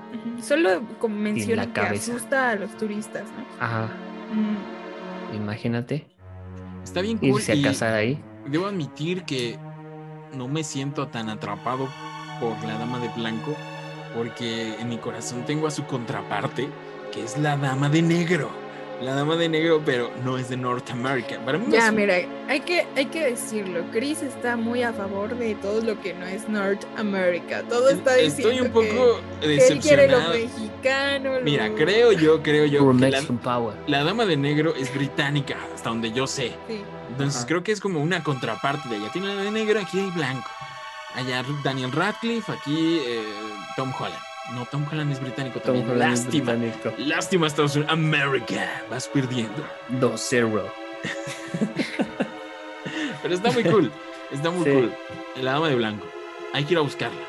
[0.43, 3.45] Solo como menciona que asusta a los turistas, ¿no?
[3.63, 3.91] Ajá,
[4.33, 6.07] Mm, imagínate
[6.85, 7.29] Está bien cool.
[7.41, 8.19] irse a y casar ahí.
[8.49, 9.59] debo admitir que
[10.33, 11.89] no me siento tan atrapado
[12.41, 13.55] por la dama de blanco.
[14.15, 16.69] Porque en mi corazón tengo a su contraparte,
[17.13, 18.66] que es la dama de negro.
[19.03, 21.39] La dama de negro, pero no es de Norteamérica.
[21.45, 22.15] Para mí Ya, es- mira,
[22.49, 23.85] hay que, hay que decirlo.
[23.93, 27.63] Chris está muy a favor de todo lo que no es North America.
[27.69, 30.33] Todo está diciendo Estoy un que- poco que él quiere lo decepcionado.
[30.33, 31.31] mexicano.
[31.43, 33.75] Mira, creo yo, creo yo que la, Power.
[33.87, 36.53] la dama de negro es británica, hasta donde yo sé.
[36.67, 36.81] Sí.
[37.11, 37.47] Entonces Ajá.
[37.49, 39.11] creo que es como una contraparte de ella.
[39.13, 40.49] Tiene la de negro, aquí hay blanco.
[41.15, 43.23] Allá Daniel Radcliffe, aquí eh,
[43.77, 44.23] Tom Holland.
[44.55, 45.91] No, Tom Holland es británico Tom también.
[45.91, 46.53] Holland es Lástima.
[46.53, 46.93] británico.
[46.99, 47.93] Lástima Estados Unidos.
[47.93, 48.83] América.
[48.91, 49.65] Vas perdiendo.
[50.01, 50.63] 2-0.
[53.23, 53.93] Pero está muy cool.
[54.31, 54.71] Está muy Sí.
[54.73, 54.93] cool.
[55.43, 56.07] La dama de blanco.
[56.53, 57.21] Hay que ir a buscarla.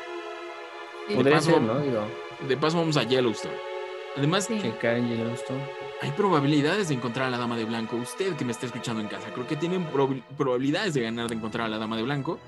[1.08, 1.14] sí.
[1.14, 1.78] Podría paso- ser, ¿no?
[1.80, 2.04] Digo,
[2.46, 3.54] De paso vamos a Yellowstone.
[4.16, 4.60] Además, Sí.
[4.60, 5.60] checar en Yellowstone.
[6.02, 7.96] hay probabilidades de encontrar a la dama de blanco.
[7.96, 11.34] Usted que me está escuchando en casa, creo que tienen prob- probabilidades de ganar de
[11.34, 12.38] encontrar a la dama de blanco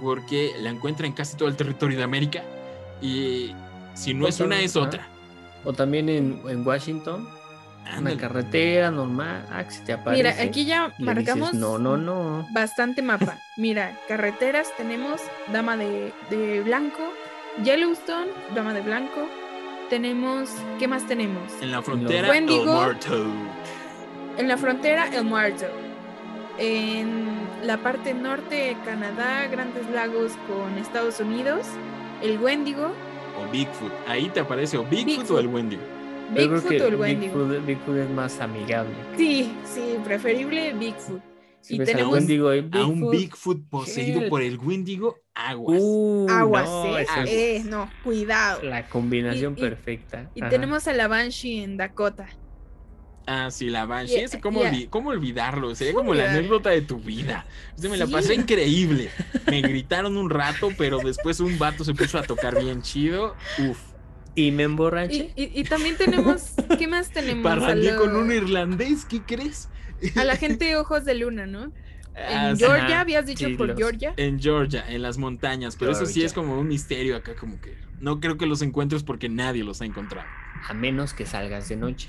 [0.00, 2.42] porque la encuentra en casi todo el territorio de América
[3.02, 3.54] y
[3.94, 5.06] si no es una es otra.
[5.64, 7.26] O también en, en Washington,
[7.82, 8.16] una Ándale.
[8.16, 9.46] carretera normal.
[9.50, 10.22] Ah, que se te aparece.
[10.22, 12.46] Mira, aquí ya marcamos dices, no, no, no.
[12.52, 13.38] bastante mapa.
[13.56, 15.20] Mira, carreteras tenemos
[15.52, 17.02] Dama de, de Blanco,
[17.62, 19.26] Yellowstone, Dama de Blanco.
[19.90, 21.52] Tenemos, ¿qué más tenemos?
[21.60, 22.62] En la frontera, Wendigo.
[22.62, 23.26] El Muerto.
[24.38, 25.66] En la frontera, El Muerto.
[26.58, 27.34] En
[27.64, 31.66] la parte norte, Canadá, Grandes Lagos con Estados Unidos,
[32.22, 32.92] el Wendigo,
[33.46, 33.92] o Bigfoot.
[34.06, 35.30] Ahí te aparece o Bigfoot, Bigfoot.
[35.30, 35.48] o el
[36.34, 37.44] creo Bigfoot o el Wendigo.
[37.44, 38.94] Bigfoot, Bigfoot es más amigable.
[39.16, 41.20] Sí, sí, preferible Bigfoot.
[41.60, 45.78] Si Y tenemos Wendigo ahí, A un Bigfoot, poseído por el Wendigo, aguas.
[45.82, 47.06] Uh, Aguas, no, ¿eh?
[47.08, 48.62] Ah, es eh, no, cuidado.
[48.62, 50.30] la combinación Y- y- perfecta.
[50.34, 50.50] Y Ajá.
[50.50, 52.28] tenemos a la Banshee en Dakota.
[53.26, 54.26] Ah, sí, la Banshee.
[54.42, 54.60] ¿cómo,
[54.90, 55.74] cómo olvidarlo?
[55.74, 57.46] Sería ¿Cómo como la anécdota de tu vida.
[57.76, 58.12] O sea, me la Sí.
[58.12, 59.10] pasé increíble.
[59.46, 63.34] Me gritaron un rato, pero después un vato se puso a tocar bien chido.
[63.58, 63.78] Uf.
[64.34, 65.32] Y me emborraché.
[65.36, 67.46] y- y también tenemos, ¿qué más tenemos?
[67.46, 69.68] A, Parrandeé lo- con un irlandés, ¿qué crees?
[70.16, 71.72] a la gente de Ojos de Luna, ¿no?
[72.16, 74.12] Ah, En sí, Georgia, habías dicho sí, por los- Georgia.
[74.16, 75.76] En Georgia, en las montañas.
[75.76, 79.02] Pero eso sí es como un misterio acá, como que no creo que los encuentres
[79.02, 80.26] porque nadie los ha encontrado.
[80.68, 82.08] A menos que salgas de noche.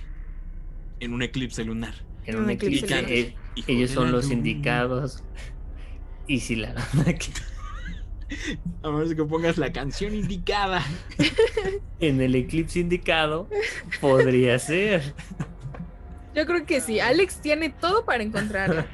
[1.00, 1.94] En un eclipse lunar.
[2.26, 3.12] En Un un eclipse lunar.
[3.12, 4.36] eh, Hijo ellos son los luna.
[4.36, 5.24] indicados.
[6.28, 6.74] Y si la
[8.82, 10.84] A ver si que pongas la canción indicada.
[12.00, 13.48] en el eclipse indicado,
[14.02, 15.14] podría ser.
[16.34, 17.00] Yo creo que sí.
[17.00, 18.88] Alex tiene todo para encontrarla.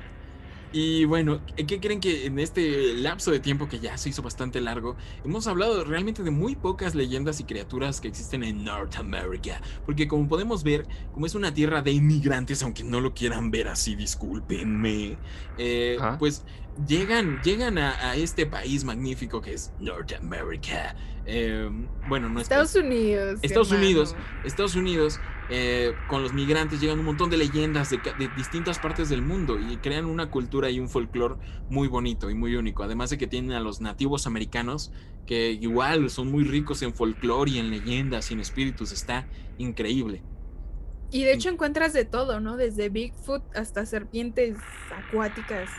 [0.73, 4.61] Y bueno, ¿qué creen que en este lapso de tiempo que ya se hizo bastante
[4.61, 4.95] largo,
[5.25, 9.61] hemos hablado realmente de muy pocas leyendas y criaturas que existen en Norteamérica?
[9.85, 13.67] Porque como podemos ver, como es una tierra de inmigrantes, aunque no lo quieran ver
[13.67, 15.17] así, discúlpenme,
[15.57, 16.45] eh, pues
[16.87, 20.95] llegan, llegan a, a este país magnífico que es Norteamérica.
[21.25, 21.69] Eh,
[22.07, 23.39] bueno, no es Estados Unidos.
[23.41, 23.87] Estados hermano.
[23.87, 24.15] Unidos.
[24.43, 25.19] Estados Unidos,
[25.53, 29.59] eh, con los migrantes llegan un montón de leyendas de, de distintas partes del mundo
[29.59, 31.35] y crean una cultura y un folclore
[31.69, 32.83] muy bonito y muy único.
[32.83, 34.93] Además de que tienen a los nativos americanos
[35.25, 38.93] que igual son muy ricos en folclore y en leyendas y en espíritus.
[38.93, 40.23] Está increíble.
[41.11, 42.55] Y de hecho encuentras de todo, ¿no?
[42.55, 44.57] Desde Bigfoot hasta serpientes
[44.95, 45.69] acuáticas.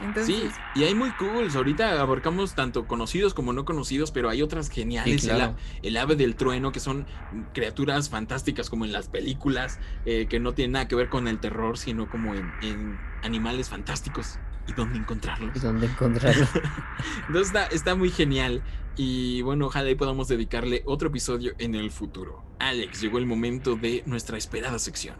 [0.00, 1.48] Entonces, Sí, y hay muy cool.
[1.54, 5.22] Ahorita abarcamos tanto conocidos como no conocidos, pero hay otras geniales.
[5.22, 5.56] Sí, El a- claro.
[5.82, 7.06] el, ave del trueno, que son
[7.54, 11.38] criaturas fantásticas como en las películas, eh, que no tienen nada que ver con el
[11.40, 14.38] terror, sino como en, en animales fantásticos.
[14.68, 15.56] ¿Y dónde encontrarlos?
[15.56, 16.46] ¿Y dónde encontrarlo?
[17.28, 18.62] Entonces está, está muy genial.
[18.96, 22.42] Y bueno, ojalá y podamos dedicarle otro episodio en el futuro.
[22.58, 25.16] Alex, llegó el momento de nuestra esperada sección.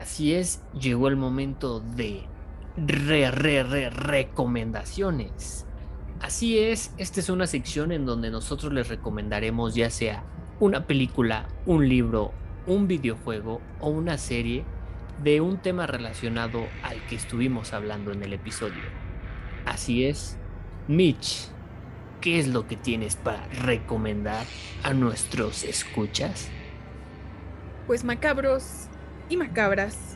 [0.00, 2.26] Así es, llegó el momento de
[2.76, 5.66] re, re, re, recomendaciones.
[6.20, 10.24] Así es, esta es una sección en donde nosotros les recomendaremos ya sea
[10.60, 12.32] una película, un libro,
[12.66, 14.64] un videojuego o una serie
[15.22, 18.82] de un tema relacionado al que estuvimos hablando en el episodio.
[19.66, 20.38] Así es,
[20.88, 21.48] Mitch,
[22.20, 24.46] ¿qué es lo que tienes para recomendar
[24.82, 26.50] a nuestros escuchas?
[27.86, 28.88] pues macabros
[29.28, 30.13] y macabras.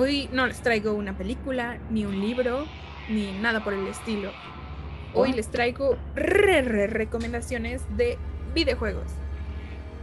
[0.00, 2.66] Hoy no les traigo una película, ni un libro,
[3.08, 4.30] ni nada por el estilo.
[5.12, 8.16] Hoy les traigo re, re recomendaciones de
[8.54, 9.10] videojuegos.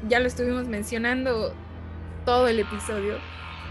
[0.10, 1.54] Ya lo estuvimos mencionando
[2.26, 3.20] todo el episodio,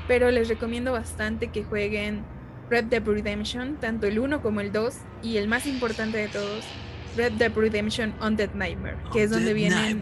[0.08, 2.24] pero les recomiendo bastante que jueguen
[2.70, 6.64] Red Dead Redemption, tanto el 1 como el 2, y el más importante de todos,
[7.18, 10.00] Red Dead Redemption Undead Nightmare, que es donde vienen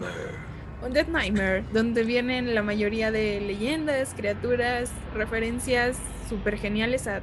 [0.82, 0.86] Nightmare.
[0.86, 5.96] Undead Nightmare, donde vienen la mayoría de leyendas, criaturas, referencias
[6.28, 7.20] súper geniales a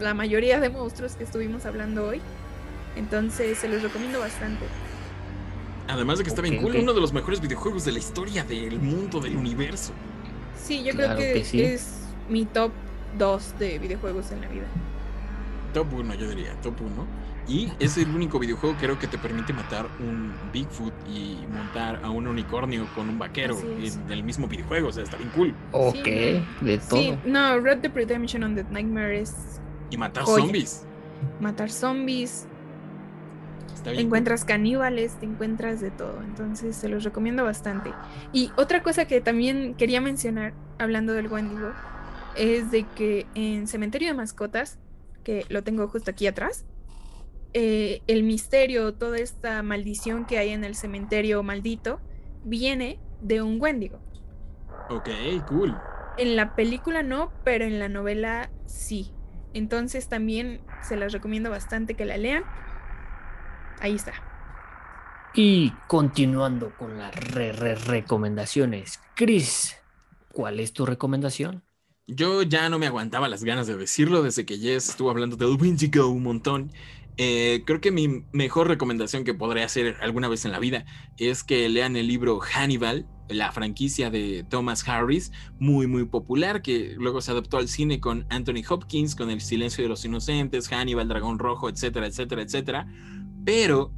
[0.00, 2.20] la mayoría de monstruos que estuvimos hablando hoy.
[2.96, 4.64] Entonces se los recomiendo bastante.
[5.88, 6.82] Además de que está bien Ok, cool, ok.
[6.82, 9.92] uno de los mejores videojuegos de la historia del mundo, del universo.
[10.62, 11.62] Sí, yo Claro creo que, que sí.
[11.62, 12.72] es mi top
[13.18, 14.66] 2 de videojuegos en la vida.
[15.72, 17.06] Top 1, yo diría, top 1.
[17.48, 22.10] Y es el único videojuego creo que te permite matar un Bigfoot y montar a
[22.10, 24.88] un unicornio con un vaquero en el mismo videojuego.
[24.88, 25.54] O sea, está bien cool.
[25.72, 27.00] Ok, de todo.
[27.00, 30.44] Sí, no, Red Dead Redemption Undead Nightmare es Y matar Joya.
[30.44, 30.86] zombies.
[31.40, 32.48] matar zombies,
[33.74, 34.06] Está bien.
[34.06, 36.22] encuentras caníbales, te encuentras de todo.
[36.22, 37.96] Entonces se los recomiendo bastante.
[38.32, 41.76] Y otra cosa que también quería mencionar, hablando del Wendigo,
[42.34, 44.78] es de que en Cementerio de Mascotas,
[45.24, 46.66] que lo tengo justo aquí atrás,
[47.52, 52.02] eh, el misterio, toda esta maldición que hay en el cementerio maldito,
[52.42, 54.02] viene de un Wendigo.
[54.88, 55.08] Ok,
[55.46, 55.82] cool.
[56.16, 59.14] En la película no, pero en la novela sí.
[59.54, 62.44] Entonces también se las recomiendo bastante que la lean.
[63.80, 64.12] Ahí está.
[65.34, 69.76] Y continuando con las re, re- recomendaciones, Chris,
[70.32, 71.64] ¿cuál es tu recomendación?
[72.06, 75.56] Yo ya no me aguantaba las ganas de decirlo desde que Jess estuvo hablando del
[75.60, 76.72] Wendigo un montón.
[77.20, 80.84] Eh, creo que mi mejor recomendación que podré hacer alguna vez en la vida
[81.16, 86.94] es que lean el libro Hannibal, la franquicia de Thomas Harris, muy muy popular, que
[86.96, 91.08] luego se adaptó al cine con Anthony Hopkins, con El silencio de los inocentes, Hannibal,
[91.08, 92.86] Dragón Rojo, etcétera, etcétera, etcétera.
[93.44, 93.92] Pero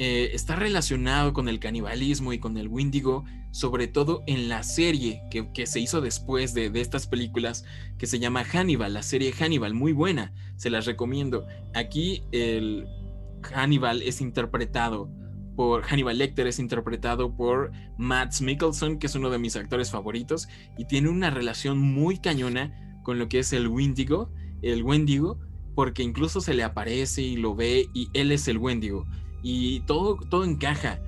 [0.00, 5.22] eh, está relacionado con el canibalismo y con el Wendigo, sobre todo en la serie
[5.28, 7.64] que, se hizo después de, estas películas,
[7.98, 11.46] que se llama Hannibal, la serie Hannibal, muy buena, se las recomiendo.
[11.74, 12.86] Aquí el
[13.42, 15.10] Hannibal es interpretado
[15.56, 20.48] por Hannibal Lecter, es interpretado por Matt Mikkelsen, que es uno de mis actores favoritos,
[20.76, 24.30] y tiene una relación muy cañona con lo que es el Wendigo,
[24.62, 25.40] el Wendigo,
[25.74, 29.04] porque incluso se le aparece y lo ve y él es el Wendigo
[29.42, 31.00] y todo, todo encaja.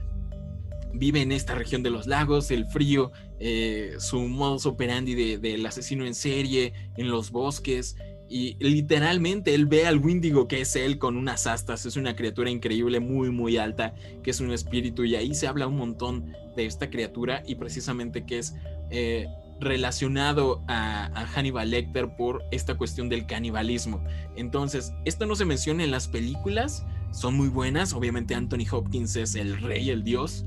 [0.92, 5.68] Vive en esta región de los lagos, el frío, eh, su modus operandi del de,
[5.68, 7.96] asesino en serie, en los bosques.
[8.28, 11.86] Y literalmente él ve al Windigo, que es él con unas astas.
[11.86, 15.04] Es una criatura increíble, muy, muy alta, que es un espíritu.
[15.04, 18.54] Y ahí se habla un montón de esta criatura y precisamente que es
[18.90, 19.26] eh,
[19.60, 24.02] relacionado a, a, Hannibal Lecter por esta cuestión del canibalismo.
[24.36, 27.92] Entonces, esto no se menciona en las películas, son muy buenas.
[27.92, 30.44] Obviamente Anthony Hopkins es el rey, el dios,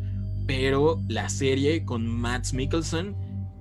[0.48, 3.15] pero la serie con Matt Mikkelsen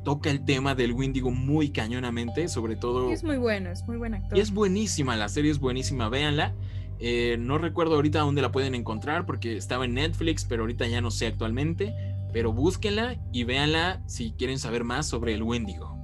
[0.04, 3.10] toca el tema del Windigo muy cañonamente, sobre todo...
[3.10, 4.36] es muy bueno, es muy buen actor.
[4.36, 6.54] Y es buenísima, la serie es buenísima, véanla.
[6.98, 11.00] Eh, no recuerdo ahorita dónde la pueden encontrar porque estaba en Netflix, pero ahorita ya
[11.00, 11.94] no sé actualmente.
[12.32, 15.98] Pero búsquenla y véanla si quieren saber más sobre el Wendigo.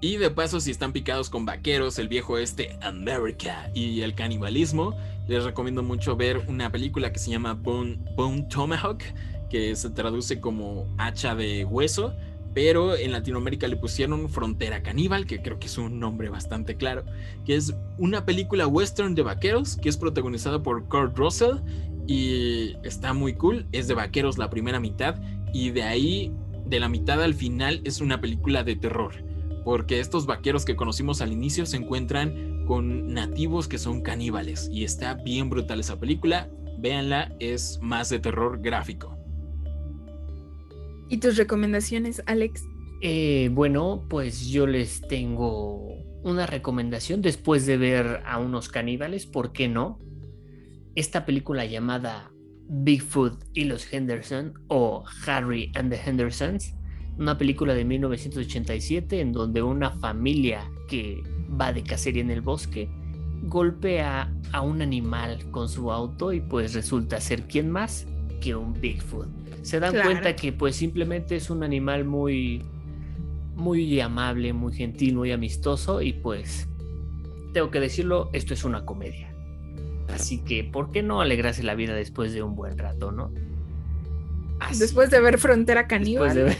[0.00, 4.96] Y de paso, si están picados con vaqueros, el viejo este America y el canibalismo,
[5.30, 9.00] les recomiendo mucho ver una película que se llama Bone, Bone Tomahawk,
[9.48, 12.12] que se traduce como hacha de hueso,
[12.52, 17.04] pero en Latinoamérica le pusieron Frontera Caníbal, que creo que es un nombre bastante claro,
[17.46, 21.58] que es una película western de vaqueros que es protagonizada por Kurt Russell
[22.08, 25.14] y está muy cool, es de vaqueros la primera mitad
[25.52, 26.34] y de ahí,
[26.66, 29.12] de la mitad al final, es una película de terror,
[29.64, 34.84] porque estos vaqueros que conocimos al inicio se encuentran con nativos que son caníbales y
[34.84, 36.48] está bien brutal esa película,
[36.78, 39.18] véanla, es más de terror gráfico.
[41.08, 42.62] ¿Y tus recomendaciones, Alex?
[43.02, 49.50] Eh, bueno, pues yo les tengo una recomendación después de ver a unos caníbales, ¿por
[49.50, 49.98] qué no?
[50.94, 52.30] Esta película llamada
[52.68, 56.76] Bigfoot y los Henderson o Harry and the Hendersons,
[57.18, 61.20] una película de 1987 en donde una familia que
[61.58, 62.88] va de cacería en el bosque
[63.42, 68.06] golpea a un animal con su auto y pues resulta ser quién más
[68.40, 69.28] que un Bigfoot
[69.62, 70.10] se dan claro.
[70.10, 72.62] cuenta que pues simplemente es un animal muy
[73.54, 76.66] muy amable, muy gentil, muy amistoso y pues
[77.52, 79.34] tengo que decirlo, esto es una comedia.
[80.08, 83.32] Así que, ¿por qué no alegrarse la vida después de un buen rato, no?
[84.60, 84.80] Así.
[84.80, 86.34] Después de ver Frontera Caníbal.
[86.34, 86.56] De ver...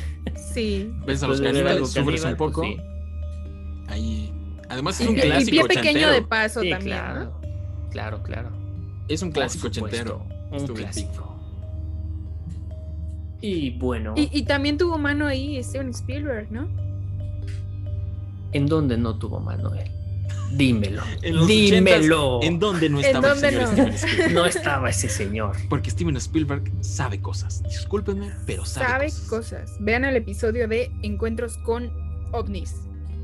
[0.53, 0.93] Sí.
[1.07, 2.63] Ves a los caníbales, sufres un poco.
[2.63, 2.81] Pues, sí.
[3.89, 4.33] Ahí.
[4.71, 6.13] Además es un y, clásico y pie pequeño ochentero.
[6.13, 7.41] de paso Sí, también, claro, ¿no?
[7.91, 8.51] claro, claro.
[9.09, 10.25] Es un clásico ochentero.
[10.53, 11.37] Un clásico.
[13.43, 16.69] Y bueno, Y, y también tuvo mano ahí Steven Spielberg, ¿no?
[18.53, 19.41] ¿en dónde no tuvo?
[20.53, 21.03] Dímelo.
[21.23, 22.41] En los Dímelo.
[22.41, 23.73] 80s, ¿En dónde no ¿En estaba dónde el señor no?
[23.73, 24.33] Steven Spielberg?
[24.35, 25.57] No estaba ese señor.
[25.69, 27.63] Porque Steven Spielberg sabe cosas.
[27.63, 29.29] Discúlpenme, pero sabe, Sabe cosas.
[29.29, 29.77] cosas.
[29.81, 31.91] Vean el episodio de Encuentros con
[32.33, 32.75] ovnis.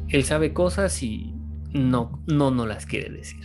[0.08, 1.34] Él sabe cosas y
[1.72, 3.44] no, no, no las quiere decir.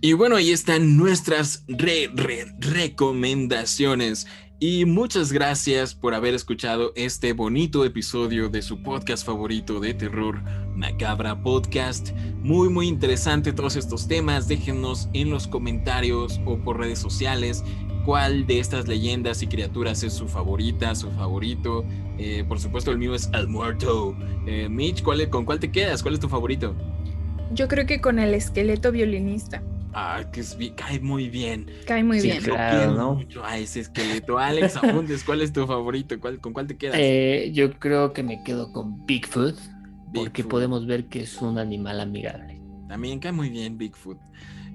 [0.00, 4.26] Y bueno, ahí están nuestras re, re, recomendaciones.
[4.62, 10.42] Y muchas gracias por haber escuchado este bonito episodio de su podcast favorito de terror,
[10.76, 12.10] Macabra Podcast.
[12.42, 14.48] Muy, muy interesante todos estos temas.
[14.48, 17.64] Déjenos en los comentarios o por redes sociales
[18.04, 21.82] cuál de estas leyendas y criaturas es su favorita, su favorito.
[22.18, 24.14] Eh, por supuesto, el mío es El Muerto.
[24.46, 26.02] Eh, Mitch, ¿cuál, ¿con cuál te quedas?
[26.02, 26.74] ¿Cuál es tu favorito?
[27.54, 29.62] Yo creo que con el esqueleto violinista.
[29.92, 31.66] Ah, que es, cae muy bien.
[31.86, 32.42] Cae muy Sí, bien.
[32.42, 33.14] Claro, ¿no?
[33.14, 34.38] mucho a ese esqueleto.
[34.38, 36.18] Alex Apuntes, ¿cuál es tu favorito?
[36.20, 36.96] ¿Cuál, ¿Con cuál te quedas?
[36.98, 39.56] Eh, yo creo que me quedo con Bigfoot,
[40.14, 42.60] porque podemos ver que es un animal amigable.
[42.88, 44.18] También cae muy bien Bigfoot.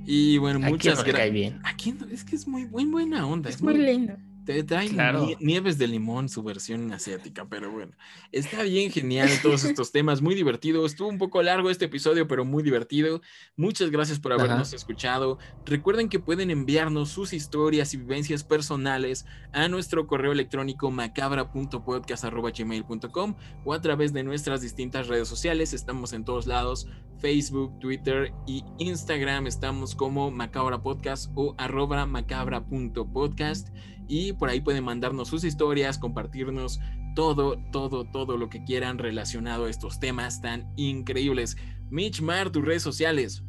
[0.05, 1.33] Y bueno, ¿A quién muchas no le cae gracias.
[1.33, 1.59] bien?
[1.63, 2.05] ¿A quién no?
[2.07, 3.49] Es que es muy buen, buena onda.
[3.49, 4.13] Es muy lindo.
[4.45, 5.25] Te trae Claro.
[5.25, 7.93] nie- nieves de limón, su versión asiática, pero bueno,
[8.31, 10.85] está bien genial todos estos temas, muy divertido.
[10.85, 13.21] Estuvo un poco largo este episodio, pero muy divertido.
[13.57, 14.75] Muchas gracias por habernos Ajá.
[14.75, 15.37] escuchado.
[15.65, 23.73] Recuerden que pueden enviarnos sus historias y vivencias personales a nuestro correo electrónico macabra.podcast.gmail.com o
[23.73, 25.73] a través de nuestras distintas redes sociales.
[25.73, 26.87] Estamos en todos lados,
[27.25, 29.47] Facebook, Twitter y Instagram.
[29.47, 33.69] Estamos como Macabra Podcast o arroba macabra.podcast
[34.07, 36.79] y por ahí pueden mandarnos sus historias, compartirnos
[37.15, 41.57] todo, todo, todo lo que quieran relacionado a estos temas tan increíbles.
[41.89, 43.43] Mitch Mar, tus redes sociales.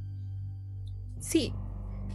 [1.20, 1.52] Sí.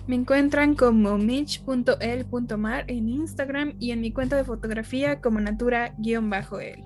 [0.08, 6.84] Me encuentran como mitch.el.mar en Instagram y en mi cuenta de fotografía como natura-el.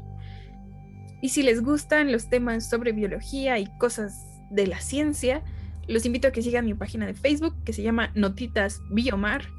[1.21, 5.43] Y si les gustan los temas sobre biología y cosas de la ciencia,
[5.87, 9.49] los invito a que sigan mi página de Facebook que se llama Notitas Biomar.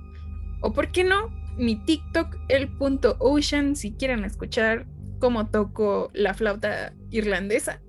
[0.63, 4.87] O por qué no, mi TikTok, el.ocean, si quieren escuchar
[5.21, 7.81] cómo toco la flauta irlandesa.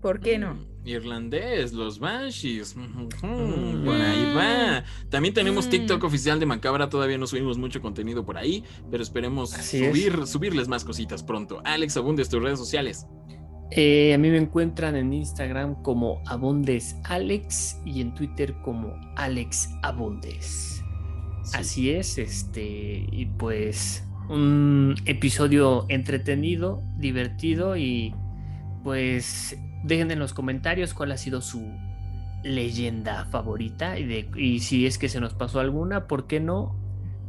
[0.00, 0.54] ¿Por qué no?
[0.54, 2.74] Mm, irlandés, los Banshees.
[3.20, 4.82] Por ahí va.
[5.10, 6.06] También tenemos TikTok Mm.
[6.06, 6.88] oficial de Macabra.
[6.88, 9.88] Todavía no subimos mucho contenido por ahí, pero esperemos Así es.
[9.90, 11.62] subir, subirles más cositas pronto.
[11.64, 13.06] Alex Abundes, tus redes sociales.
[13.74, 19.70] Eh, a mí me encuentran en Instagram como Abundes Alex y en Twitter como Alex
[19.82, 20.82] Abundes.
[21.44, 21.52] Sí.
[21.54, 28.14] Así es, este, y pues un episodio entretenido, divertido y
[28.84, 31.66] pues dejen en los comentarios cuál ha sido su
[32.44, 36.76] leyenda favorita y, de, y si es que se nos pasó alguna, ¿por qué no?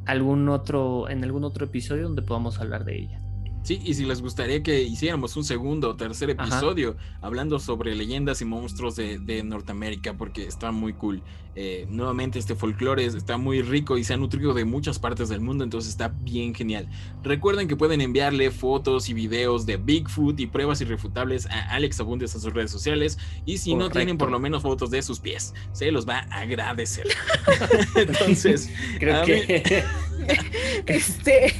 [0.05, 3.22] Algún otro, en algún otro episodio donde podamos hablar de ella.
[3.63, 6.43] Sí, y si les gustaría que hiciéramos un segundo o tercer Ajá.
[6.57, 11.23] episodio hablando sobre leyendas y monstruos de, de Norteamérica, porque está muy cool.
[11.55, 15.29] Eh, nuevamente, este folclore es- está muy rico y se ha nutrido de muchas partes
[15.29, 16.89] del mundo, entonces está bien genial.
[17.23, 22.35] Recuerden que pueden enviarle fotos y videos de Bigfoot y pruebas irrefutables a Alex Abundes
[22.35, 23.17] a sus redes sociales.
[23.45, 26.39] Y si no tienen por lo menos fotos de sus pies, se los va a
[26.41, 27.07] agradecer.
[27.95, 28.69] entonces,
[28.99, 29.83] Creo que,
[30.85, 31.53] Este,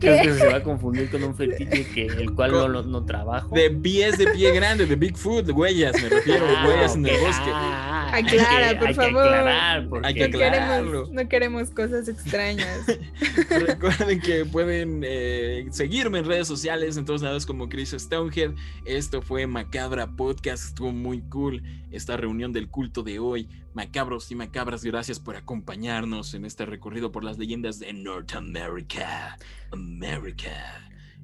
[0.00, 3.54] que se va a confundir con un fetiche que el cual no, no, no trabajo.
[3.54, 7.50] de pies de pie grande, de Bigfoot, huellas, me refiero, Ah, huellas en el bosque.
[7.52, 9.22] Ah, hay Aclara, que- por hay que favor.
[9.26, 12.86] aclarar, porque- Hay que no, queremos, no queremos cosas extrañas.
[13.50, 18.52] Recuerden que pueden eh, seguirme en redes sociales en todos lados como Chris Stonehead.
[18.84, 23.48] Esto fue Macabra Podcast, estuvo muy cool esta reunión del culto de hoy.
[23.74, 29.38] Macabros y macabras, gracias por acompañarnos en este recorrido por las leyendas de North America.
[29.70, 30.50] America.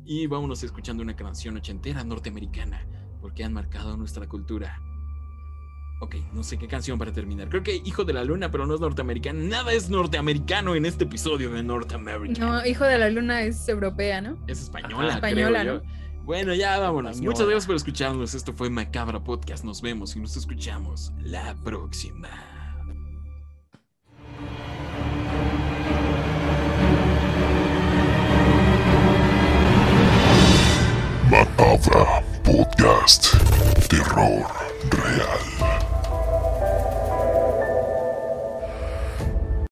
[0.07, 2.87] Y vámonos escuchando una canción ochentera norteamericana,
[3.21, 4.81] porque han marcado nuestra cultura.
[6.01, 7.51] Ok, no sé qué canción para terminar.
[7.51, 9.41] Creo que Hijo de la Luna, pero no es norteamericano.
[9.41, 12.41] Nada es norteamericano en este episodio de North America.
[12.41, 14.39] No, Hijo de la Luna es europea, ¿no?
[14.47, 15.21] Es española, Ajá.
[15.21, 15.83] creo Española, yo.
[16.29, 17.13] Bueno, ya vámonos.
[17.13, 17.33] Española.
[17.33, 18.35] Muchas gracias por escucharnos.
[18.35, 19.65] Esto fue Macabra Podcast.
[19.65, 22.29] Nos vemos y nos escuchamos la próxima.
[31.31, 33.35] Macabra Podcast.
[33.89, 34.45] Terror
[34.91, 35.88] real.